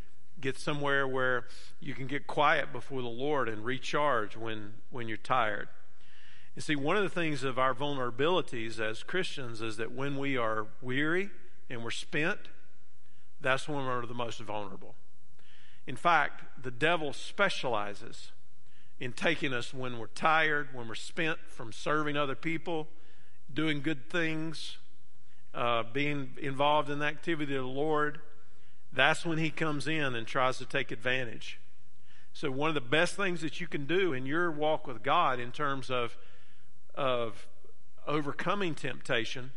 get 0.40 0.58
somewhere 0.58 1.06
where 1.06 1.46
you 1.80 1.94
can 1.94 2.06
get 2.06 2.26
quiet 2.26 2.72
before 2.72 3.02
the 3.02 3.08
Lord 3.08 3.48
and 3.48 3.64
recharge 3.64 4.36
when, 4.36 4.74
when 4.90 5.08
you're 5.08 5.16
tired. 5.16 5.68
You 6.54 6.62
see, 6.62 6.76
one 6.76 6.96
of 6.96 7.02
the 7.02 7.10
things 7.10 7.44
of 7.44 7.58
our 7.58 7.74
vulnerabilities 7.74 8.80
as 8.80 9.02
Christians 9.02 9.60
is 9.60 9.76
that 9.76 9.92
when 9.92 10.16
we 10.16 10.36
are 10.36 10.66
weary 10.80 11.30
and 11.68 11.84
we're 11.84 11.90
spent, 11.90 12.38
that's 13.40 13.68
when 13.68 13.84
we're 13.84 14.06
the 14.06 14.14
most 14.14 14.40
vulnerable. 14.40 14.94
In 15.86 15.96
fact, 15.96 16.42
the 16.62 16.70
devil 16.70 17.12
specializes 17.12 18.32
in 18.98 19.12
taking 19.12 19.52
us 19.52 19.74
when 19.74 19.98
we're 19.98 20.06
tired, 20.08 20.68
when 20.72 20.88
we're 20.88 20.94
spent 20.94 21.38
from 21.48 21.72
serving 21.72 22.16
other 22.16 22.34
people, 22.34 22.88
doing 23.52 23.82
good 23.82 24.08
things, 24.08 24.78
uh, 25.54 25.82
being 25.92 26.30
involved 26.40 26.90
in 26.90 26.98
the 26.98 27.06
activity 27.06 27.54
of 27.54 27.62
the 27.62 27.68
Lord. 27.68 28.20
That's 28.92 29.26
when 29.26 29.38
he 29.38 29.50
comes 29.50 29.86
in 29.86 30.14
and 30.14 30.26
tries 30.26 30.58
to 30.58 30.64
take 30.64 30.90
advantage. 30.90 31.60
So, 32.32 32.50
one 32.50 32.68
of 32.68 32.74
the 32.74 32.80
best 32.82 33.14
things 33.14 33.40
that 33.40 33.60
you 33.60 33.66
can 33.66 33.86
do 33.86 34.12
in 34.12 34.26
your 34.26 34.50
walk 34.50 34.86
with 34.86 35.02
God 35.02 35.40
in 35.40 35.52
terms 35.52 35.90
of 35.90 36.16
of 36.94 37.46
overcoming 38.06 38.74
temptation 38.74 39.52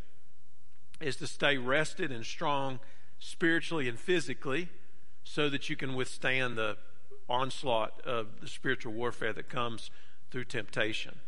is 1.00 1.16
to 1.16 1.26
stay 1.26 1.56
rested 1.56 2.12
and 2.12 2.24
strong 2.24 2.80
spiritually 3.18 3.88
and 3.88 3.98
physically 3.98 4.68
so 5.24 5.48
that 5.48 5.68
you 5.68 5.76
can 5.76 5.94
withstand 5.94 6.56
the 6.56 6.76
onslaught 7.30 8.00
of 8.04 8.40
the 8.40 8.48
spiritual 8.48 8.92
warfare 8.92 9.32
that 9.32 9.48
comes 9.48 9.90
through 10.30 10.44
temptation. 10.44 11.20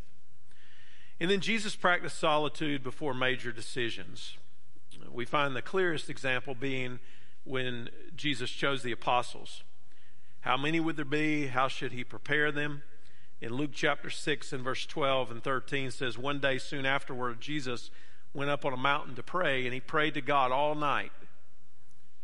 And 1.20 1.30
then 1.30 1.40
Jesus 1.40 1.76
practiced 1.76 2.18
solitude 2.18 2.82
before 2.82 3.14
major 3.14 3.52
decisions. 3.52 4.36
We 5.10 5.24
find 5.24 5.54
the 5.54 5.62
clearest 5.62 6.10
example 6.10 6.54
being 6.54 6.98
when 7.44 7.88
Jesus 8.16 8.50
chose 8.50 8.82
the 8.82 8.92
apostles. 8.92 9.62
How 10.40 10.56
many 10.56 10.80
would 10.80 10.96
there 10.96 11.04
be? 11.04 11.46
How 11.46 11.68
should 11.68 11.92
he 11.92 12.04
prepare 12.04 12.50
them? 12.50 12.82
in 13.42 13.54
Luke 13.54 13.72
chapter 13.74 14.08
6 14.08 14.52
and 14.52 14.62
verse 14.62 14.86
12 14.86 15.32
and 15.32 15.42
13 15.42 15.90
says, 15.90 16.16
One 16.16 16.38
day 16.38 16.58
soon 16.58 16.86
afterward, 16.86 17.40
Jesus 17.40 17.90
went 18.32 18.50
up 18.50 18.64
on 18.64 18.72
a 18.72 18.76
mountain 18.76 19.16
to 19.16 19.22
pray, 19.22 19.64
and 19.64 19.74
he 19.74 19.80
prayed 19.80 20.14
to 20.14 20.20
God 20.20 20.52
all 20.52 20.76
night. 20.76 21.10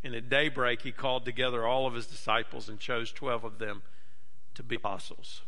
And 0.09 0.17
at 0.17 0.31
daybreak, 0.31 0.81
he 0.81 0.91
called 0.91 1.27
together 1.27 1.67
all 1.67 1.87
of 1.87 1.93
his 1.93 2.07
disciples 2.07 2.67
and 2.67 2.79
chose 2.79 3.13
12 3.13 3.45
of 3.45 3.59
them 3.59 3.83
to 4.55 4.63
be 4.63 4.77
apostles. 4.77 5.43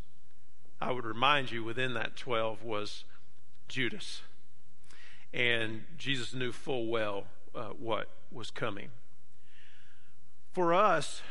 I 0.82 0.92
would 0.92 1.06
remind 1.06 1.50
you, 1.50 1.64
within 1.64 1.94
that 1.94 2.14
12 2.14 2.62
was 2.62 3.04
Judas. 3.68 4.20
And 5.32 5.84
Jesus 5.96 6.34
knew 6.34 6.52
full 6.52 6.88
well 6.88 7.24
uh, 7.54 7.68
what 7.68 8.10
was 8.30 8.50
coming. 8.50 8.90
For 10.52 10.74
us, 10.74 11.22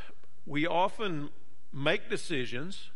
we 0.47 0.65
often 0.65 1.29
make 1.71 2.09
decisions 2.09 2.89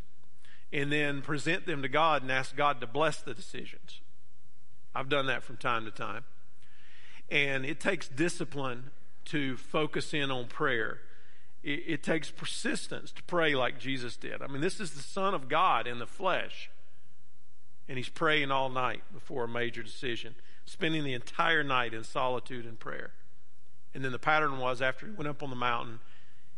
and 0.71 0.91
then 0.91 1.21
present 1.21 1.67
them 1.67 1.83
to 1.83 1.87
God 1.87 2.23
and 2.23 2.31
ask 2.31 2.55
God 2.55 2.81
to 2.81 2.87
bless 2.87 3.21
the 3.21 3.35
decisions. 3.35 4.01
I've 4.95 5.09
done 5.09 5.27
that 5.27 5.43
from 5.43 5.57
time 5.57 5.85
to 5.85 5.91
time. 5.91 6.23
And 7.29 7.67
it 7.67 7.79
takes 7.79 8.07
discipline 8.07 8.89
to 9.25 9.57
focus 9.57 10.13
in 10.13 10.31
on 10.31 10.47
prayer. 10.47 10.99
It, 11.63 11.83
it, 11.87 12.03
takes 12.03 12.29
persistence 12.29 13.11
to 13.13 13.23
pray 13.23 13.55
like 13.55 13.79
Jesus 13.79 14.17
did. 14.17 14.41
I 14.41 14.47
mean, 14.47 14.61
this 14.61 14.79
is 14.79 14.91
the 14.91 15.01
Son 15.01 15.33
of 15.33 15.47
God 15.47 15.87
in 15.87 15.99
the 15.99 16.05
flesh. 16.05 16.69
And 17.87 17.97
he's 17.97 18.09
praying 18.09 18.51
all 18.51 18.69
night 18.69 19.03
before 19.13 19.45
a 19.45 19.47
major 19.47 19.83
decision, 19.83 20.35
spending 20.65 21.03
the 21.03 21.13
entire 21.13 21.63
night 21.63 21.93
in 21.93 22.03
solitude 22.03 22.65
and 22.65 22.79
prayer. 22.79 23.11
And 23.93 24.03
then 24.03 24.11
the 24.11 24.19
pattern 24.19 24.57
was 24.57 24.81
after 24.81 25.05
he 25.05 25.11
went 25.11 25.27
up 25.27 25.43
on 25.43 25.49
the 25.49 25.55
mountain, 25.55 25.99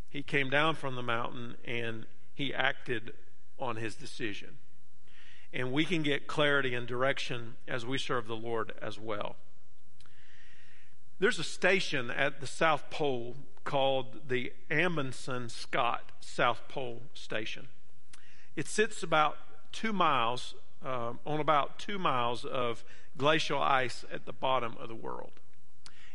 he 0.09 0.23
came 0.23 0.49
down 0.49 0.75
from 0.75 0.95
the 0.95 1.03
mountain 1.03 1.55
and 1.65 2.05
he 2.33 2.53
acted 2.53 3.13
on 3.59 3.75
his 3.75 3.95
decision. 3.95 4.57
And 5.53 5.71
we 5.71 5.85
can 5.85 6.03
get 6.03 6.27
clarity 6.27 6.73
and 6.73 6.87
direction 6.87 7.55
as 7.67 7.85
we 7.85 7.97
serve 7.97 8.27
the 8.27 8.35
Lord 8.35 8.73
as 8.81 8.99
well. 8.99 9.35
There's 11.19 11.39
a 11.39 11.43
station 11.43 12.11
at 12.11 12.41
the 12.41 12.47
South 12.47 12.89
Pole 12.89 13.37
called 13.63 14.27
the 14.27 14.51
Amundsen 14.69 15.49
Scott 15.49 16.11
South 16.19 16.61
Pole 16.67 17.03
Station. 17.13 17.67
It 18.55 18.67
sits 18.67 19.01
about 19.01 19.37
two 19.71 19.93
miles, 19.93 20.55
uh, 20.83 21.13
on 21.25 21.39
about 21.39 21.79
two 21.79 21.97
miles 21.97 22.43
of 22.45 22.83
glacial 23.17 23.61
ice 23.61 24.03
at 24.11 24.25
the 24.25 24.33
bottom 24.33 24.75
of 24.79 24.89
the 24.89 24.95
world. 24.95 25.31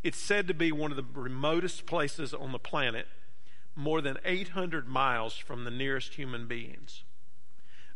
It's 0.02 0.18
said 0.18 0.46
to 0.48 0.54
be 0.54 0.70
one 0.70 0.90
of 0.90 0.96
the 0.96 1.20
remotest 1.20 1.86
places 1.86 2.32
on 2.32 2.52
the 2.52 2.58
planet, 2.58 3.06
more 3.74 4.00
than 4.00 4.18
800 4.24 4.86
miles 4.86 5.36
from 5.36 5.64
the 5.64 5.70
nearest 5.70 6.14
human 6.14 6.46
beings 6.46 7.04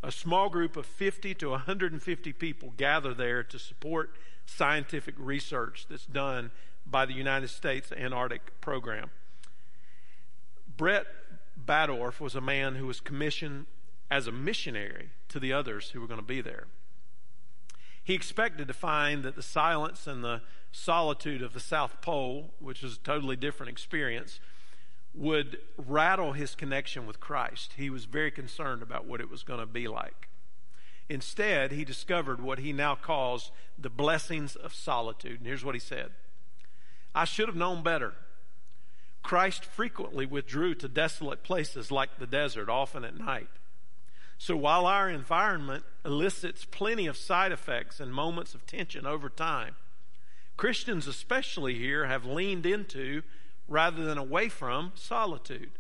a 0.04 0.12
small 0.12 0.50
group 0.50 0.76
of 0.76 0.84
50 0.84 1.34
to 1.36 1.50
150 1.50 2.32
people 2.34 2.74
gather 2.76 3.14
there 3.14 3.42
to 3.42 3.58
support 3.58 4.16
scientific 4.44 5.14
research 5.16 5.86
that's 5.88 6.04
done 6.04 6.50
by 6.86 7.06
the 7.06 7.14
United 7.14 7.48
States 7.48 7.92
Antarctic 7.92 8.60
Program. 8.60 9.10
Brett 10.76 11.06
Badorf 11.62 12.20
was 12.20 12.34
a 12.34 12.40
man 12.40 12.74
who 12.74 12.86
was 12.86 13.00
commissioned 13.00 13.66
as 14.10 14.26
a 14.26 14.32
missionary 14.32 15.10
to 15.28 15.40
the 15.40 15.52
others 15.52 15.90
who 15.90 16.00
were 16.00 16.06
going 16.06 16.20
to 16.20 16.26
be 16.26 16.40
there. 16.40 16.66
He 18.02 18.14
expected 18.14 18.68
to 18.68 18.74
find 18.74 19.22
that 19.22 19.34
the 19.34 19.42
silence 19.42 20.06
and 20.06 20.22
the 20.22 20.42
solitude 20.72 21.40
of 21.40 21.54
the 21.54 21.60
South 21.60 22.02
Pole, 22.02 22.52
which 22.58 22.82
was 22.82 22.96
a 22.96 23.00
totally 23.00 23.36
different 23.36 23.70
experience, 23.70 24.40
would 25.14 25.58
rattle 25.78 26.32
his 26.32 26.54
connection 26.54 27.06
with 27.06 27.20
Christ. 27.20 27.74
He 27.76 27.88
was 27.88 28.04
very 28.04 28.30
concerned 28.30 28.82
about 28.82 29.06
what 29.06 29.20
it 29.20 29.30
was 29.30 29.42
going 29.42 29.60
to 29.60 29.66
be 29.66 29.88
like. 29.88 30.28
Instead, 31.08 31.70
he 31.72 31.84
discovered 31.84 32.40
what 32.40 32.58
he 32.58 32.72
now 32.72 32.94
calls 32.94 33.52
the 33.78 33.90
blessings 33.90 34.56
of 34.56 34.74
solitude. 34.74 35.38
And 35.38 35.46
here's 35.46 35.64
what 35.64 35.74
he 35.74 35.80
said 35.80 36.10
I 37.14 37.24
should 37.24 37.48
have 37.48 37.56
known 37.56 37.82
better. 37.82 38.14
Christ 39.22 39.64
frequently 39.64 40.26
withdrew 40.26 40.74
to 40.76 40.88
desolate 40.88 41.42
places 41.42 41.90
like 41.90 42.18
the 42.18 42.26
desert, 42.26 42.68
often 42.68 43.04
at 43.04 43.18
night. 43.18 43.48
So 44.36 44.56
while 44.56 44.86
our 44.86 45.08
environment 45.08 45.84
elicits 46.04 46.64
plenty 46.64 47.06
of 47.06 47.16
side 47.16 47.52
effects 47.52 48.00
and 48.00 48.12
moments 48.12 48.54
of 48.54 48.66
tension 48.66 49.06
over 49.06 49.28
time, 49.28 49.76
Christians, 50.56 51.06
especially 51.06 51.74
here, 51.74 52.06
have 52.06 52.26
leaned 52.26 52.66
into 52.66 53.22
rather 53.68 54.04
than 54.04 54.18
away 54.18 54.48
from 54.48 54.92
solitude. 54.94 55.70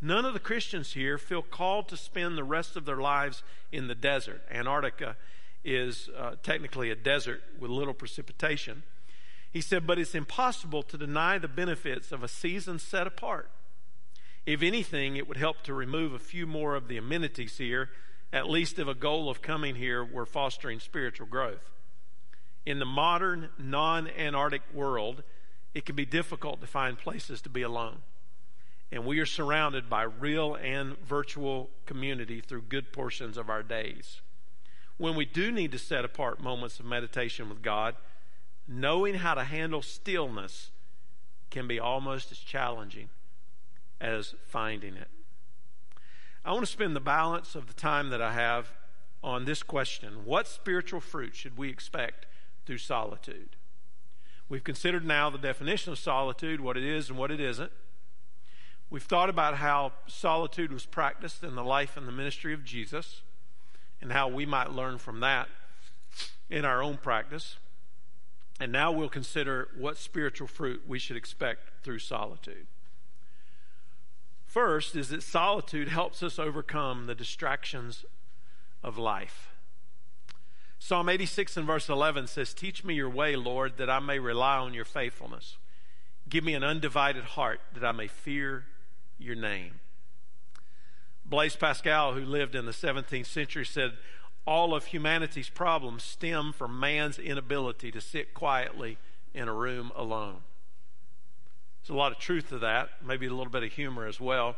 None 0.00 0.24
of 0.24 0.32
the 0.32 0.40
Christians 0.40 0.94
here 0.94 1.18
feel 1.18 1.42
called 1.42 1.88
to 1.88 1.96
spend 1.96 2.36
the 2.36 2.44
rest 2.44 2.74
of 2.74 2.84
their 2.84 2.96
lives 2.96 3.42
in 3.70 3.86
the 3.86 3.94
desert. 3.94 4.42
Antarctica 4.50 5.16
is 5.64 6.08
uh, 6.16 6.36
technically 6.42 6.90
a 6.90 6.96
desert 6.96 7.42
with 7.60 7.70
little 7.70 7.94
precipitation. 7.94 8.82
He 9.52 9.60
said, 9.60 9.86
but 9.86 9.98
it's 9.98 10.14
impossible 10.14 10.82
to 10.84 10.96
deny 10.96 11.38
the 11.38 11.48
benefits 11.48 12.10
of 12.10 12.22
a 12.22 12.28
season 12.28 12.78
set 12.78 13.06
apart. 13.06 13.50
If 14.46 14.62
anything, 14.62 15.16
it 15.16 15.28
would 15.28 15.36
help 15.36 15.62
to 15.62 15.74
remove 15.74 16.14
a 16.14 16.18
few 16.18 16.46
more 16.46 16.74
of 16.74 16.88
the 16.88 16.96
amenities 16.96 17.58
here, 17.58 17.90
at 18.32 18.48
least 18.48 18.78
if 18.78 18.88
a 18.88 18.94
goal 18.94 19.28
of 19.28 19.42
coming 19.42 19.74
here 19.74 20.02
were 20.02 20.24
fostering 20.24 20.80
spiritual 20.80 21.26
growth. 21.26 21.70
In 22.64 22.78
the 22.78 22.86
modern 22.86 23.50
non 23.58 24.08
Antarctic 24.08 24.62
world, 24.72 25.22
it 25.74 25.84
can 25.84 25.96
be 25.96 26.06
difficult 26.06 26.60
to 26.60 26.66
find 26.66 26.98
places 26.98 27.42
to 27.42 27.48
be 27.48 27.62
alone. 27.62 27.98
And 28.90 29.04
we 29.04 29.20
are 29.20 29.26
surrounded 29.26 29.88
by 29.88 30.02
real 30.02 30.54
and 30.54 30.98
virtual 30.98 31.70
community 31.86 32.40
through 32.40 32.62
good 32.62 32.92
portions 32.92 33.36
of 33.36 33.48
our 33.50 33.62
days. 33.62 34.20
When 34.98 35.14
we 35.16 35.24
do 35.24 35.50
need 35.50 35.72
to 35.72 35.78
set 35.78 36.04
apart 36.04 36.40
moments 36.40 36.78
of 36.78 36.86
meditation 36.86 37.48
with 37.48 37.62
God, 37.62 37.96
knowing 38.66 39.14
how 39.14 39.34
to 39.34 39.44
handle 39.44 39.82
stillness 39.82 40.70
can 41.50 41.66
be 41.66 41.78
almost 41.78 42.32
as 42.32 42.38
challenging 42.38 43.08
as 44.00 44.34
finding 44.46 44.94
it. 44.94 45.08
I 46.44 46.52
want 46.52 46.64
to 46.64 46.72
spend 46.72 46.96
the 46.96 47.00
balance 47.00 47.54
of 47.54 47.68
the 47.68 47.74
time 47.74 48.10
that 48.10 48.20
I 48.20 48.32
have 48.32 48.72
on 49.22 49.44
this 49.44 49.62
question 49.62 50.24
What 50.24 50.48
spiritual 50.48 51.00
fruit 51.00 51.34
should 51.34 51.56
we 51.56 51.68
expect 51.68 52.26
through 52.66 52.78
solitude? 52.78 53.56
We've 54.48 54.64
considered 54.64 55.06
now 55.06 55.30
the 55.30 55.38
definition 55.38 55.92
of 55.92 55.98
solitude, 55.98 56.60
what 56.60 56.76
it 56.76 56.84
is 56.84 57.08
and 57.08 57.18
what 57.18 57.30
it 57.30 57.40
isn't. 57.40 57.72
We've 58.90 59.02
thought 59.02 59.30
about 59.30 59.56
how 59.56 59.92
solitude 60.06 60.72
was 60.72 60.84
practiced 60.84 61.42
in 61.42 61.54
the 61.54 61.64
life 61.64 61.96
and 61.96 62.06
the 62.06 62.12
ministry 62.12 62.52
of 62.52 62.64
Jesus 62.64 63.22
and 64.02 64.12
how 64.12 64.28
we 64.28 64.44
might 64.44 64.72
learn 64.72 64.98
from 64.98 65.20
that 65.20 65.48
in 66.50 66.66
our 66.66 66.82
own 66.82 66.98
practice. 66.98 67.56
And 68.62 68.70
now 68.70 68.92
we'll 68.92 69.08
consider 69.08 69.70
what 69.76 69.96
spiritual 69.96 70.46
fruit 70.46 70.84
we 70.86 71.00
should 71.00 71.16
expect 71.16 71.82
through 71.82 71.98
solitude. 71.98 72.68
First 74.46 74.94
is 74.94 75.08
that 75.08 75.24
solitude 75.24 75.88
helps 75.88 76.22
us 76.22 76.38
overcome 76.38 77.08
the 77.08 77.14
distractions 77.16 78.04
of 78.80 78.98
life. 78.98 79.48
Psalm 80.78 81.08
86 81.08 81.56
and 81.56 81.66
verse 81.66 81.88
11 81.88 82.28
says, 82.28 82.54
Teach 82.54 82.84
me 82.84 82.94
your 82.94 83.10
way, 83.10 83.34
Lord, 83.34 83.78
that 83.78 83.90
I 83.90 83.98
may 83.98 84.20
rely 84.20 84.58
on 84.58 84.74
your 84.74 84.84
faithfulness. 84.84 85.56
Give 86.28 86.44
me 86.44 86.54
an 86.54 86.62
undivided 86.62 87.24
heart 87.24 87.60
that 87.74 87.84
I 87.84 87.90
may 87.90 88.06
fear 88.06 88.66
your 89.18 89.34
name. 89.34 89.80
Blaise 91.24 91.56
Pascal, 91.56 92.12
who 92.12 92.24
lived 92.24 92.54
in 92.54 92.66
the 92.66 92.70
17th 92.70 93.26
century, 93.26 93.66
said, 93.66 93.94
all 94.46 94.74
of 94.74 94.86
humanity's 94.86 95.48
problems 95.48 96.02
stem 96.02 96.52
from 96.52 96.78
man's 96.78 97.18
inability 97.18 97.90
to 97.92 98.00
sit 98.00 98.34
quietly 98.34 98.98
in 99.34 99.48
a 99.48 99.52
room 99.52 99.92
alone. 99.94 100.38
There's 101.82 101.94
a 101.94 101.98
lot 101.98 102.12
of 102.12 102.18
truth 102.18 102.48
to 102.50 102.58
that, 102.58 102.90
maybe 103.04 103.26
a 103.26 103.34
little 103.34 103.52
bit 103.52 103.62
of 103.62 103.72
humor 103.72 104.06
as 104.06 104.20
well. 104.20 104.56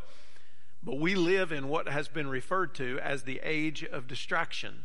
But 0.82 0.98
we 0.98 1.14
live 1.14 1.52
in 1.52 1.68
what 1.68 1.88
has 1.88 2.08
been 2.08 2.28
referred 2.28 2.74
to 2.74 2.98
as 3.00 3.22
the 3.22 3.40
age 3.42 3.82
of 3.84 4.06
distraction. 4.06 4.84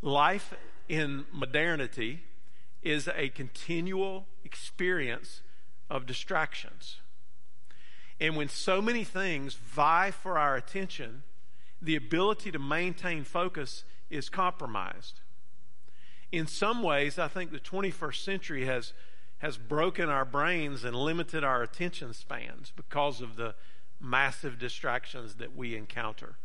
Life 0.00 0.54
in 0.88 1.26
modernity 1.32 2.22
is 2.82 3.08
a 3.14 3.28
continual 3.30 4.26
experience 4.44 5.42
of 5.90 6.06
distractions. 6.06 7.00
And 8.18 8.36
when 8.36 8.48
so 8.48 8.80
many 8.80 9.04
things 9.04 9.54
vie 9.54 10.10
for 10.10 10.38
our 10.38 10.56
attention, 10.56 11.22
the 11.86 11.96
ability 11.96 12.50
to 12.52 12.58
maintain 12.58 13.24
focus 13.24 13.84
is 14.10 14.28
compromised. 14.28 15.20
In 16.32 16.46
some 16.46 16.82
ways, 16.82 17.18
I 17.18 17.28
think 17.28 17.50
the 17.50 17.58
21st 17.58 18.22
century 18.22 18.66
has, 18.66 18.92
has 19.38 19.56
broken 19.56 20.08
our 20.08 20.24
brains 20.24 20.84
and 20.84 20.94
limited 20.94 21.44
our 21.44 21.62
attention 21.62 22.12
spans 22.12 22.72
because 22.74 23.20
of 23.20 23.36
the 23.36 23.54
massive 24.00 24.58
distractions 24.58 25.36
that 25.36 25.56
we 25.56 25.76
encounter. 25.76 26.36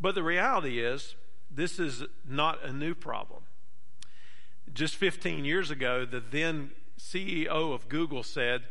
But 0.00 0.14
the 0.14 0.22
reality 0.22 0.80
is, 0.80 1.14
this 1.50 1.78
is 1.78 2.02
not 2.28 2.64
a 2.64 2.72
new 2.72 2.94
problem. 2.94 3.44
Just 4.72 4.96
15 4.96 5.44
years 5.44 5.70
ago, 5.70 6.04
the 6.04 6.20
then 6.20 6.72
CEO 6.98 7.72
of 7.72 7.88
Google 7.88 8.22
said, 8.22 8.62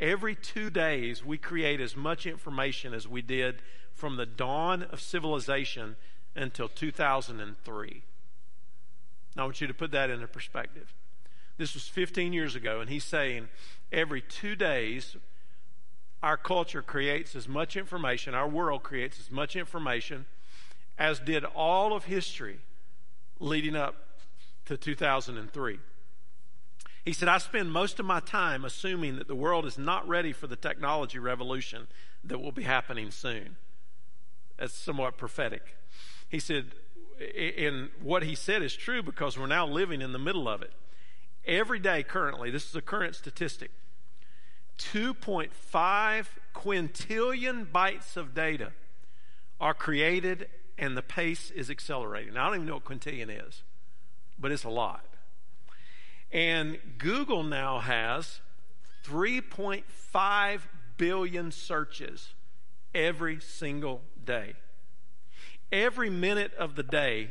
Every 0.00 0.36
two 0.36 0.70
days, 0.70 1.24
we 1.24 1.38
create 1.38 1.80
as 1.80 1.96
much 1.96 2.26
information 2.26 2.94
as 2.94 3.08
we 3.08 3.20
did 3.20 3.62
from 3.98 4.16
the 4.16 4.26
dawn 4.26 4.84
of 4.84 5.00
civilization 5.00 5.96
until 6.36 6.68
2003. 6.68 8.02
Now, 9.36 9.42
I 9.42 9.44
want 9.44 9.60
you 9.60 9.66
to 9.66 9.74
put 9.74 9.90
that 9.90 10.08
into 10.08 10.26
perspective. 10.28 10.94
This 11.56 11.74
was 11.74 11.88
15 11.88 12.32
years 12.32 12.54
ago, 12.54 12.80
and 12.80 12.88
he's 12.88 13.04
saying 13.04 13.48
every 13.90 14.20
two 14.20 14.54
days, 14.54 15.16
our 16.22 16.36
culture 16.36 16.82
creates 16.82 17.34
as 17.34 17.48
much 17.48 17.76
information, 17.76 18.34
our 18.34 18.48
world 18.48 18.84
creates 18.84 19.18
as 19.18 19.30
much 19.30 19.56
information 19.56 20.26
as 20.96 21.18
did 21.18 21.44
all 21.44 21.92
of 21.92 22.04
history 22.04 22.60
leading 23.40 23.74
up 23.74 23.96
to 24.66 24.76
2003. 24.76 25.78
He 27.04 27.12
said, 27.12 27.28
I 27.28 27.38
spend 27.38 27.72
most 27.72 27.98
of 27.98 28.06
my 28.06 28.20
time 28.20 28.64
assuming 28.64 29.16
that 29.16 29.28
the 29.28 29.34
world 29.34 29.66
is 29.66 29.78
not 29.78 30.06
ready 30.06 30.32
for 30.32 30.46
the 30.46 30.56
technology 30.56 31.18
revolution 31.18 31.88
that 32.24 32.38
will 32.38 32.52
be 32.52 32.64
happening 32.64 33.10
soon. 33.10 33.56
That's 34.58 34.74
somewhat 34.74 35.16
prophetic. 35.16 35.76
He 36.28 36.40
said, 36.40 36.66
and 37.36 37.90
what 38.02 38.22
he 38.22 38.34
said 38.34 38.62
is 38.62 38.74
true 38.74 39.02
because 39.02 39.38
we're 39.38 39.46
now 39.46 39.66
living 39.66 40.02
in 40.02 40.12
the 40.12 40.18
middle 40.18 40.48
of 40.48 40.62
it. 40.62 40.72
Every 41.46 41.78
day, 41.78 42.02
currently, 42.02 42.50
this 42.50 42.68
is 42.68 42.74
a 42.74 42.82
current 42.82 43.14
statistic 43.14 43.70
2.5 44.78 46.26
quintillion 46.54 47.66
bytes 47.66 48.16
of 48.16 48.34
data 48.34 48.72
are 49.60 49.74
created 49.74 50.48
and 50.78 50.96
the 50.96 51.02
pace 51.02 51.50
is 51.50 51.68
accelerating. 51.70 52.34
Now, 52.34 52.44
I 52.44 52.46
don't 52.48 52.56
even 52.56 52.66
know 52.68 52.74
what 52.74 52.84
quintillion 52.84 53.48
is, 53.48 53.62
but 54.38 54.52
it's 54.52 54.64
a 54.64 54.70
lot. 54.70 55.04
And 56.30 56.78
Google 56.98 57.42
now 57.42 57.80
has 57.80 58.40
3.5 59.04 60.60
billion 60.96 61.50
searches 61.50 62.34
every 62.94 63.40
single 63.40 64.02
day. 64.28 64.54
Every 65.72 66.10
minute 66.10 66.54
of 66.54 66.76
the 66.76 66.84
day, 66.84 67.30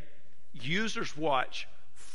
users 0.51 1.15
watch 1.15 1.69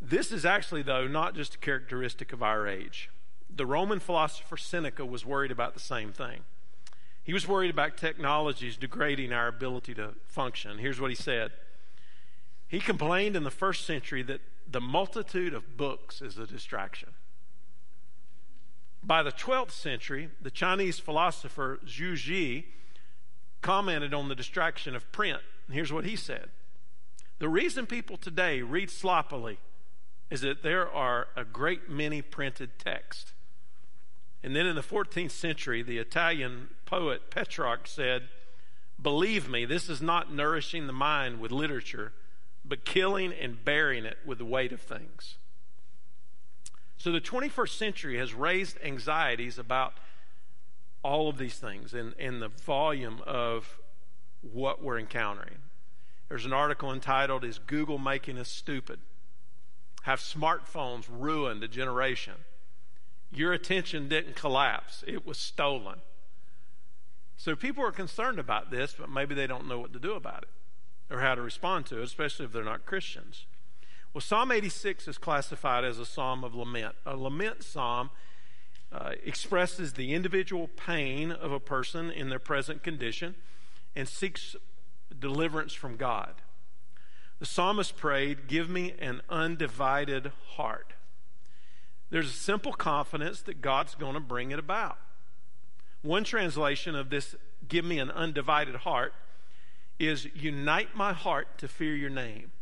This 0.00 0.30
is 0.30 0.44
actually, 0.44 0.82
though, 0.82 1.06
not 1.06 1.34
just 1.34 1.54
a 1.54 1.58
characteristic 1.58 2.32
of 2.32 2.42
our 2.42 2.66
age. 2.66 3.10
The 3.54 3.66
Roman 3.66 4.00
philosopher 4.00 4.56
Seneca 4.56 5.04
was 5.04 5.24
worried 5.24 5.50
about 5.50 5.74
the 5.74 5.80
same 5.80 6.12
thing. 6.12 6.44
He 7.24 7.32
was 7.32 7.48
worried 7.48 7.70
about 7.70 7.96
technologies 7.96 8.76
degrading 8.76 9.32
our 9.32 9.48
ability 9.48 9.94
to 9.94 10.14
function. 10.26 10.78
Here's 10.78 11.00
what 11.00 11.10
he 11.10 11.16
said 11.16 11.52
He 12.68 12.78
complained 12.78 13.34
in 13.34 13.44
the 13.44 13.50
first 13.50 13.84
century 13.84 14.22
that 14.24 14.40
the 14.68 14.80
multitude 14.80 15.54
of 15.54 15.76
books 15.76 16.20
is 16.20 16.38
a 16.38 16.46
distraction. 16.46 17.10
By 19.02 19.22
the 19.22 19.32
12th 19.32 19.70
century, 19.70 20.30
the 20.40 20.50
Chinese 20.50 20.98
philosopher 20.98 21.80
Zhu 21.86 22.16
Xi 22.16 22.66
commented 23.62 24.14
on 24.14 24.28
the 24.28 24.34
distraction 24.34 24.94
of 24.94 25.10
print. 25.12 25.40
Here's 25.70 25.92
what 25.92 26.04
he 26.04 26.16
said 26.16 26.50
The 27.38 27.48
reason 27.48 27.86
people 27.86 28.16
today 28.16 28.62
read 28.62 28.90
sloppily 28.90 29.58
is 30.30 30.40
that 30.40 30.62
there 30.62 30.90
are 30.90 31.28
a 31.36 31.44
great 31.44 31.88
many 31.88 32.22
printed 32.22 32.78
texts. 32.78 33.32
And 34.42 34.54
then 34.54 34.66
in 34.66 34.76
the 34.76 34.82
14th 34.82 35.30
century, 35.30 35.82
the 35.82 35.98
Italian 35.98 36.68
poet 36.84 37.30
Petrarch 37.30 37.86
said, 37.86 38.28
Believe 39.00 39.48
me, 39.48 39.64
this 39.64 39.88
is 39.88 40.00
not 40.00 40.32
nourishing 40.32 40.86
the 40.86 40.92
mind 40.92 41.40
with 41.40 41.52
literature, 41.52 42.12
but 42.64 42.84
killing 42.84 43.32
and 43.32 43.64
burying 43.64 44.04
it 44.04 44.18
with 44.24 44.38
the 44.38 44.44
weight 44.44 44.72
of 44.72 44.80
things. 44.80 45.36
So 46.96 47.12
the 47.12 47.20
21st 47.20 47.76
century 47.76 48.18
has 48.18 48.34
raised 48.34 48.78
anxieties 48.82 49.58
about 49.58 49.94
all 51.06 51.28
of 51.28 51.38
these 51.38 51.54
things 51.54 51.94
and, 51.94 52.42
the 52.42 52.48
volume 52.48 53.20
of 53.26 53.78
what 54.42 54.82
we're 54.82 54.98
encountering. 54.98 55.58
There's 56.28 56.44
an 56.44 56.52
article 56.52 56.92
entitled, 56.92 57.44
Is 57.44 57.60
Google 57.60 57.98
Making 57.98 58.38
Us 58.38 58.48
Stupid? 58.48 58.98
Have 60.02 60.18
smartphones 60.18 61.04
ruined 61.08 61.62
a 61.62 61.68
generation? 61.68 62.34
Your 63.32 63.52
attention 63.52 64.08
didn't 64.08 64.34
collapse, 64.34 65.04
it 65.06 65.24
was 65.24 65.38
stolen. 65.38 66.00
So 67.36 67.54
people 67.54 67.84
are 67.84 67.92
concerned 67.92 68.40
about 68.40 68.70
this, 68.70 68.96
but 68.98 69.08
maybe 69.08 69.34
they 69.34 69.46
don't 69.46 69.68
know 69.68 69.78
what 69.78 69.92
to 69.92 70.00
do 70.00 70.14
about 70.14 70.42
it 70.42 71.14
or 71.14 71.20
how 71.20 71.36
to 71.36 71.42
respond 71.42 71.86
to 71.86 72.00
it, 72.00 72.04
especially 72.04 72.46
if 72.46 72.52
they're 72.52 72.64
not 72.64 72.84
Christians. 72.84 73.46
Well, 74.12 74.22
Psalm 74.22 74.50
86 74.50 75.06
is 75.06 75.18
classified 75.18 75.84
as 75.84 76.00
a 76.00 76.06
psalm 76.06 76.42
of 76.42 76.54
lament. 76.54 76.96
A 77.04 77.16
lament 77.16 77.62
psalm 77.62 78.10
uh, 78.92 79.12
expresses 79.24 79.94
the 79.94 80.14
individual 80.14 80.68
pain 80.68 81.32
of 81.32 81.52
a 81.52 81.60
person 81.60 82.10
in 82.10 82.28
their 82.28 82.38
present 82.38 82.82
condition 82.82 83.34
and 83.94 84.08
seeks 84.08 84.56
deliverance 85.18 85.72
from 85.72 85.96
God. 85.96 86.34
The 87.38 87.46
psalmist 87.46 87.96
prayed, 87.96 88.46
Give 88.46 88.68
me 88.68 88.94
an 88.98 89.20
undivided 89.28 90.32
heart. 90.56 90.94
There's 92.10 92.30
a 92.30 92.34
simple 92.34 92.72
confidence 92.72 93.42
that 93.42 93.60
God's 93.60 93.94
going 93.94 94.14
to 94.14 94.20
bring 94.20 94.52
it 94.52 94.58
about. 94.58 94.98
One 96.02 96.24
translation 96.24 96.94
of 96.94 97.10
this, 97.10 97.34
give 97.68 97.84
me 97.84 97.98
an 97.98 98.10
undivided 98.10 98.76
heart, 98.76 99.12
is 99.98 100.28
unite 100.34 100.94
my 100.94 101.12
heart 101.12 101.58
to 101.58 101.68
fear 101.68 101.94
your 101.96 102.10
name. 102.10 102.52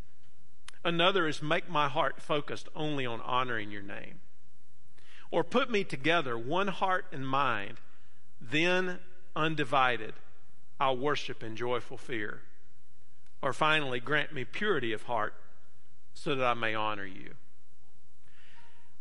Another 0.84 1.26
is 1.26 1.42
make 1.42 1.68
my 1.68 1.88
heart 1.88 2.20
focused 2.20 2.68
only 2.74 3.04
on 3.04 3.20
honoring 3.20 3.70
your 3.70 3.82
name. 3.82 4.20
Or 5.34 5.42
put 5.42 5.68
me 5.68 5.82
together, 5.82 6.38
one 6.38 6.68
heart 6.68 7.06
and 7.10 7.26
mind, 7.26 7.78
then 8.40 9.00
undivided, 9.34 10.14
I'll 10.78 10.96
worship 10.96 11.42
in 11.42 11.56
joyful 11.56 11.98
fear. 11.98 12.42
Or 13.42 13.52
finally, 13.52 13.98
grant 13.98 14.32
me 14.32 14.44
purity 14.44 14.92
of 14.92 15.02
heart 15.02 15.34
so 16.12 16.36
that 16.36 16.44
I 16.46 16.54
may 16.54 16.76
honor 16.76 17.04
you. 17.04 17.34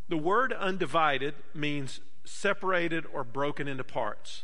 The 0.08 0.16
word 0.16 0.52
undivided 0.52 1.36
means 1.54 2.00
separated 2.24 3.04
or 3.12 3.22
broken 3.22 3.68
into 3.68 3.84
parts. 3.84 4.42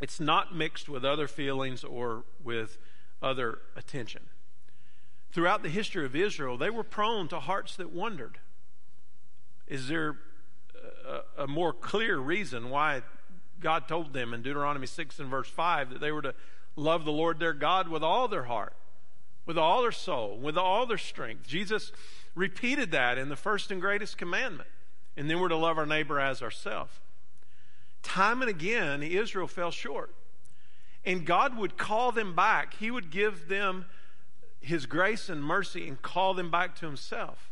It's 0.00 0.18
not 0.18 0.56
mixed 0.56 0.88
with 0.88 1.04
other 1.04 1.28
feelings 1.28 1.84
or 1.84 2.24
with 2.42 2.78
other 3.20 3.58
attention. 3.76 4.22
Throughout 5.30 5.62
the 5.62 5.68
history 5.68 6.06
of 6.06 6.16
Israel, 6.16 6.56
they 6.56 6.70
were 6.70 6.82
prone 6.82 7.28
to 7.28 7.40
hearts 7.40 7.76
that 7.76 7.92
wondered. 7.92 8.38
Is 9.66 9.88
there 9.88 10.16
a, 11.38 11.46
more 11.46 11.72
clear 11.72 12.18
reason 12.18 12.70
why 12.70 13.02
God 13.60 13.88
told 13.88 14.12
them 14.12 14.34
in 14.34 14.42
Deuteronomy 14.42 14.86
6 14.86 15.18
and 15.18 15.28
verse 15.28 15.48
5 15.48 15.90
that 15.90 16.00
they 16.00 16.12
were 16.12 16.22
to 16.22 16.34
love 16.76 17.04
the 17.04 17.12
Lord 17.12 17.38
their 17.38 17.52
God 17.52 17.88
with 17.88 18.02
all 18.02 18.28
their 18.28 18.44
heart, 18.44 18.74
with 19.46 19.56
all 19.56 19.82
their 19.82 19.92
soul, 19.92 20.36
with 20.38 20.58
all 20.58 20.86
their 20.86 20.98
strength. 20.98 21.46
Jesus 21.46 21.92
repeated 22.34 22.90
that 22.90 23.18
in 23.18 23.28
the 23.28 23.36
first 23.36 23.70
and 23.70 23.80
greatest 23.80 24.18
commandment. 24.18 24.68
And 25.16 25.30
then 25.30 25.40
we're 25.40 25.48
to 25.48 25.56
love 25.56 25.78
our 25.78 25.86
neighbor 25.86 26.20
as 26.20 26.42
ourselves. 26.42 26.92
Time 28.02 28.42
and 28.42 28.50
again, 28.50 29.02
Israel 29.02 29.46
fell 29.46 29.70
short. 29.70 30.14
And 31.04 31.24
God 31.24 31.56
would 31.56 31.78
call 31.78 32.12
them 32.12 32.34
back. 32.34 32.74
He 32.74 32.90
would 32.90 33.10
give 33.10 33.48
them 33.48 33.86
His 34.60 34.86
grace 34.86 35.28
and 35.28 35.42
mercy 35.42 35.88
and 35.88 36.00
call 36.02 36.34
them 36.34 36.50
back 36.50 36.74
to 36.76 36.86
Himself. 36.86 37.50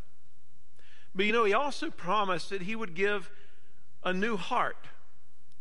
But 1.14 1.27
you 1.27 1.33
know, 1.33 1.45
He 1.45 1.55
also 1.55 1.90
promised 1.90 2.51
that 2.51 2.62
He 2.62 2.77
would 2.77 2.95
give 2.95 3.31
a 4.05 4.12
new 4.12 4.37
heart. 4.37 4.88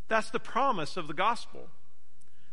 That's 0.07 0.29
the 0.29 0.39
promise 0.39 0.97
of 0.97 1.07
the 1.07 1.13
gospel. 1.13 1.69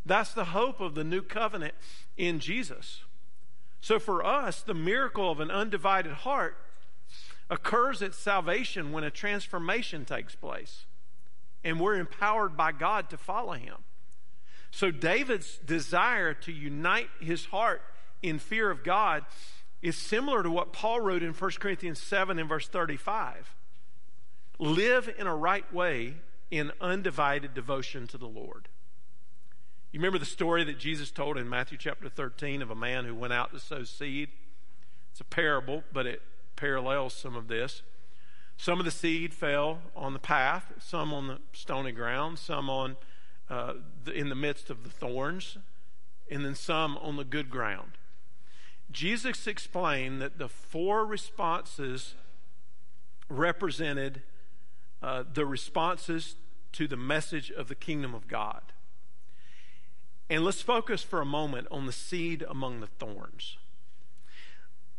That's 0.07 0.33
the 0.33 0.47
hope 0.47 0.81
of 0.81 0.95
the 0.95 1.05
new 1.05 1.23
covenant 1.23 1.75
in 2.17 2.41
Jesus. 2.41 3.03
So 3.81 3.99
for 3.99 4.25
us, 4.25 4.63
the 4.63 4.75
miracle 4.75 5.31
of 5.31 5.41
an 5.41 5.51
undivided 5.51 6.13
heart 6.13 6.57
occurs 7.49 8.03
at 8.03 8.15
salvation 8.15 8.93
when 8.93 9.05
a 9.05 9.11
transformation 9.11 10.05
takes 10.05 10.35
place. 10.35 10.85
And 11.65 11.81
we're 11.81 11.97
empowered 11.97 12.57
by 12.57 12.73
God 12.73 13.11
to 13.11 13.19
follow 13.19 13.53
him. 13.53 13.77
So 14.71 14.91
David's 14.91 15.59
desire 15.59 16.33
to 16.35 16.53
unite 16.53 17.09
his 17.21 17.47
heart 17.47 17.83
in 18.23 18.39
fear 18.39 18.71
of 18.71 18.85
God 18.85 19.25
is 19.83 19.97
similar 19.97 20.43
to 20.43 20.51
what 20.51 20.73
Paul 20.73 21.01
wrote 21.01 21.23
in 21.23 21.33
1 21.33 21.51
Corinthians 21.59 22.01
7 22.01 22.39
and 22.39 22.49
verse 22.49 22.69
35. 22.69 23.55
Live 24.61 25.09
in 25.19 25.27
a 25.27 25.35
right 25.35 25.73
way 25.73 26.17
in 26.51 26.71
undivided 26.83 27.55
devotion 27.55 28.07
to 28.09 28.19
the 28.19 28.29
Lord. 28.29 28.69
You 29.91 30.01
remember 30.01 30.19
the 30.19 30.27
story 30.27 30.65
that 30.65 30.79
Jesus 30.79 31.11
told 31.11 31.39
in 31.39 31.49
Matthew 31.49 31.79
chapter 31.79 32.11
13 32.11 32.61
of 32.61 32.71
a 32.71 32.75
man 32.75 33.07
who 33.07 33.15
went 33.15 33.33
out 33.33 33.55
to 33.55 33.59
sow 33.59 33.85
seed? 33.85 34.29
It's 35.13 35.21
a 35.23 35.25
parable, 35.25 35.83
but 35.95 36.05
it 36.05 36.21
parallels 36.57 37.15
some 37.15 37.37
of 37.37 37.49
this. 37.49 37.81
Some 38.59 38.79
of 38.79 38.85
the 38.85 38.91
seed 38.91 39.33
fell 39.33 39.79
on 39.97 40.13
the 40.13 40.19
path, 40.19 40.75
some 40.79 41.15
on 41.15 41.27
the 41.27 41.39
stony 41.55 41.93
ground, 41.93 42.39
some 42.39 42.69
on 42.69 42.99
uh, 43.49 43.73
the, 44.05 44.13
in 44.13 44.29
the 44.29 44.35
midst 44.35 44.69
of 44.69 44.85
the 44.85 44.91
thorns, 44.91 45.57
and 46.31 46.45
then 46.45 46.55
some 46.55 46.99
on 46.99 47.17
the 47.17 47.25
good 47.25 47.49
ground. 47.49 47.93
Jesus 48.93 49.47
explained 49.47 50.21
that 50.21 50.37
the 50.37 50.51
four 50.51 51.07
responses 51.07 52.15
represented 53.31 54.21
uh, 55.03 55.25
the 55.33 55.47
responses 55.47 56.37
to 56.73 56.87
the 56.87 56.97
message 56.97 57.51
of 57.51 57.69
the 57.69 57.75
kingdom 57.75 58.15
of 58.15 58.29
God. 58.29 58.63
And 60.29 60.45
let's 60.45 60.63
focus 60.63 61.03
for 61.03 61.21
a 61.21 61.27
moment 61.27 61.67
on 61.71 61.87
the 61.87 61.93
seed 61.93 62.45
among 62.49 62.81
the 62.81 62.87
thorns. 62.87 63.59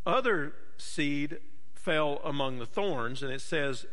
Other 0.05 0.53
seed 0.77 1.37
fell 1.73 2.19
among 2.23 2.59
the 2.59 2.65
thorns, 2.65 3.23
and 3.23 3.31
it 3.31 3.41
says 3.41 3.85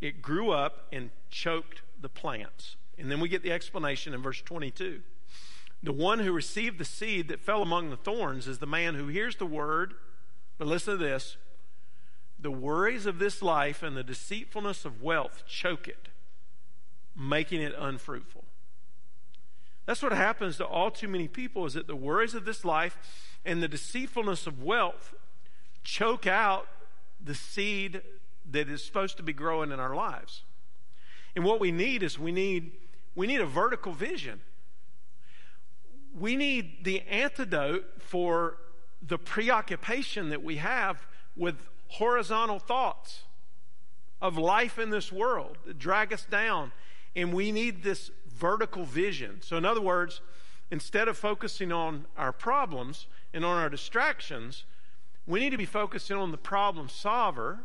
it 0.00 0.20
grew 0.20 0.50
up 0.50 0.88
and 0.92 1.10
choked 1.30 1.82
the 2.00 2.08
plants. 2.08 2.76
And 2.98 3.10
then 3.10 3.20
we 3.20 3.28
get 3.28 3.42
the 3.42 3.52
explanation 3.52 4.12
in 4.12 4.22
verse 4.22 4.42
22. 4.42 5.02
The 5.82 5.92
one 5.92 6.20
who 6.20 6.32
received 6.32 6.78
the 6.78 6.84
seed 6.84 7.28
that 7.28 7.40
fell 7.40 7.62
among 7.62 7.90
the 7.90 7.96
thorns 7.96 8.46
is 8.46 8.58
the 8.58 8.66
man 8.66 8.94
who 8.94 9.08
hears 9.08 9.36
the 9.36 9.46
word, 9.46 9.94
but 10.58 10.66
listen 10.66 10.98
to 10.98 11.04
this 11.04 11.36
the 12.42 12.50
worries 12.50 13.06
of 13.06 13.18
this 13.18 13.40
life 13.40 13.82
and 13.82 13.96
the 13.96 14.02
deceitfulness 14.02 14.84
of 14.84 15.00
wealth 15.00 15.44
choke 15.46 15.86
it, 15.86 16.08
making 17.16 17.62
it 17.62 17.72
unfruitful. 17.78 18.44
That's 19.86 20.02
what 20.02 20.12
happens 20.12 20.56
to 20.56 20.66
all 20.66 20.90
too 20.90 21.08
many 21.08 21.28
people 21.28 21.66
is 21.66 21.74
that 21.74 21.86
the 21.86 21.96
worries 21.96 22.34
of 22.34 22.44
this 22.44 22.64
life 22.64 22.98
and 23.44 23.62
the 23.62 23.68
deceitfulness 23.68 24.46
of 24.46 24.62
wealth 24.62 25.14
choke 25.84 26.26
out 26.26 26.66
the 27.22 27.34
seed 27.34 28.02
that 28.50 28.68
is 28.68 28.84
supposed 28.84 29.16
to 29.16 29.22
be 29.22 29.32
growing 29.32 29.70
in 29.70 29.78
our 29.78 29.94
lives. 29.94 30.42
And 31.34 31.44
what 31.44 31.60
we 31.60 31.72
need 31.72 32.02
is 32.02 32.18
we 32.18 32.32
need 32.32 32.72
we 33.14 33.26
need 33.26 33.40
a 33.40 33.46
vertical 33.46 33.92
vision. 33.92 34.40
We 36.18 36.34
need 36.34 36.84
the 36.84 37.02
antidote 37.02 37.84
for 37.98 38.56
the 39.06 39.18
preoccupation 39.18 40.30
that 40.30 40.42
we 40.42 40.56
have 40.56 41.06
with 41.36 41.68
horizontal 41.92 42.58
thoughts 42.58 43.22
of 44.20 44.38
life 44.38 44.78
in 44.78 44.90
this 44.90 45.10
world 45.12 45.58
that 45.66 45.78
drag 45.78 46.12
us 46.12 46.24
down. 46.24 46.72
And 47.14 47.32
we 47.32 47.52
need 47.52 47.82
this 47.82 48.10
vertical 48.26 48.84
vision. 48.84 49.40
So, 49.42 49.56
in 49.56 49.64
other 49.64 49.80
words, 49.80 50.20
instead 50.70 51.08
of 51.08 51.18
focusing 51.18 51.70
on 51.70 52.06
our 52.16 52.32
problems 52.32 53.06
and 53.34 53.44
on 53.44 53.58
our 53.58 53.68
distractions, 53.68 54.64
we 55.26 55.40
need 55.40 55.50
to 55.50 55.58
be 55.58 55.66
focusing 55.66 56.16
on 56.16 56.30
the 56.30 56.38
problem 56.38 56.88
solver 56.88 57.60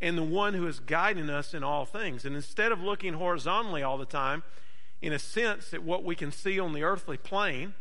and 0.00 0.18
the 0.18 0.22
one 0.22 0.54
who 0.54 0.66
is 0.66 0.80
guiding 0.80 1.30
us 1.30 1.54
in 1.54 1.62
all 1.62 1.84
things. 1.84 2.24
And 2.24 2.34
instead 2.34 2.72
of 2.72 2.80
looking 2.80 3.14
horizontally 3.14 3.82
all 3.82 3.96
the 3.96 4.04
time, 4.04 4.42
in 5.00 5.12
a 5.12 5.18
sense, 5.18 5.72
at 5.72 5.82
what 5.82 6.04
we 6.04 6.16
can 6.16 6.32
see 6.32 6.58
on 6.58 6.72
the 6.72 6.82
earthly 6.82 7.16
plane, 7.16 7.74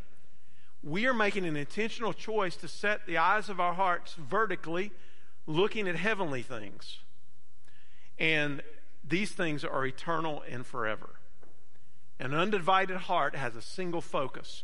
we 0.84 1.08
are 1.08 1.13
making 1.13 1.45
an 1.45 1.58
intentional 1.58 2.13
choice 2.13 2.56
to 2.58 2.67
set 2.67 3.08
the 3.08 3.17
eyes 3.17 3.49
of 3.49 3.60
our 3.60 3.73
hearts 3.73 4.13
vertically, 4.13 4.91
looking 5.47 5.88
at 5.88 5.95
heavenly 5.95 6.41
things. 6.41 6.99
And 8.17 8.62
these 9.08 9.31
things 9.31 9.63
are 9.63 9.86
eternal 9.86 10.43
and 10.49 10.65
forever. 10.65 11.19
An 12.19 12.34
undivided 12.34 12.97
heart 12.97 13.36
has 13.36 13.55
a 13.55 13.62
single 13.62 14.01
focus 14.01 14.63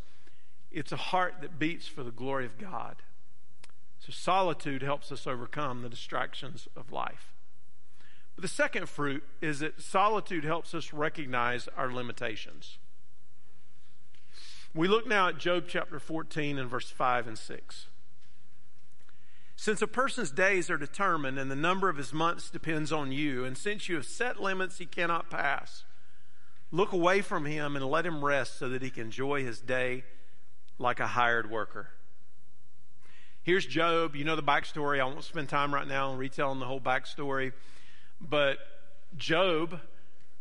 it's 0.71 0.91
a 0.91 0.97
heart 0.97 1.35
that 1.41 1.59
beats 1.59 1.87
for 1.87 2.03
the 2.03 2.11
glory 2.11 2.45
of 2.45 2.57
God. 2.57 2.97
So 3.99 4.11
solitude 4.11 4.81
helps 4.81 5.11
us 5.11 5.27
overcome 5.27 5.81
the 5.81 5.89
distractions 5.89 6.67
of 6.75 6.91
life. 6.91 7.33
But 8.35 8.41
the 8.41 8.47
second 8.47 8.87
fruit 8.87 9.23
is 9.41 9.59
that 9.59 9.81
solitude 9.81 10.45
helps 10.45 10.73
us 10.73 10.93
recognize 10.93 11.67
our 11.75 11.91
limitations. 11.91 12.77
We 14.73 14.87
look 14.87 15.05
now 15.05 15.27
at 15.27 15.37
Job 15.37 15.65
chapter 15.67 15.99
14 15.99 16.57
and 16.57 16.69
verse 16.69 16.89
5 16.89 17.27
and 17.27 17.37
6. 17.37 17.87
Since 19.61 19.83
a 19.83 19.87
person's 19.87 20.31
days 20.31 20.71
are 20.71 20.77
determined 20.77 21.37
and 21.37 21.51
the 21.51 21.55
number 21.55 21.87
of 21.87 21.97
his 21.97 22.11
months 22.11 22.49
depends 22.49 22.91
on 22.91 23.11
you, 23.11 23.45
and 23.45 23.55
since 23.55 23.87
you 23.87 23.95
have 23.95 24.07
set 24.07 24.41
limits 24.41 24.79
he 24.79 24.87
cannot 24.87 25.29
pass, 25.29 25.83
Look 26.71 26.93
away 26.93 27.21
from 27.21 27.45
him 27.45 27.75
and 27.75 27.85
let 27.85 28.05
him 28.05 28.23
rest 28.23 28.57
so 28.57 28.69
that 28.69 28.81
he 28.81 28.89
can 28.89 29.03
enjoy 29.03 29.43
his 29.43 29.59
day 29.59 30.05
like 30.79 31.01
a 31.01 31.07
hired 31.07 31.51
worker. 31.51 31.89
Here's 33.43 33.65
Job. 33.65 34.15
You 34.15 34.23
know 34.23 34.37
the 34.37 34.43
backstory. 34.43 35.01
I 35.01 35.03
won't 35.03 35.23
spend 35.23 35.49
time 35.49 35.73
right 35.73 35.87
now 35.87 36.11
on 36.11 36.17
retelling 36.17 36.59
the 36.59 36.65
whole 36.65 36.79
backstory. 36.79 37.51
But 38.21 38.57
Job 39.17 39.81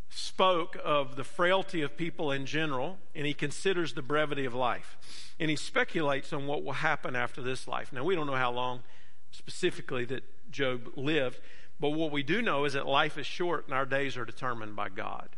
spoke 0.09 0.77
of 0.85 1.17
the 1.17 1.25
frailty 1.25 1.83
of 1.83 1.97
people 1.97 2.31
in 2.31 2.47
general, 2.47 2.99
and 3.15 3.27
he 3.27 3.35
considers 3.35 3.95
the 3.95 4.03
brevity 4.03 4.45
of 4.45 4.55
life. 4.55 4.99
And 5.41 5.51
he 5.51 5.57
speculates 5.57 6.33
on 6.33 6.47
what 6.47 6.63
will 6.63 6.75
happen 6.75 7.17
after 7.17 7.43
this 7.43 7.67
life. 7.67 7.93
Now, 7.93 8.05
we 8.05 8.15
don't 8.15 8.29
know 8.29 8.35
how 8.35 8.53
long 8.53 8.83
specifically 9.31 10.05
that 10.07 10.23
Job 10.51 10.93
lived, 10.97 11.41
but 11.79 11.91
what 11.91 12.11
we 12.13 12.23
do 12.23 12.43
know 12.43 12.65
is 12.65 12.75
that 12.75 12.87
life 12.87 13.17
is 13.17 13.27
short 13.27 13.67
and 13.67 13.75
our 13.75 13.87
days 13.87 14.17
are 14.17 14.25
determined 14.25 14.77
by 14.77 14.89
God. 14.89 15.31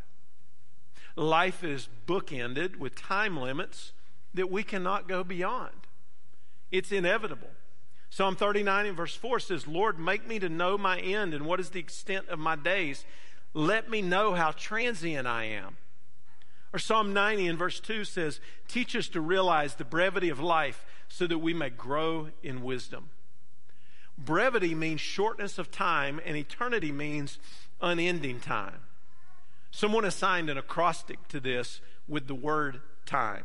Life 1.15 1.63
is 1.63 1.89
bookended 2.07 2.77
with 2.77 2.95
time 2.95 3.37
limits 3.37 3.93
that 4.35 4.51
we 4.51 4.63
cannot 4.63 5.09
go 5.09 5.23
beyond. 5.23 5.87
It's 6.71 6.91
inevitable. 6.91 7.51
Psalm 8.11 8.35
39 8.35 8.87
and 8.87 8.97
verse 8.97 9.15
4 9.15 9.41
says, 9.41 9.67
Lord, 9.67 9.99
make 9.99 10.27
me 10.27 10.39
to 10.39 10.49
know 10.49 10.77
my 10.77 10.99
end 10.99 11.33
and 11.33 11.47
what 11.47 11.61
is 11.61 11.71
the 11.71 11.81
extent 11.81 12.29
of 12.29 12.39
my 12.39 12.57
days. 12.57 13.05
Let 13.55 13.89
me 13.89 14.03
know 14.03 14.35
how 14.35 14.51
transient 14.51 15.27
I 15.27 15.45
am. 15.45 15.77
Or 16.73 16.79
Psalm 16.79 17.13
90 17.13 17.49
and 17.49 17.59
verse 17.59 17.81
2 17.81 18.05
says, 18.05 18.41
Teach 18.67 18.97
us 18.97 19.09
to 19.09 19.21
realize 19.21 19.75
the 19.75 19.85
brevity 19.85 20.31
of 20.31 20.41
life 20.41 20.85
so 21.09 21.27
that 21.27 21.39
we 21.39 21.53
may 21.53 21.69
grow 21.69 22.29
in 22.43 22.63
wisdom. 22.63 23.11
Brevity 24.25 24.75
means 24.75 25.01
shortness 25.01 25.59
of 25.59 25.71
time, 25.71 26.21
and 26.25 26.37
eternity 26.37 26.93
means 26.93 27.39
unending 27.81 28.41
time. 28.41 28.81
Someone 29.71 30.05
assigned 30.05 30.51
an 30.51 30.59
acrostic 30.59 31.27
to 31.29 31.41
this 31.41 31.81
with 32.07 32.27
the 32.27 32.35
word 32.35 32.81
time. 33.07 33.45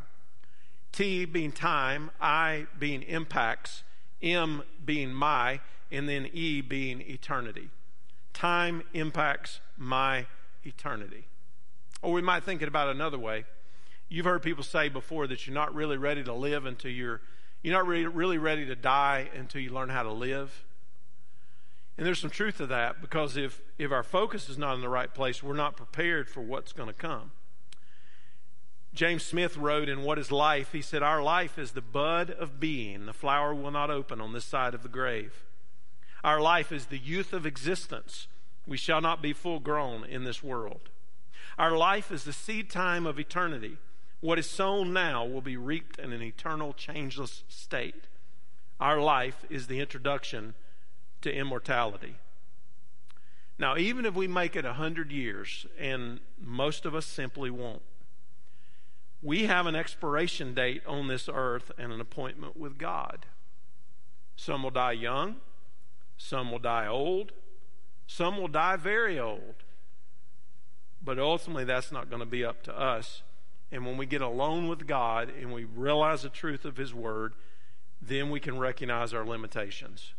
T 0.92 1.26
being 1.26 1.52
time, 1.52 2.12
I 2.20 2.68
being 2.78 3.04
impacts, 3.04 3.84
M 4.22 4.64
being 4.84 5.14
my, 5.14 5.60
and 5.92 6.08
then 6.08 6.30
E 6.34 6.62
being 6.62 7.02
eternity. 7.02 7.70
Time 8.34 8.84
impacts 8.94 9.60
my 9.78 10.28
eternity. 10.64 11.28
Or 12.02 12.14
we 12.14 12.22
might 12.22 12.44
think 12.44 12.62
it 12.62 12.68
about 12.68 12.90
another 12.90 13.18
way. 13.18 13.46
You've 14.10 14.26
heard 14.26 14.42
people 14.42 14.64
say 14.64 14.90
before 14.90 15.28
that 15.28 15.48
you're 15.48 15.54
not 15.54 15.74
really 15.74 15.98
ready 15.98 16.24
to 16.24 16.34
live 16.34 16.66
until 16.66 16.92
you're 16.92 17.22
you're 17.64 17.74
not 17.74 17.88
really, 17.88 18.06
really 18.06 18.38
ready 18.38 18.66
to 18.68 18.76
die 18.76 19.30
until 19.36 19.62
you 19.62 19.72
learn 19.72 19.90
how 19.90 20.04
to 20.04 20.12
live. 20.12 20.64
And 21.98 22.06
there's 22.06 22.20
some 22.20 22.30
truth 22.30 22.58
to 22.58 22.68
that 22.68 23.02
because 23.02 23.38
if, 23.38 23.62
if 23.78 23.92
our 23.92 24.04
focus 24.04 24.50
is 24.50 24.58
not 24.58 24.76
in 24.76 24.82
the 24.82 24.90
right 24.90 25.12
place, 25.14 25.42
we're 25.42 25.56
not 25.56 25.76
prepared 25.76 26.30
for 26.30 26.42
what's 26.42 26.74
going 26.74 26.90
to 26.90 26.94
come. 26.94 27.32
James 28.94 29.24
Smith 29.24 29.58
wrote 29.58 29.90
in 29.90 30.04
What 30.04 30.20
is 30.20 30.32
Life? 30.32 30.72
He 30.72 30.82
said, 30.82 31.04
Our 31.04 31.22
life 31.22 31.58
is 31.58 31.72
the 31.72 31.82
bud 31.82 32.32
of 32.32 32.60
being. 32.60 33.06
The 33.06 33.14
flower 33.14 33.54
will 33.54 33.72
not 33.72 33.90
open 33.90 34.22
on 34.22 34.34
this 34.34 34.46
side 34.46 34.74
of 34.74 34.84
the 34.84 34.90
grave. 34.90 35.44
Our 36.24 36.42
life 36.42 36.72
is 36.72 36.88
the 36.88 36.98
youth 36.98 37.34
of 37.34 37.46
existence. 37.46 38.28
We 38.66 38.78
shall 38.78 39.02
not 39.02 39.22
be 39.22 39.34
full 39.34 39.60
grown 39.60 40.04
in 40.04 40.24
this 40.24 40.44
world. 40.44 40.90
Our 41.58 41.78
life 41.78 42.12
is 42.12 42.24
the 42.24 42.34
seed 42.34 42.70
time 42.70 43.06
of 43.06 43.20
eternity. 43.20 43.78
What 44.20 44.40
is 44.40 44.50
sown 44.50 44.94
now 44.94 45.26
will 45.26 45.42
be 45.42 45.58
reaped 45.58 46.00
in 46.00 46.12
an 46.12 46.22
eternal, 46.22 46.74
changeless 46.74 47.44
state. 47.48 48.06
Our 48.80 49.00
life 49.00 49.46
is 49.50 49.68
the 49.68 49.80
introduction 49.80 50.54
to 51.22 51.34
immortality. 51.34 52.16
Now, 53.60 53.76
even 53.76 54.06
if 54.06 54.14
we 54.14 54.28
make 54.28 54.56
it 54.56 54.66
a 54.66 54.74
hundred 54.74 55.12
years, 55.12 55.66
and 55.80 56.20
most 56.40 56.86
of 56.86 56.94
us 56.94 57.06
simply 57.06 57.50
won't, 57.50 57.82
we 59.22 59.46
have 59.46 59.66
an 59.66 59.76
expiration 59.76 60.54
date 60.54 60.84
on 60.86 61.08
this 61.08 61.28
earth 61.32 61.72
and 61.78 61.92
an 61.92 62.00
appointment 62.00 62.56
with 62.56 62.78
God. 62.78 63.26
Some 64.36 64.62
will 64.62 64.70
die 64.70 64.92
young, 64.92 65.38
some 66.18 66.52
will 66.52 66.60
die 66.60 66.86
old, 66.86 67.32
some 68.06 68.38
will 68.38 68.48
die 68.48 68.76
very 68.76 69.20
old. 69.20 69.56
But 71.04 71.18
ultimately, 71.18 71.64
that's 71.64 71.92
not 71.92 72.10
going 72.10 72.20
to 72.20 72.28
be 72.28 72.46
up 72.46 72.62
to 72.64 72.80
us. 72.80 73.24
And 73.72 73.86
when 73.86 73.98
we 73.98 74.06
get 74.06 74.22
alone 74.22 74.68
with 74.68 74.88
God 74.88 75.32
and 75.40 75.52
we 75.52 75.64
realize 75.64 76.22
the 76.22 76.30
truth 76.30 76.64
of 76.64 76.78
His 76.78 76.94
Word, 76.94 77.34
then 78.02 78.30
we 78.30 78.40
can 78.40 78.60
recognize 78.60 79.14
our 79.14 79.26
limitations. 79.26 80.14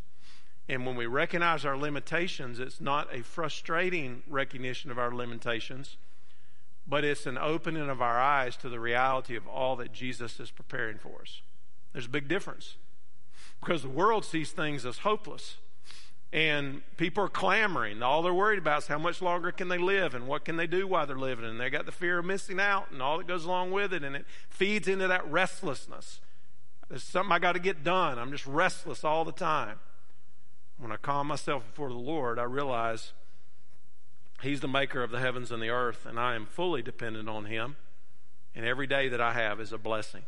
And 0.69 0.85
when 0.85 0.97
we 0.97 1.07
recognize 1.07 1.65
our 1.65 1.77
limitations, 1.77 2.59
it's 2.59 2.81
not 2.81 3.15
a 3.15 3.23
frustrating 3.23 4.23
recognition 4.29 4.91
of 4.91 4.99
our 4.99 5.15
limitations, 5.15 5.97
but 6.87 7.05
it's 7.05 7.27
an 7.27 7.39
opening 7.39 7.89
of 7.89 8.03
our 8.03 8.21
eyes 8.21 8.57
to 8.59 8.69
the 8.69 8.81
reality 8.81 9.35
of 9.35 9.47
all 9.47 9.77
that 9.77 9.93
Jesus 9.93 10.39
is 10.39 10.51
preparing 10.51 10.99
for 10.99 11.23
us. 11.23 11.41
There's 11.93 12.07
a 12.07 12.11
big 12.11 12.29
difference 12.29 12.77
because 13.61 13.83
the 13.83 13.89
world 13.89 14.25
sees 14.25 14.51
things 14.51 14.85
as 14.85 14.99
hopeless. 14.99 15.57
And 16.31 16.83
people 16.99 17.25
are 17.25 17.29
clamoring. 17.29 18.03
All 18.03 18.21
they're 18.21 18.35
worried 18.35 18.59
about 18.59 18.83
is 18.83 18.87
how 18.89 18.99
much 18.99 19.23
longer 19.23 19.51
can 19.51 19.69
they 19.69 19.79
live 19.79 20.15
and 20.15 20.27
what 20.27 20.45
can 20.45 20.57
they 20.57 20.67
do 20.67 20.87
while 20.87 21.07
they're 21.07 21.17
living. 21.17 21.47
And 21.47 21.59
they 21.59 21.71
got 21.71 21.87
the 21.87 21.93
fear 21.93 22.19
of 22.19 22.27
missing 22.27 22.61
out 22.61 22.91
and 22.91 23.01
all 23.01 23.17
that 23.17 23.27
goes 23.27 23.47
along 23.47 23.71
with 23.71 23.95
it. 23.95 24.05
And 24.05 24.15
it 24.15 24.27
feeds 24.51 24.89
into 24.89 25.09
that 25.09 25.27
restlessness. 25.31 26.21
There's 26.91 27.03
something 27.03 27.33
I 27.33 27.39
got 27.39 27.53
to 27.53 27.59
get 27.59 27.83
done. 27.83 28.19
I'm 28.19 28.31
just 28.31 28.47
restless 28.47 29.05
all 29.05 29.25
the 29.25 29.33
time. 29.33 29.79
When 30.79 30.93
I 30.93 30.97
calm 30.97 31.27
myself 31.27 31.67
before 31.67 31.89
the 31.89 31.95
Lord, 31.95 32.39
I 32.39 32.45
realize 32.45 33.13
He's 34.43 34.61
the 34.61 34.69
maker 34.69 35.03
of 35.03 35.11
the 35.11 35.19
heavens 35.19 35.51
and 35.51 35.61
the 35.61 35.71
earth, 35.71 36.07
and 36.07 36.19
I 36.19 36.37
am 36.37 36.47
fully 36.47 36.81
dependent 36.81 37.29
on 37.29 37.47
Him. 37.47 37.77
And 38.55 38.65
every 38.65 38.87
day 38.87 39.09
that 39.09 39.21
I 39.21 39.33
have 39.33 39.61
is 39.61 39.73
a 39.73 39.79
blessing. 39.79 40.23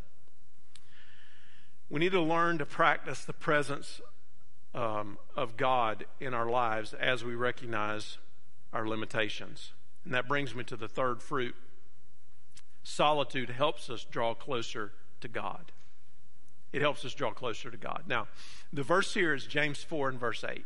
We 1.88 2.00
need 2.00 2.12
to 2.12 2.20
learn 2.20 2.58
to 2.58 2.66
practice 2.66 3.24
the 3.24 3.32
presence 3.32 4.00
um, 4.74 5.18
of 5.36 5.56
God 5.56 6.06
in 6.20 6.34
our 6.34 6.48
lives 6.48 6.92
as 6.92 7.24
we 7.24 7.34
recognize 7.34 8.18
our 8.72 8.86
limitations. 8.86 9.72
And 10.04 10.14
that 10.14 10.28
brings 10.28 10.54
me 10.54 10.64
to 10.64 10.76
the 10.76 10.88
third 10.88 11.22
fruit. 11.22 11.54
Solitude 12.82 13.50
helps 13.50 13.90
us 13.90 14.04
draw 14.04 14.34
closer 14.34 14.92
to 15.20 15.28
God. 15.28 15.72
It 16.72 16.82
helps 16.82 17.04
us 17.04 17.14
draw 17.14 17.32
closer 17.32 17.70
to 17.70 17.76
God. 17.76 18.04
Now, 18.06 18.28
the 18.72 18.82
verse 18.82 19.14
here 19.14 19.34
is 19.34 19.46
James 19.46 19.82
4 19.82 20.10
and 20.10 20.20
verse 20.20 20.44
8. 20.44 20.64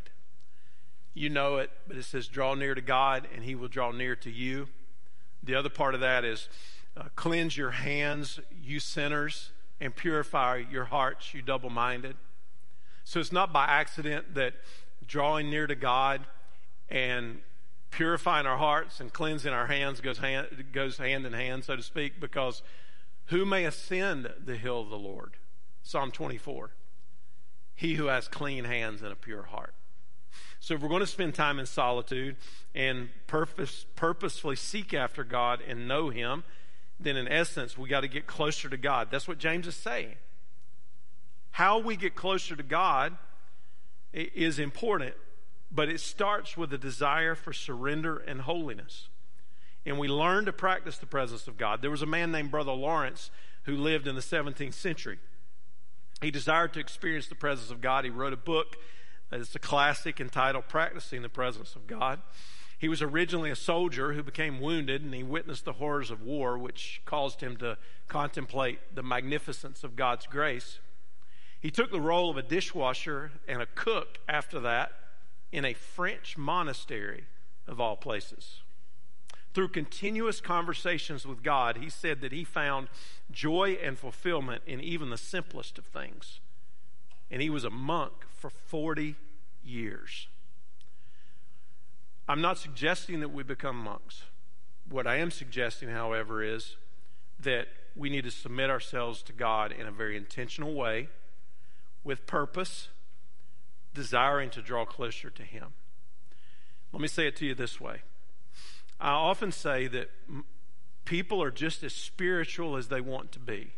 You 1.15 1.31
know 1.31 1.57
it, 1.57 1.71
but 1.87 1.97
it 1.97 2.05
says, 2.05 2.27
Draw 2.27 2.55
near 2.55 2.75
to 2.75 2.81
God, 2.81 3.29
and 3.35 3.45
he 3.45 3.55
will 3.55 3.69
draw 3.69 3.93
near 3.93 4.17
to 4.17 4.31
you. 4.31 4.69
The 5.43 5.55
other 5.55 5.69
part 5.69 5.95
of 5.95 6.01
that 6.01 6.25
is, 6.25 6.49
uh, 6.97 7.05
Cleanse 7.15 7.57
your 7.57 7.71
hands, 7.71 8.41
you 8.63 8.81
sinners, 8.81 9.51
and 9.81 9.95
purify 9.95 10.63
your 10.71 10.87
hearts, 10.87 11.33
you 11.33 11.41
double 11.41 11.71
minded. 11.71 12.17
So 13.05 13.21
it's 13.21 13.33
not 13.33 13.53
by 13.53 13.67
accident 13.67 14.35
that 14.35 14.55
drawing 15.07 15.51
near 15.51 15.67
to 15.67 15.75
God 15.75 16.27
and 16.89 17.41
purifying 17.91 18.47
our 18.47 18.57
hearts 18.57 18.99
and 19.01 19.13
cleansing 19.13 19.53
our 19.53 19.67
hands 19.67 20.01
goes 20.01 20.19
hand, 20.19 20.49
goes 20.73 20.99
hand 20.99 21.27
in 21.27 21.33
hand, 21.33 21.65
so 21.65 21.77
to 21.77 21.83
speak, 21.83 22.19
because 22.19 22.63
who 23.27 23.45
may 23.45 23.65
ascend 23.65 24.33
the 24.45 24.57
hill 24.57 24.81
of 24.81 24.91
the 24.91 24.99
Lord? 24.99 25.37
Psalm 25.85 26.11
24. 26.11 26.70
He 27.76 27.95
who 27.95 28.07
has 28.07 28.26
clean 28.26 28.64
hands 28.64 29.03
and 29.03 29.12
a 29.12 29.16
pure 29.16 29.45
heart. 29.45 29.74
So 30.59 30.74
if 30.74 30.80
we're 30.80 30.89
going 30.89 31.01
to 31.01 31.07
spend 31.07 31.35
time 31.35 31.59
in 31.59 31.66
solitude 31.66 32.37
and 32.74 33.11
purpose, 33.26 33.85
purposefully 33.95 34.57
seek 34.57 34.95
after 34.95 35.22
God 35.22 35.61
and 35.66 35.87
know 35.87 36.09
Him, 36.09 36.43
then 36.99 37.16
in 37.16 37.28
essence, 37.28 37.76
we 37.76 37.89
got 37.89 38.01
to 38.01 38.09
get 38.09 38.26
closer 38.26 38.68
to 38.68 38.78
God. 38.78 39.09
That's 39.11 39.28
what 39.28 39.39
James 39.39 39.66
is 39.66 39.76
saying. 39.76 40.14
How 41.51 41.78
we 41.78 41.97
get 41.97 42.14
closer 42.14 42.57
to 42.57 42.62
God 42.62 43.16
is 44.12 44.59
important, 44.59 45.14
but 45.70 45.89
it 45.89 46.01
starts 46.01 46.57
with 46.57 46.72
a 46.72 46.78
desire 46.78 47.35
for 47.35 47.53
surrender 47.53 48.16
and 48.16 48.41
holiness. 48.41 49.09
And 49.85 49.99
we 49.99 50.09
learn 50.09 50.47
to 50.47 50.53
practice 50.53 50.97
the 50.97 51.07
presence 51.07 51.47
of 51.47 51.59
God. 51.59 51.82
There 51.82 51.91
was 51.91 52.03
a 52.03 52.07
man 52.07 52.32
named 52.32 52.51
Brother 52.51 52.72
Lawrence 52.72 53.30
who 53.64 53.76
lived 53.76 54.07
in 54.07 54.14
the 54.14 54.22
17th 54.22 54.72
century. 54.72 55.18
He 56.25 56.31
desired 56.31 56.72
to 56.72 56.81
experience 56.81 57.27
the 57.27 57.35
presence 57.35 57.70
of 57.70 57.83
God. 57.83 58.05
He 58.05 58.11
wrote 58.11 58.33
a 58.33 58.39
book 58.39 58.79
it's 59.31 59.55
a 59.55 59.59
classic 59.59 60.20
entitled 60.20 60.68
Practicing 60.68 61.22
the 61.22 61.29
Presence 61.29 61.75
of 61.75 61.87
God. 61.87 62.22
He 62.79 62.89
was 62.89 63.03
originally 63.03 63.51
a 63.51 63.57
soldier 63.57 64.12
who 64.12 64.22
became 64.22 64.61
wounded, 64.61 65.03
and 65.03 65.12
he 65.12 65.22
witnessed 65.22 65.64
the 65.64 65.75
horrors 65.75 66.11
of 66.11 66.22
war, 66.22 66.57
which 66.57 67.03
caused 67.05 67.41
him 67.41 67.57
to 67.59 67.77
contemplate 68.09 68.79
the 68.95 69.03
magnificence 69.03 69.85
of 69.85 69.97
God's 69.97 70.27
grace. 70.27 70.79
He 71.61 71.70
took 71.70 71.91
the 71.91 72.01
role 72.01 72.31
of 72.31 72.37
a 72.37 72.43
dishwasher 72.43 73.33
and 73.49 73.61
a 73.61 73.66
cook 73.66 74.18
after 74.29 74.61
that 74.61 74.93
in 75.53 75.64
a 75.64 75.75
French 75.75 76.39
monastery, 76.39 77.25
of 77.66 77.81
all 77.81 77.97
places. 77.97 78.61
Through 79.55 79.69
continuous 79.69 80.41
conversations 80.41 81.25
with 81.25 81.45
God, 81.45 81.77
he 81.77 81.89
said 81.89 82.21
that 82.21 82.33
he 82.33 82.43
found 82.43 82.89
joy 83.31 83.79
and 83.81 83.97
fulfillment 83.97 84.63
in 84.67 84.81
even 84.81 85.11
the 85.11 85.17
simplest 85.17 85.79
of 85.79 85.87
things. 85.87 86.41
And 87.31 87.41
he 87.41 87.49
was 87.49 87.63
a 87.63 87.71
monk 87.71 88.13
for 88.37 88.51
40 88.51 89.15
years. 89.65 90.27
I'm 92.29 92.41
not 92.41 92.59
suggesting 92.59 93.21
that 93.21 93.33
we 93.33 93.45
become 93.45 93.77
monks. 93.77 94.25
What 94.89 95.07
I 95.07 95.17
am 95.17 95.31
suggesting, 95.31 95.89
however, 95.89 96.43
is 96.43 96.77
that 97.39 97.69
we 97.95 98.11
need 98.11 98.25
to 98.25 98.31
submit 98.33 98.71
ourselves 98.71 99.23
to 99.23 99.33
God 99.33 99.71
in 99.71 99.87
a 99.87 99.93
very 99.93 100.17
intentional 100.17 100.75
way, 100.75 101.09
with 102.03 102.27
purpose, 102.27 102.89
desiring 103.95 104.51
to 104.51 104.61
draw 104.61 104.85
closer 104.85 105.31
to 105.31 105.43
Him. 105.43 105.75
Let 106.93 107.01
me 107.01 107.09
say 107.09 107.29
it 107.29 107.37
to 107.37 107.47
you 107.47 107.55
this 107.55 107.81
way 107.81 108.03
I 109.01 109.11
often 109.11 109.53
say 109.53 109.86
that 109.88 110.11
people 111.05 111.42
are 111.42 111.51
just 111.51 111.82
as 111.82 111.92
spiritual 111.92 112.76
as 112.76 112.88
they 112.88 113.01
want 113.01 113.32
to 113.32 113.38
be. 113.38 113.72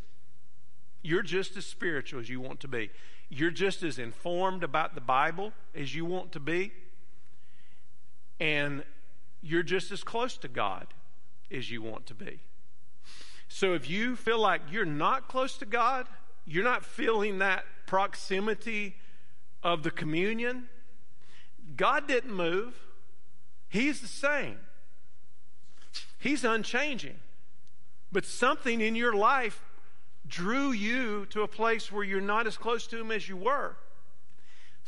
You're 1.02 1.22
just 1.22 1.56
as 1.56 1.66
spiritual 1.66 2.20
as 2.20 2.28
you 2.28 2.40
want 2.40 2.60
to 2.60 2.68
be. 2.68 2.90
You're 3.28 3.50
just 3.50 3.82
as 3.82 3.98
informed 3.98 4.62
about 4.62 4.94
the 4.94 5.00
Bible 5.00 5.52
as 5.74 5.94
you 5.94 6.04
want 6.04 6.32
to 6.32 6.40
be. 6.40 6.72
And 8.38 8.84
you're 9.42 9.62
just 9.62 9.90
as 9.90 10.04
close 10.04 10.36
to 10.38 10.48
God 10.48 10.88
as 11.50 11.70
you 11.70 11.82
want 11.82 12.06
to 12.06 12.14
be. 12.14 12.40
So 13.48 13.74
if 13.74 13.88
you 13.88 14.16
feel 14.16 14.40
like 14.40 14.60
you're 14.70 14.84
not 14.84 15.28
close 15.28 15.56
to 15.58 15.66
God, 15.66 16.06
you're 16.44 16.64
not 16.64 16.84
feeling 16.84 17.38
that 17.38 17.64
proximity 17.86 18.96
of 19.62 19.82
the 19.82 19.90
communion, 19.90 20.68
God 21.76 22.06
didn't 22.06 22.34
move. 22.34 22.74
He's 23.68 24.00
the 24.00 24.08
same. 24.08 24.58
He's 26.18 26.44
unchanging. 26.44 27.16
But 28.12 28.24
something 28.24 28.80
in 28.80 28.94
your 28.94 29.14
life 29.14 29.62
drew 30.26 30.70
you 30.70 31.26
to 31.26 31.42
a 31.42 31.48
place 31.48 31.90
where 31.90 32.04
you're 32.04 32.20
not 32.20 32.46
as 32.46 32.56
close 32.56 32.86
to 32.88 33.00
Him 33.00 33.10
as 33.10 33.28
you 33.28 33.36
were. 33.36 33.76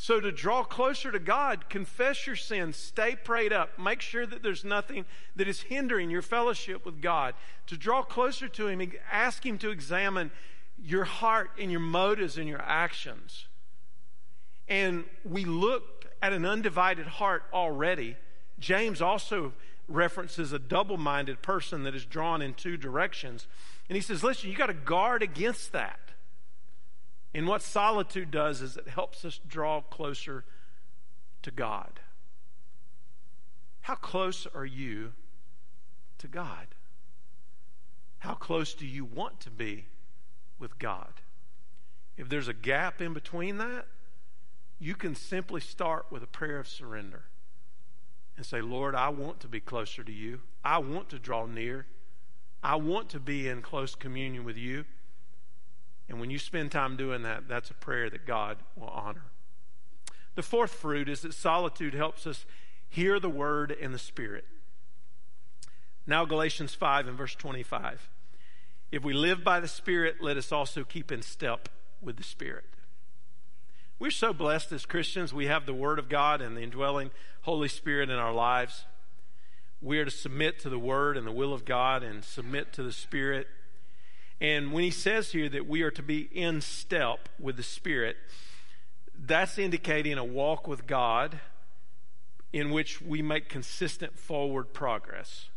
So, 0.00 0.20
to 0.20 0.30
draw 0.30 0.62
closer 0.62 1.10
to 1.10 1.18
God, 1.18 1.68
confess 1.68 2.24
your 2.24 2.36
sins, 2.36 2.76
stay 2.76 3.16
prayed 3.16 3.52
up, 3.52 3.80
make 3.80 4.00
sure 4.00 4.24
that 4.26 4.44
there's 4.44 4.64
nothing 4.64 5.06
that 5.34 5.48
is 5.48 5.62
hindering 5.62 6.08
your 6.08 6.22
fellowship 6.22 6.86
with 6.86 7.02
God. 7.02 7.34
To 7.66 7.76
draw 7.76 8.04
closer 8.04 8.46
to 8.48 8.68
Him, 8.68 8.92
ask 9.10 9.44
Him 9.44 9.58
to 9.58 9.70
examine 9.70 10.30
your 10.80 11.02
heart 11.02 11.50
and 11.58 11.72
your 11.72 11.80
motives 11.80 12.38
and 12.38 12.48
your 12.48 12.62
actions. 12.62 13.46
And 14.68 15.04
we 15.24 15.44
look 15.44 16.06
at 16.22 16.32
an 16.32 16.44
undivided 16.44 17.06
heart 17.06 17.42
already. 17.52 18.16
James 18.60 19.02
also 19.02 19.52
references 19.89 20.53
a 20.53 20.59
double 20.59 20.99
minded 20.99 21.43
person 21.43 21.82
that 21.84 21.95
is 21.95 22.05
drawn 22.05 22.43
in 22.43 22.55
two 22.55 22.76
directions. 22.76 23.47
And 23.89 23.97
he 23.97 24.03
says, 24.03 24.22
listen, 24.22 24.51
you 24.51 24.57
got 24.57 24.66
to 24.66 24.74
guard 24.74 25.22
against 25.22 25.72
that. 25.72 25.99
And 27.34 27.47
what 27.47 27.62
solitude 27.62 28.30
does 28.30 28.61
is 28.61 28.76
it 28.76 28.89
helps 28.89 29.24
us 29.24 29.41
draw 29.47 29.80
closer 29.80 30.45
to 31.43 31.51
God. 31.51 32.01
How 33.80 33.95
close 33.95 34.47
are 34.55 34.66
you 34.66 35.12
to 36.18 36.28
God? 36.28 36.66
How 38.18 38.34
close 38.34 38.74
do 38.74 38.86
you 38.86 39.05
want 39.05 39.41
to 39.41 39.51
be 39.51 39.86
with 40.59 40.78
God? 40.78 41.12
If 42.16 42.28
there's 42.28 42.49
a 42.49 42.55
gap 42.55 43.01
in 43.01 43.14
between 43.14 43.59
that, 43.59 43.86
you 44.78 44.95
can 44.95 45.14
simply 45.14 45.61
start 45.61 46.07
with 46.11 46.22
a 46.22 46.26
prayer 46.26 46.59
of 46.59 46.68
surrender 46.68 47.24
and 48.39 48.47
say, 48.47 48.62
Lord, 48.62 48.95
I 48.95 49.11
want 49.11 49.41
to 49.41 49.49
be 49.49 49.61
closer 49.61 50.03
to 50.03 50.12
you. 50.12 50.41
I 50.64 50.78
want 50.78 51.11
to 51.11 51.18
draw 51.18 51.45
near. 51.45 51.86
I 52.62 52.76
want 52.76 53.11
to 53.11 53.20
be 53.20 53.49
in 53.49 53.61
close 53.61 53.95
communion 53.95 54.45
with 54.45 54.57
you. 54.57 54.86
And 56.09 56.18
when 56.20 56.30
you 56.30 56.39
spend 56.39 56.72
time 56.72 56.97
doing 56.97 57.22
that, 57.24 57.49
that's 57.49 57.70
a 57.70 57.74
prayer 57.74 58.09
that 58.09 58.24
God 58.24 58.59
will 58.76 58.89
honor. 58.89 59.24
The 60.36 60.43
fourth 60.43 60.72
fruit 60.72 61.09
is 61.09 61.20
that 61.22 61.34
solitude 61.34 61.95
helps 61.95 62.26
us 62.26 62.47
hear 62.89 63.20
the 63.20 63.28
word 63.28 63.76
and 63.78 63.93
the 63.93 63.99
spirit. 63.99 64.47
Now, 66.07 66.24
Galatians 66.24 66.74
5 66.74 67.09
and 67.09 67.18
verse 67.18 67.34
25. 67.34 68.09
If 68.91 69.05
we 69.05 69.12
live 69.12 69.45
by 69.45 69.61
the 69.61 69.68
Spirit, 69.68 70.22
let 70.22 70.39
us 70.39 70.51
also 70.51 70.82
keep 70.82 71.12
in 71.12 71.20
step 71.20 71.68
with 72.01 72.16
the 72.16 72.22
Spirit. 72.22 72.64
We're 73.99 74.11
so 74.11 74.32
blessed 74.32 74.70
as 74.72 74.86
Christians. 74.86 75.34
We 75.34 75.46
have 75.46 75.66
the 75.66 75.74
Word 75.74 75.99
of 75.99 76.09
God 76.09 76.40
and 76.40 76.57
the 76.57 76.62
indwelling 76.62 77.11
Holy 77.42 77.68
Spirit 77.68 78.11
in 78.11 78.16
our 78.16 78.32
lives. 78.32 78.84
We 79.82 79.99
are 79.99 80.05
to 80.05 80.11
submit 80.11 80.61
to 80.61 80.68
the 80.68 80.78
Word 80.78 81.16
and 81.16 81.26
the 81.26 81.32
will 81.32 81.53
of 81.53 81.64
God 81.64 82.05
and 82.05 82.24
submit 82.24 82.72
to 82.74 82.82
the 82.84 82.92
Spirit. 82.92 83.49
And 84.40 84.72
when 84.72 84.84
he 84.84 84.90
says 84.90 85.32
here 85.32 85.49
that 85.49 85.66
we 85.66 85.82
are 85.82 85.90
to 85.90 86.03
be 86.03 86.28
in 86.32 86.61
step 86.61 87.28
with 87.40 87.57
the 87.57 87.62
Spirit, 87.64 88.16
that's 89.18 89.59
indicating 89.59 90.16
a 90.16 90.24
walk 90.24 90.68
with 90.68 90.86
God 90.86 91.40
in 92.53 92.70
which 92.70 93.03
we 93.03 93.20
make 93.20 93.49
consistent 93.49 94.16
forward 94.16 94.72
progress. 94.72 95.49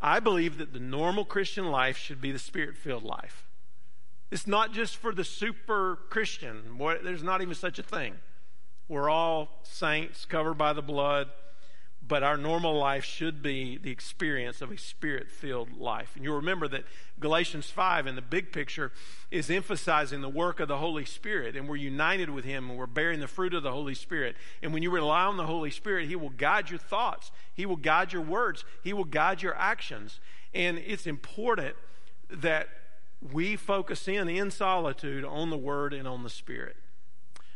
I 0.00 0.18
believe 0.18 0.58
that 0.58 0.72
the 0.72 0.80
normal 0.80 1.24
Christian 1.24 1.66
life 1.66 1.96
should 1.96 2.20
be 2.20 2.32
the 2.32 2.38
spirit 2.38 2.76
filled 2.76 3.04
life. 3.04 3.46
It's 4.32 4.46
not 4.48 4.72
just 4.72 4.96
for 4.96 5.14
the 5.14 5.22
super 5.22 6.00
Christian. 6.10 6.62
There's 7.04 7.22
not 7.22 7.42
even 7.42 7.54
such 7.54 7.78
a 7.78 7.82
thing. 7.82 8.14
We're 8.88 9.08
all 9.08 9.60
saints 9.62 10.24
covered 10.24 10.54
by 10.54 10.72
the 10.72 10.82
blood 10.82 11.28
but 12.06 12.24
our 12.24 12.36
normal 12.36 12.76
life 12.76 13.04
should 13.04 13.42
be 13.42 13.78
the 13.78 13.90
experience 13.90 14.60
of 14.60 14.72
a 14.72 14.76
spirit 14.76 15.30
filled 15.30 15.78
life. 15.78 16.12
And 16.16 16.24
you'll 16.24 16.36
remember 16.36 16.66
that 16.68 16.84
Galatians 17.20 17.70
5 17.70 18.08
in 18.08 18.16
the 18.16 18.22
big 18.22 18.50
picture 18.50 18.90
is 19.30 19.48
emphasizing 19.48 20.20
the 20.20 20.28
work 20.28 20.58
of 20.58 20.66
the 20.66 20.78
Holy 20.78 21.04
Spirit, 21.04 21.56
and 21.56 21.68
we're 21.68 21.76
united 21.76 22.28
with 22.28 22.44
Him 22.44 22.68
and 22.68 22.78
we're 22.78 22.86
bearing 22.86 23.20
the 23.20 23.28
fruit 23.28 23.54
of 23.54 23.62
the 23.62 23.70
Holy 23.70 23.94
Spirit. 23.94 24.36
And 24.62 24.72
when 24.74 24.82
you 24.82 24.90
rely 24.90 25.24
on 25.24 25.36
the 25.36 25.46
Holy 25.46 25.70
Spirit, 25.70 26.08
He 26.08 26.16
will 26.16 26.30
guide 26.30 26.70
your 26.70 26.80
thoughts, 26.80 27.30
He 27.54 27.66
will 27.66 27.76
guide 27.76 28.12
your 28.12 28.22
words, 28.22 28.64
He 28.82 28.92
will 28.92 29.04
guide 29.04 29.40
your 29.40 29.54
actions. 29.54 30.18
And 30.52 30.78
it's 30.78 31.06
important 31.06 31.76
that 32.30 32.68
we 33.30 33.56
focus 33.56 34.08
in 34.08 34.28
in 34.28 34.50
solitude 34.50 35.24
on 35.24 35.50
the 35.50 35.56
Word 35.56 35.92
and 35.92 36.08
on 36.08 36.22
the 36.22 36.30
Spirit. 36.30 36.76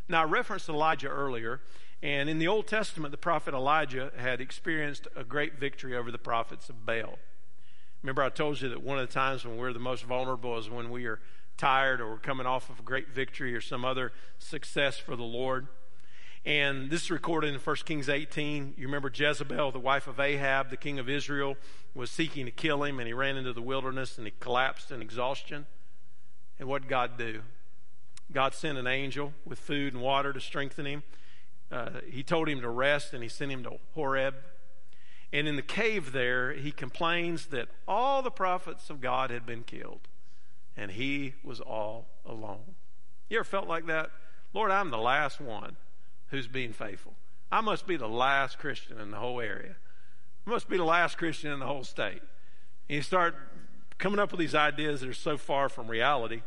Now, 0.08 0.22
I 0.22 0.24
referenced 0.24 0.68
Elijah 0.68 1.08
earlier. 1.08 1.60
And 2.02 2.28
in 2.28 2.38
the 2.38 2.46
Old 2.46 2.66
Testament, 2.66 3.10
the 3.10 3.18
prophet 3.18 3.54
Elijah 3.54 4.12
had 4.16 4.40
experienced 4.40 5.08
a 5.16 5.24
great 5.24 5.58
victory 5.58 5.96
over 5.96 6.10
the 6.10 6.18
prophets 6.18 6.68
of 6.68 6.84
Baal. 6.84 7.18
Remember, 8.02 8.22
I 8.22 8.28
told 8.28 8.60
you 8.60 8.68
that 8.68 8.82
one 8.82 8.98
of 8.98 9.08
the 9.08 9.12
times 9.12 9.44
when 9.44 9.56
we're 9.56 9.72
the 9.72 9.78
most 9.78 10.04
vulnerable 10.04 10.58
is 10.58 10.68
when 10.68 10.90
we 10.90 11.06
are 11.06 11.20
tired 11.56 12.00
or 12.00 12.10
we're 12.10 12.18
coming 12.18 12.46
off 12.46 12.68
of 12.68 12.78
a 12.80 12.82
great 12.82 13.08
victory 13.08 13.54
or 13.54 13.60
some 13.60 13.84
other 13.84 14.12
success 14.38 14.98
for 14.98 15.16
the 15.16 15.24
Lord. 15.24 15.68
And 16.46 16.88
this 16.88 17.02
is 17.02 17.10
recorded 17.10 17.52
in 17.52 17.60
1 17.60 17.76
Kings 17.84 18.08
18. 18.08 18.74
You 18.78 18.86
remember 18.86 19.10
Jezebel, 19.12 19.72
the 19.72 19.78
wife 19.78 20.06
of 20.06 20.18
Ahab, 20.18 20.70
the 20.70 20.78
king 20.78 20.98
of 20.98 21.10
Israel, 21.10 21.56
was 21.94 22.10
seeking 22.10 22.46
to 22.46 22.52
kill 22.52 22.84
him, 22.84 22.98
and 22.98 23.06
he 23.06 23.12
ran 23.12 23.36
into 23.36 23.52
the 23.52 23.60
wilderness 23.60 24.16
and 24.16 24.26
he 24.26 24.32
collapsed 24.40 24.90
in 24.90 25.02
exhaustion. 25.02 25.66
And 26.58 26.68
what 26.68 26.82
did 26.82 26.88
God 26.88 27.18
do? 27.18 27.42
God 28.32 28.54
sent 28.54 28.78
an 28.78 28.86
angel 28.86 29.34
with 29.44 29.58
food 29.58 29.92
and 29.92 30.02
water 30.02 30.32
to 30.32 30.40
strengthen 30.40 30.86
him 30.86 31.02
uh, 31.70 31.90
he 32.08 32.22
told 32.22 32.48
him 32.48 32.60
to 32.60 32.68
rest 32.68 33.12
and 33.12 33.22
he 33.22 33.28
sent 33.28 33.50
him 33.50 33.62
to 33.64 33.78
Horeb. 33.94 34.34
And 35.32 35.48
in 35.48 35.56
the 35.56 35.62
cave 35.62 36.12
there, 36.12 36.52
he 36.52 36.70
complains 36.70 37.46
that 37.46 37.68
all 37.88 38.22
the 38.22 38.30
prophets 38.30 38.88
of 38.90 39.00
God 39.00 39.30
had 39.30 39.44
been 39.44 39.64
killed 39.64 40.08
and 40.76 40.92
he 40.92 41.34
was 41.42 41.60
all 41.60 42.06
alone. 42.24 42.76
You 43.28 43.38
ever 43.38 43.44
felt 43.44 43.66
like 43.66 43.86
that? 43.86 44.10
Lord, 44.54 44.70
I'm 44.70 44.90
the 44.90 44.98
last 44.98 45.40
one 45.40 45.76
who's 46.36 46.46
being 46.46 46.72
faithful. 46.72 47.14
I 47.50 47.60
must 47.60 47.86
be 47.86 47.96
the 47.96 48.08
last 48.08 48.58
Christian 48.58 49.00
in 49.00 49.10
the 49.10 49.16
whole 49.16 49.40
area. 49.40 49.76
I 50.46 50.50
must 50.50 50.68
be 50.68 50.76
the 50.76 50.84
last 50.84 51.18
Christian 51.18 51.50
in 51.50 51.58
the 51.58 51.66
whole 51.66 51.84
state. 51.84 52.22
And 52.88 52.96
you 52.96 53.02
start 53.02 53.34
coming 53.98 54.18
up 54.18 54.30
with 54.30 54.40
these 54.40 54.54
ideas 54.54 55.00
that 55.00 55.08
are 55.08 55.14
so 55.14 55.36
far 55.38 55.68
from 55.68 55.88
reality. 55.88 56.42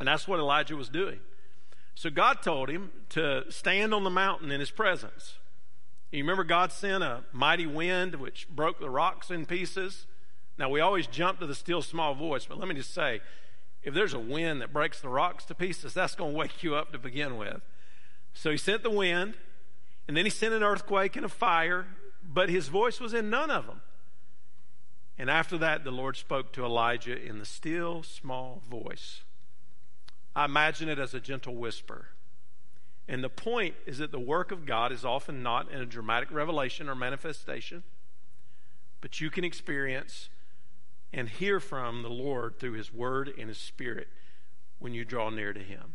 And 0.00 0.08
that's 0.08 0.26
what 0.26 0.38
Elijah 0.38 0.76
was 0.76 0.88
doing. 0.88 1.20
So 1.94 2.10
God 2.10 2.42
told 2.42 2.68
him 2.68 2.90
to 3.10 3.44
stand 3.50 3.94
on 3.94 4.04
the 4.04 4.10
mountain 4.10 4.50
in 4.50 4.60
his 4.60 4.70
presence. 4.70 5.34
You 6.10 6.22
remember 6.22 6.44
God 6.44 6.72
sent 6.72 7.02
a 7.02 7.24
mighty 7.32 7.66
wind 7.66 8.16
which 8.16 8.48
broke 8.48 8.80
the 8.80 8.90
rocks 8.90 9.30
in 9.30 9.46
pieces? 9.46 10.06
Now, 10.58 10.68
we 10.70 10.80
always 10.80 11.06
jump 11.06 11.40
to 11.40 11.46
the 11.46 11.54
still 11.54 11.82
small 11.82 12.14
voice, 12.14 12.46
but 12.46 12.58
let 12.58 12.68
me 12.68 12.74
just 12.74 12.94
say 12.94 13.20
if 13.82 13.92
there's 13.92 14.14
a 14.14 14.18
wind 14.18 14.62
that 14.62 14.72
breaks 14.72 15.00
the 15.00 15.08
rocks 15.08 15.44
to 15.46 15.54
pieces, 15.54 15.94
that's 15.94 16.14
going 16.14 16.32
to 16.32 16.38
wake 16.38 16.62
you 16.62 16.74
up 16.74 16.92
to 16.92 16.98
begin 16.98 17.36
with. 17.36 17.60
So 18.36 18.50
he 18.50 18.58
sent 18.58 18.82
the 18.82 18.90
wind, 18.90 19.34
and 20.06 20.14
then 20.14 20.26
he 20.26 20.30
sent 20.30 20.52
an 20.52 20.62
earthquake 20.62 21.16
and 21.16 21.24
a 21.24 21.28
fire, 21.28 21.86
but 22.22 22.50
his 22.50 22.68
voice 22.68 23.00
was 23.00 23.14
in 23.14 23.30
none 23.30 23.50
of 23.50 23.66
them. 23.66 23.80
And 25.18 25.30
after 25.30 25.56
that, 25.56 25.84
the 25.84 25.90
Lord 25.90 26.18
spoke 26.18 26.52
to 26.52 26.64
Elijah 26.64 27.18
in 27.18 27.38
the 27.38 27.46
still 27.46 28.02
small 28.02 28.62
voice. 28.70 29.22
I 30.34 30.44
imagine 30.44 30.90
it 30.90 30.98
as 30.98 31.14
a 31.14 31.20
gentle 31.20 31.54
whisper. 31.54 32.08
And 33.08 33.24
the 33.24 33.30
point 33.30 33.74
is 33.86 33.96
that 33.98 34.12
the 34.12 34.20
work 34.20 34.52
of 34.52 34.66
God 34.66 34.92
is 34.92 35.02
often 35.02 35.42
not 35.42 35.70
in 35.70 35.80
a 35.80 35.86
dramatic 35.86 36.30
revelation 36.30 36.90
or 36.90 36.94
manifestation, 36.94 37.84
but 39.00 39.18
you 39.18 39.30
can 39.30 39.44
experience 39.44 40.28
and 41.10 41.30
hear 41.30 41.58
from 41.58 42.02
the 42.02 42.10
Lord 42.10 42.58
through 42.58 42.72
His 42.72 42.92
Word 42.92 43.32
and 43.38 43.48
His 43.48 43.58
Spirit 43.58 44.08
when 44.78 44.92
you 44.92 45.06
draw 45.06 45.30
near 45.30 45.54
to 45.54 45.60
Him. 45.60 45.94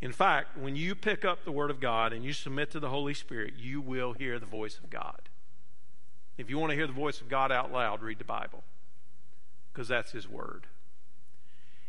In 0.00 0.12
fact, 0.12 0.58
when 0.58 0.76
you 0.76 0.94
pick 0.94 1.24
up 1.24 1.44
the 1.44 1.52
Word 1.52 1.70
of 1.70 1.80
God 1.80 2.12
and 2.12 2.24
you 2.24 2.32
submit 2.32 2.70
to 2.72 2.80
the 2.80 2.90
Holy 2.90 3.14
Spirit, 3.14 3.54
you 3.56 3.80
will 3.80 4.12
hear 4.12 4.38
the 4.38 4.46
voice 4.46 4.78
of 4.78 4.90
God. 4.90 5.28
If 6.36 6.50
you 6.50 6.58
want 6.58 6.70
to 6.70 6.76
hear 6.76 6.86
the 6.86 6.92
voice 6.92 7.20
of 7.20 7.28
God 7.28 7.50
out 7.50 7.72
loud, 7.72 8.02
read 8.02 8.18
the 8.18 8.24
Bible, 8.24 8.62
because 9.72 9.88
that's 9.88 10.12
His 10.12 10.28
Word. 10.28 10.66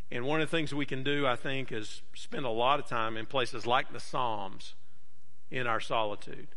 And 0.10 0.26
one 0.26 0.39
of 0.39 0.49
the 0.49 0.55
things 0.55 0.74
we 0.74 0.86
can 0.86 1.03
do, 1.03 1.28
I 1.28 1.36
think, 1.36 1.72
is 1.72 2.01
spend 2.14 2.45
a 2.45 2.49
lot 2.49 2.80
of 2.80 2.88
time 2.88 3.18
in 3.18 3.26
places 3.26 3.66
like 3.66 3.91
the 3.91 3.99
Psalms 3.99 4.74
in 5.51 5.68
our 5.68 5.82
solitude 5.82 6.47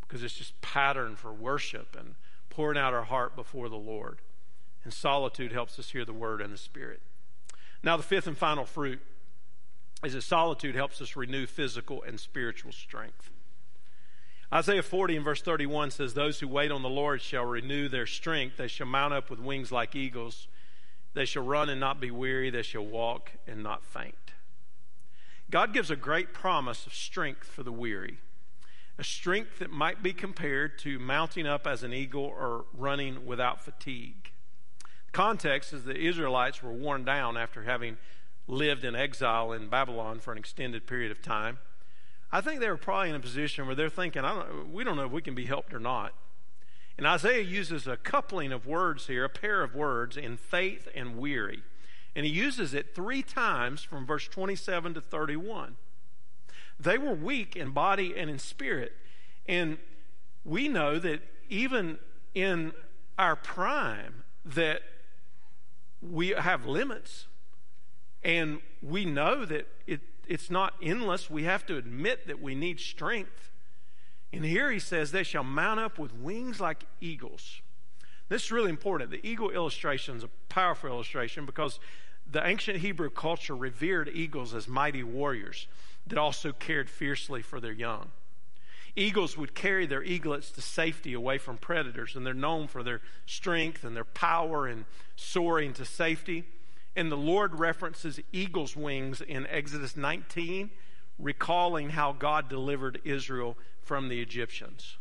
because 0.00 0.22
it's 0.22 0.34
just 0.34 0.60
pattern 0.60 1.16
for 1.16 1.32
worship 1.32 1.96
and 1.98 2.14
pouring 2.50 2.78
out 2.78 2.94
our 2.94 3.04
heart 3.04 3.36
before 3.36 3.68
the 3.68 3.76
Lord. 3.76 4.20
And 4.84 4.92
solitude 4.92 5.52
helps 5.52 5.78
us 5.78 5.90
hear 5.90 6.04
the 6.04 6.12
word 6.12 6.40
and 6.40 6.52
the 6.52 6.58
spirit. 6.58 7.02
Now, 7.82 7.96
the 7.96 8.02
fifth 8.02 8.26
and 8.26 8.38
final 8.38 8.64
fruit 8.64 9.00
is 10.04 10.12
that 10.12 10.22
solitude 10.22 10.74
helps 10.74 11.00
us 11.00 11.16
renew 11.16 11.46
physical 11.46 12.02
and 12.02 12.20
spiritual 12.20 12.72
strength. 12.72 13.30
Isaiah 14.52 14.82
40 14.82 15.16
and 15.16 15.24
verse 15.24 15.42
31 15.42 15.90
says, 15.90 16.14
Those 16.14 16.38
who 16.38 16.48
wait 16.48 16.70
on 16.70 16.82
the 16.82 16.88
Lord 16.88 17.20
shall 17.20 17.44
renew 17.44 17.88
their 17.88 18.06
strength. 18.06 18.58
They 18.58 18.68
shall 18.68 18.86
mount 18.86 19.12
up 19.12 19.28
with 19.28 19.40
wings 19.40 19.72
like 19.72 19.96
eagles. 19.96 20.46
They 21.14 21.24
shall 21.24 21.44
run 21.44 21.68
and 21.68 21.80
not 21.80 22.00
be 22.00 22.10
weary. 22.10 22.50
They 22.50 22.62
shall 22.62 22.84
walk 22.84 23.32
and 23.46 23.62
not 23.62 23.84
faint. 23.84 24.14
God 25.50 25.72
gives 25.72 25.90
a 25.90 25.96
great 25.96 26.32
promise 26.32 26.86
of 26.86 26.94
strength 26.94 27.46
for 27.46 27.62
the 27.62 27.72
weary, 27.72 28.18
a 28.98 29.04
strength 29.04 29.60
that 29.60 29.70
might 29.70 30.02
be 30.02 30.12
compared 30.12 30.78
to 30.80 30.98
mounting 30.98 31.46
up 31.46 31.66
as 31.66 31.82
an 31.82 31.92
eagle 31.92 32.24
or 32.24 32.66
running 32.72 33.26
without 33.26 33.62
fatigue. 33.62 34.32
The 35.06 35.12
context 35.12 35.72
is 35.72 35.84
the 35.84 35.96
Israelites 35.96 36.62
were 36.62 36.72
worn 36.72 37.04
down 37.04 37.36
after 37.36 37.62
having 37.62 37.96
lived 38.48 38.84
in 38.84 38.94
exile 38.94 39.52
in 39.52 39.68
Babylon 39.68 40.20
for 40.20 40.32
an 40.32 40.38
extended 40.38 40.86
period 40.86 41.10
of 41.10 41.22
time. 41.22 41.58
I 42.30 42.40
think 42.40 42.60
they 42.60 42.68
were 42.68 42.76
probably 42.76 43.10
in 43.10 43.16
a 43.16 43.20
position 43.20 43.66
where 43.66 43.74
they're 43.74 43.88
thinking, 43.88 44.22
don't, 44.22 44.72
we 44.72 44.84
don't 44.84 44.96
know 44.96 45.06
if 45.06 45.12
we 45.12 45.22
can 45.22 45.34
be 45.34 45.46
helped 45.46 45.72
or 45.72 45.80
not. 45.80 46.12
And 46.98 47.06
Isaiah 47.06 47.42
uses 47.42 47.86
a 47.86 47.96
coupling 47.96 48.52
of 48.52 48.66
words 48.66 49.06
here, 49.06 49.24
a 49.24 49.28
pair 49.28 49.62
of 49.62 49.74
words 49.74 50.16
in 50.16 50.36
faith 50.36 50.88
and 50.94 51.18
weary. 51.18 51.62
And 52.14 52.24
he 52.24 52.32
uses 52.32 52.72
it 52.72 52.94
three 52.94 53.22
times 53.22 53.82
from 53.82 54.06
verse 54.06 54.26
27 54.28 54.94
to 54.94 55.00
31. 55.00 55.76
They 56.80 56.98
were 56.98 57.14
weak 57.14 57.54
in 57.56 57.70
body 57.70 58.14
and 58.16 58.30
in 58.30 58.38
spirit. 58.38 58.92
And 59.46 59.78
we 60.44 60.68
know 60.68 60.98
that 60.98 61.20
even 61.48 61.98
in 62.34 62.72
our 63.18 63.36
prime 63.36 64.24
that 64.44 64.82
we 66.00 66.28
have 66.28 66.66
limits. 66.66 67.26
And 68.26 68.58
we 68.82 69.04
know 69.04 69.44
that 69.44 69.68
it, 69.86 70.00
it's 70.26 70.50
not 70.50 70.74
endless. 70.82 71.30
We 71.30 71.44
have 71.44 71.64
to 71.66 71.76
admit 71.76 72.26
that 72.26 72.42
we 72.42 72.56
need 72.56 72.80
strength. 72.80 73.52
And 74.32 74.44
here 74.44 74.68
he 74.72 74.80
says, 74.80 75.12
They 75.12 75.22
shall 75.22 75.44
mount 75.44 75.78
up 75.78 75.96
with 75.96 76.12
wings 76.12 76.58
like 76.58 76.82
eagles. 77.00 77.60
This 78.28 78.46
is 78.46 78.52
really 78.52 78.70
important. 78.70 79.12
The 79.12 79.24
eagle 79.24 79.50
illustration 79.50 80.16
is 80.16 80.24
a 80.24 80.30
powerful 80.48 80.90
illustration 80.90 81.46
because 81.46 81.78
the 82.28 82.44
ancient 82.44 82.78
Hebrew 82.78 83.10
culture 83.10 83.54
revered 83.54 84.10
eagles 84.12 84.54
as 84.54 84.66
mighty 84.66 85.04
warriors 85.04 85.68
that 86.08 86.18
also 86.18 86.50
cared 86.50 86.90
fiercely 86.90 87.42
for 87.42 87.60
their 87.60 87.72
young. 87.72 88.10
Eagles 88.96 89.36
would 89.36 89.54
carry 89.54 89.86
their 89.86 90.02
eaglets 90.02 90.50
to 90.50 90.60
safety 90.60 91.12
away 91.12 91.38
from 91.38 91.58
predators, 91.58 92.16
and 92.16 92.26
they're 92.26 92.34
known 92.34 92.66
for 92.66 92.82
their 92.82 93.02
strength 93.24 93.84
and 93.84 93.94
their 93.94 94.04
power 94.04 94.66
in 94.66 94.84
soaring 95.14 95.72
to 95.74 95.84
safety. 95.84 96.44
And 96.96 97.12
the 97.12 97.16
Lord 97.16 97.60
references 97.60 98.18
eagle's 98.32 98.74
wings 98.74 99.20
in 99.20 99.46
Exodus 99.48 99.96
19, 99.96 100.70
recalling 101.18 101.90
how 101.90 102.12
God 102.12 102.48
delivered 102.48 103.00
Israel 103.04 103.56
from 103.82 104.08
the 104.08 104.20
Egyptians. 104.20 104.96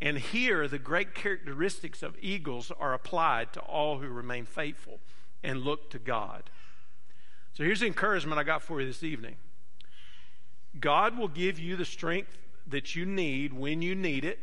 And 0.00 0.18
here, 0.18 0.68
the 0.68 0.78
great 0.78 1.14
characteristics 1.16 2.04
of 2.04 2.16
eagles 2.22 2.70
are 2.78 2.94
applied 2.94 3.52
to 3.54 3.60
all 3.60 3.98
who 3.98 4.08
remain 4.08 4.44
faithful 4.44 5.00
and 5.42 5.62
look 5.62 5.90
to 5.90 5.98
God. 5.98 6.50
So 7.52 7.64
here's 7.64 7.80
the 7.80 7.86
encouragement 7.86 8.38
I 8.38 8.44
got 8.44 8.62
for 8.62 8.80
you 8.80 8.86
this 8.86 9.02
evening 9.02 9.34
God 10.78 11.18
will 11.18 11.28
give 11.28 11.58
you 11.58 11.74
the 11.74 11.84
strength 11.84 12.38
that 12.68 12.94
you 12.94 13.04
need 13.04 13.52
when 13.52 13.82
you 13.82 13.96
need 13.96 14.24
it. 14.24 14.38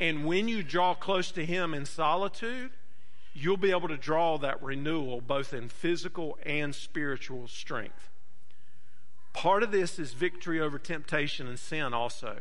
And 0.00 0.26
when 0.26 0.48
you 0.48 0.62
draw 0.62 0.94
close 0.94 1.30
to 1.32 1.46
Him 1.46 1.72
in 1.72 1.86
solitude, 1.86 2.72
you'll 3.36 3.58
be 3.58 3.70
able 3.70 3.88
to 3.88 3.98
draw 3.98 4.38
that 4.38 4.62
renewal 4.62 5.20
both 5.20 5.52
in 5.52 5.68
physical 5.68 6.38
and 6.44 6.74
spiritual 6.74 7.46
strength. 7.46 8.08
Part 9.34 9.62
of 9.62 9.70
this 9.70 9.98
is 9.98 10.14
victory 10.14 10.58
over 10.58 10.78
temptation 10.78 11.46
and 11.46 11.58
sin, 11.58 11.92
also. 11.92 12.38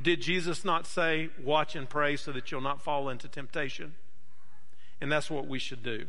Did 0.00 0.22
Jesus 0.22 0.64
not 0.64 0.86
say, 0.86 1.30
Watch 1.42 1.74
and 1.74 1.88
pray 1.88 2.14
so 2.14 2.30
that 2.30 2.52
you'll 2.52 2.60
not 2.60 2.80
fall 2.80 3.08
into 3.08 3.26
temptation? 3.26 3.94
And 5.00 5.10
that's 5.10 5.30
what 5.30 5.48
we 5.48 5.58
should 5.58 5.82
do. 5.82 6.06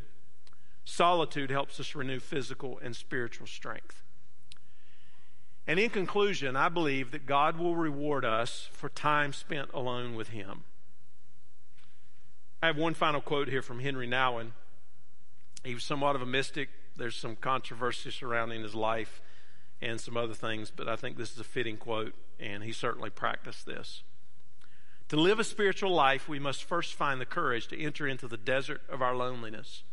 Solitude 0.86 1.50
helps 1.50 1.80
us 1.80 1.96
renew 1.96 2.20
physical 2.20 2.80
and 2.84 2.96
spiritual 2.96 3.48
strength. 3.48 4.04
And 5.66 5.80
in 5.80 5.90
conclusion, 5.90 6.56
I 6.56 6.70
believe 6.70 7.10
that 7.12 7.26
God 7.26 7.58
will 7.58 7.76
reward 7.76 8.26
us 8.26 8.70
for 8.72 8.90
time 8.90 9.34
spent 9.34 9.72
alone 9.74 10.14
with 10.14 10.30
Him. 10.30 10.64
I 12.62 12.68
have 12.68 12.78
one 12.78 12.94
final 12.94 13.22
quote 13.22 13.48
here 13.48 13.62
from 13.62 13.80
Henri 13.80 14.08
Nouwen. 14.08 14.52
He 15.64 15.74
was 15.74 15.84
somewhat 15.84 16.18
of 16.18 16.22
a 16.22 16.26
mystic. 16.26 16.70
There's 16.98 17.16
some 17.16 17.38
controversy 17.38 18.12
surrounding 18.12 18.64
his 18.64 18.76
life 18.76 19.22
and 19.82 20.00
some 20.00 20.18
other 20.18 20.34
things, 20.34 20.70
but 20.76 20.90
I 20.90 20.98
think 20.98 21.16
this 21.16 21.32
is 21.32 21.40
a 21.40 21.46
fitting 21.46 21.78
quote, 21.78 22.14
and 22.38 22.64
he 22.64 22.74
certainly 22.74 23.10
practiced 23.10 23.66
this. 23.66 24.04
To 25.08 25.16
live 25.16 25.40
a 25.40 25.46
spiritual 25.46 25.94
life, 25.94 26.28
we 26.28 26.38
must 26.38 26.66
first 26.66 26.94
find 26.94 27.22
the 27.22 27.26
courage 27.26 27.68
to 27.68 27.82
enter 27.82 28.06
into 28.06 28.28
the 28.28 28.38
desert 28.38 28.82
of 28.90 29.02
our 29.02 29.16
loneliness 29.16 29.84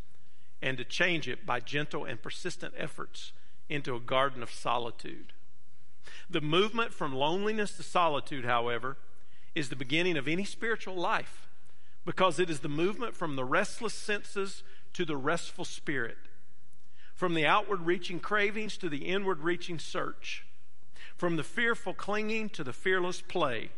and 0.61 0.77
to 0.77 0.85
change 0.85 1.29
it 1.29 1.47
by 1.47 1.61
gentle 1.61 2.05
and 2.05 2.21
persistent 2.21 2.75
efforts 2.77 3.33
into 3.69 3.95
a 3.95 4.01
garden 4.01 4.43
of 4.43 4.51
solitude. 4.51 5.33
The 6.29 6.41
movement 6.41 6.93
from 6.93 7.15
loneliness 7.15 7.77
to 7.77 7.85
solitude, 7.85 8.45
however, 8.45 8.97
is 9.55 9.69
the 9.69 9.77
beginning 9.77 10.17
of 10.17 10.27
any 10.27 10.45
spiritual 10.45 10.97
life 10.97 11.46
because 12.07 12.39
it 12.39 12.49
is 12.49 12.61
the 12.61 12.69
movement 12.69 13.15
from 13.15 13.37
the 13.37 13.45
restless 13.45 13.93
senses 13.93 14.63
to 14.95 15.05
the 15.05 15.17
restful 15.17 15.67
spirit 15.67 16.17
from 17.17 17.33
the 17.33 17.47
outward 17.47 17.81
reaching 17.81 18.21
cravings 18.21 18.77
to 18.77 18.91
the 18.91 19.07
inward 19.07 19.41
reaching 19.41 19.79
search, 19.79 20.45
from 21.17 21.37
the 21.37 21.43
fearful 21.43 21.95
clinging 21.95 22.51
to 22.51 22.63
the 22.63 22.75
fearless 22.75 23.23
play. 23.23 23.71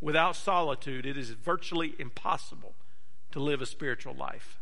Without 0.00 0.34
solitude, 0.34 1.06
it 1.06 1.16
is 1.16 1.30
virtually 1.30 1.94
impossible 2.00 2.74
to 3.30 3.38
live 3.38 3.62
a 3.62 3.66
spiritual 3.66 4.12
life. 4.12 4.58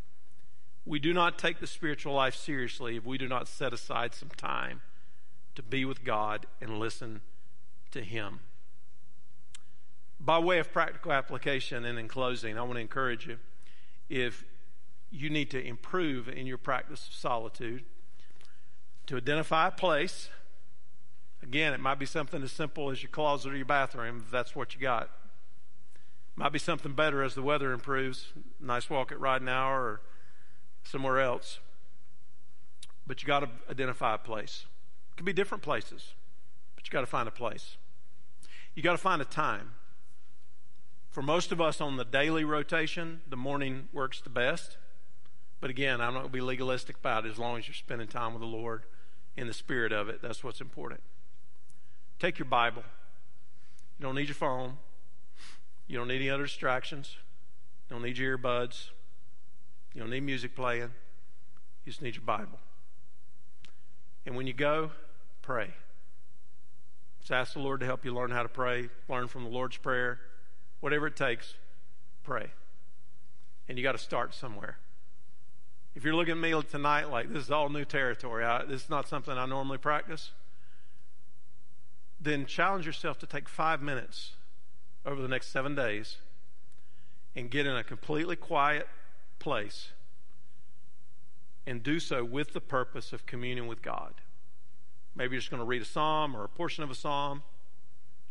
We 0.84 0.98
do 0.98 1.14
not 1.14 1.38
take 1.38 1.58
the 1.58 1.66
spiritual 1.66 2.12
life 2.12 2.34
seriously 2.34 2.96
if 2.96 3.06
we 3.06 3.16
do 3.16 3.26
not 3.26 3.48
set 3.48 3.72
aside 3.72 4.14
some 4.14 4.30
time 4.36 4.82
to 5.54 5.62
be 5.62 5.86
with 5.86 6.04
God 6.04 6.46
and 6.60 6.78
listen 6.78 7.22
to 7.92 8.02
Him. 8.02 8.40
By 10.24 10.38
way 10.38 10.60
of 10.60 10.72
practical 10.72 11.12
application 11.12 11.84
and 11.84 11.98
in 11.98 12.06
closing, 12.06 12.56
I 12.56 12.62
want 12.62 12.74
to 12.74 12.80
encourage 12.80 13.26
you 13.26 13.38
if 14.08 14.44
you 15.10 15.28
need 15.28 15.50
to 15.50 15.62
improve 15.62 16.28
in 16.28 16.46
your 16.46 16.58
practice 16.58 17.08
of 17.08 17.14
solitude, 17.14 17.82
to 19.06 19.16
identify 19.16 19.68
a 19.68 19.70
place. 19.72 20.28
Again, 21.42 21.72
it 21.72 21.80
might 21.80 21.98
be 21.98 22.06
something 22.06 22.42
as 22.42 22.52
simple 22.52 22.90
as 22.90 23.02
your 23.02 23.10
closet 23.10 23.52
or 23.52 23.56
your 23.56 23.66
bathroom, 23.66 24.22
if 24.24 24.30
that's 24.30 24.54
what 24.54 24.74
you 24.74 24.80
got. 24.80 25.10
Might 26.36 26.52
be 26.52 26.58
something 26.58 26.92
better 26.92 27.22
as 27.22 27.34
the 27.34 27.42
weather 27.42 27.72
improves. 27.72 28.32
Nice 28.60 28.88
walk 28.88 29.12
at 29.12 29.18
Ridenour 29.18 29.76
or 29.76 30.00
somewhere 30.84 31.20
else. 31.20 31.58
But 33.06 33.22
you 33.22 33.26
got 33.26 33.40
to 33.40 33.48
identify 33.68 34.14
a 34.14 34.18
place. 34.18 34.66
It 35.10 35.16
could 35.16 35.26
be 35.26 35.32
different 35.32 35.62
places, 35.62 36.14
but 36.76 36.86
you 36.86 36.92
got 36.92 37.00
to 37.00 37.06
find 37.06 37.28
a 37.28 37.32
place. 37.32 37.76
You 38.74 38.82
got 38.82 38.92
to 38.92 38.98
find 38.98 39.20
a 39.20 39.26
time. 39.26 39.72
For 41.12 41.22
most 41.22 41.52
of 41.52 41.60
us 41.60 41.82
on 41.82 41.98
the 41.98 42.06
daily 42.06 42.42
rotation, 42.42 43.20
the 43.28 43.36
morning 43.36 43.88
works 43.92 44.22
the 44.22 44.30
best. 44.30 44.78
But 45.60 45.68
again, 45.68 46.00
I'm 46.00 46.14
not 46.14 46.20
going 46.20 46.32
to 46.32 46.32
be 46.32 46.40
legalistic 46.40 46.96
about 46.96 47.26
it 47.26 47.30
as 47.30 47.38
long 47.38 47.58
as 47.58 47.68
you're 47.68 47.74
spending 47.74 48.08
time 48.08 48.32
with 48.32 48.40
the 48.40 48.46
Lord 48.46 48.84
in 49.36 49.46
the 49.46 49.52
spirit 49.52 49.92
of 49.92 50.08
it. 50.08 50.22
That's 50.22 50.42
what's 50.42 50.62
important. 50.62 51.02
Take 52.18 52.38
your 52.38 52.46
Bible. 52.46 52.82
You 53.98 54.06
don't 54.06 54.14
need 54.14 54.28
your 54.28 54.34
phone. 54.34 54.78
You 55.86 55.98
don't 55.98 56.08
need 56.08 56.16
any 56.16 56.30
other 56.30 56.44
distractions. 56.44 57.16
You 57.90 57.96
don't 57.96 58.02
need 58.02 58.16
your 58.16 58.38
earbuds. 58.38 58.88
You 59.92 60.00
don't 60.00 60.10
need 60.10 60.22
music 60.22 60.56
playing. 60.56 60.92
You 61.84 61.92
just 61.92 62.00
need 62.00 62.14
your 62.14 62.24
Bible. 62.24 62.58
And 64.24 64.34
when 64.34 64.46
you 64.46 64.54
go, 64.54 64.92
pray. 65.42 65.74
Just 67.20 67.32
ask 67.32 67.52
the 67.52 67.60
Lord 67.60 67.80
to 67.80 67.86
help 67.86 68.02
you 68.02 68.14
learn 68.14 68.30
how 68.30 68.42
to 68.42 68.48
pray, 68.48 68.88
learn 69.10 69.28
from 69.28 69.44
the 69.44 69.50
Lord's 69.50 69.76
Prayer. 69.76 70.18
Whatever 70.82 71.06
it 71.06 71.14
takes, 71.14 71.54
pray. 72.24 72.50
And 73.68 73.78
you 73.78 73.84
got 73.84 73.92
to 73.92 73.98
start 73.98 74.34
somewhere. 74.34 74.78
If 75.94 76.02
you're 76.02 76.16
looking 76.16 76.32
at 76.32 76.38
me 76.38 76.60
tonight 76.68 77.08
like 77.08 77.32
this 77.32 77.44
is 77.44 77.50
all 77.52 77.68
new 77.68 77.84
territory, 77.84 78.44
I, 78.44 78.64
this 78.64 78.82
is 78.82 78.90
not 78.90 79.08
something 79.08 79.32
I 79.32 79.46
normally 79.46 79.78
practice, 79.78 80.32
then 82.20 82.46
challenge 82.46 82.84
yourself 82.84 83.16
to 83.20 83.26
take 83.26 83.48
five 83.48 83.80
minutes 83.80 84.32
over 85.06 85.22
the 85.22 85.28
next 85.28 85.52
seven 85.52 85.76
days 85.76 86.16
and 87.36 87.48
get 87.48 87.64
in 87.64 87.76
a 87.76 87.84
completely 87.84 88.34
quiet 88.34 88.88
place 89.38 89.90
and 91.64 91.80
do 91.84 92.00
so 92.00 92.24
with 92.24 92.54
the 92.54 92.60
purpose 92.60 93.12
of 93.12 93.24
communion 93.24 93.68
with 93.68 93.82
God. 93.82 94.14
Maybe 95.14 95.34
you're 95.34 95.40
just 95.42 95.50
going 95.52 95.62
to 95.62 95.66
read 95.66 95.82
a 95.82 95.84
psalm 95.84 96.34
or 96.34 96.42
a 96.42 96.48
portion 96.48 96.82
of 96.82 96.90
a 96.90 96.96
psalm. 96.96 97.44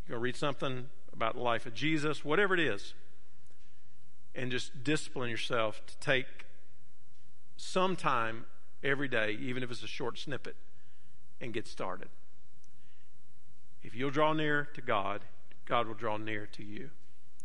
You're 0.06 0.16
going 0.16 0.20
to 0.20 0.24
read 0.24 0.36
something 0.36 0.90
about 1.14 1.36
the 1.36 1.42
life 1.42 1.66
of 1.66 1.74
Jesus, 1.74 2.24
whatever 2.26 2.54
it 2.54 2.60
is. 2.60 2.94
And 4.34 4.52
just 4.52 4.84
discipline 4.84 5.30
yourself 5.30 5.82
to 5.88 5.98
take 5.98 6.26
some 7.58 7.96
time 7.96 8.46
every 8.84 9.08
day, 9.08 9.38
even 9.40 9.62
if 9.64 9.72
it's 9.72 9.84
a 9.84 9.88
short 9.88 10.18
snippet, 10.18 10.56
and 11.40 11.54
get 11.54 11.68
started. 11.68 12.10
If 13.84 13.96
you'll 13.96 14.12
draw 14.12 14.34
near 14.34 14.70
to 14.74 14.82
God, 14.82 15.22
God 15.66 15.88
will 15.88 15.96
draw 15.96 16.18
near 16.18 16.48
to 16.54 16.64
you. 16.64 16.92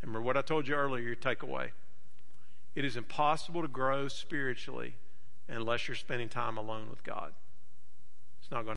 Remember 0.03 0.23
what 0.23 0.37
I 0.37 0.43
told 0.43 0.69
you 0.69 0.75
earlier, 0.75 1.03
your 1.03 1.17
takeaway. 1.17 1.71
It 2.75 2.85
is 2.85 2.97
impossible 2.97 3.63
to 3.63 3.69
grow 3.69 4.09
spiritually 4.09 4.95
unless 5.49 5.89
you're 5.89 5.95
spending 5.95 6.29
time 6.29 6.57
alone 6.57 6.89
with 6.91 7.03
God. 7.03 7.33
It's 8.41 8.51
not 8.51 8.65
going 8.65 8.75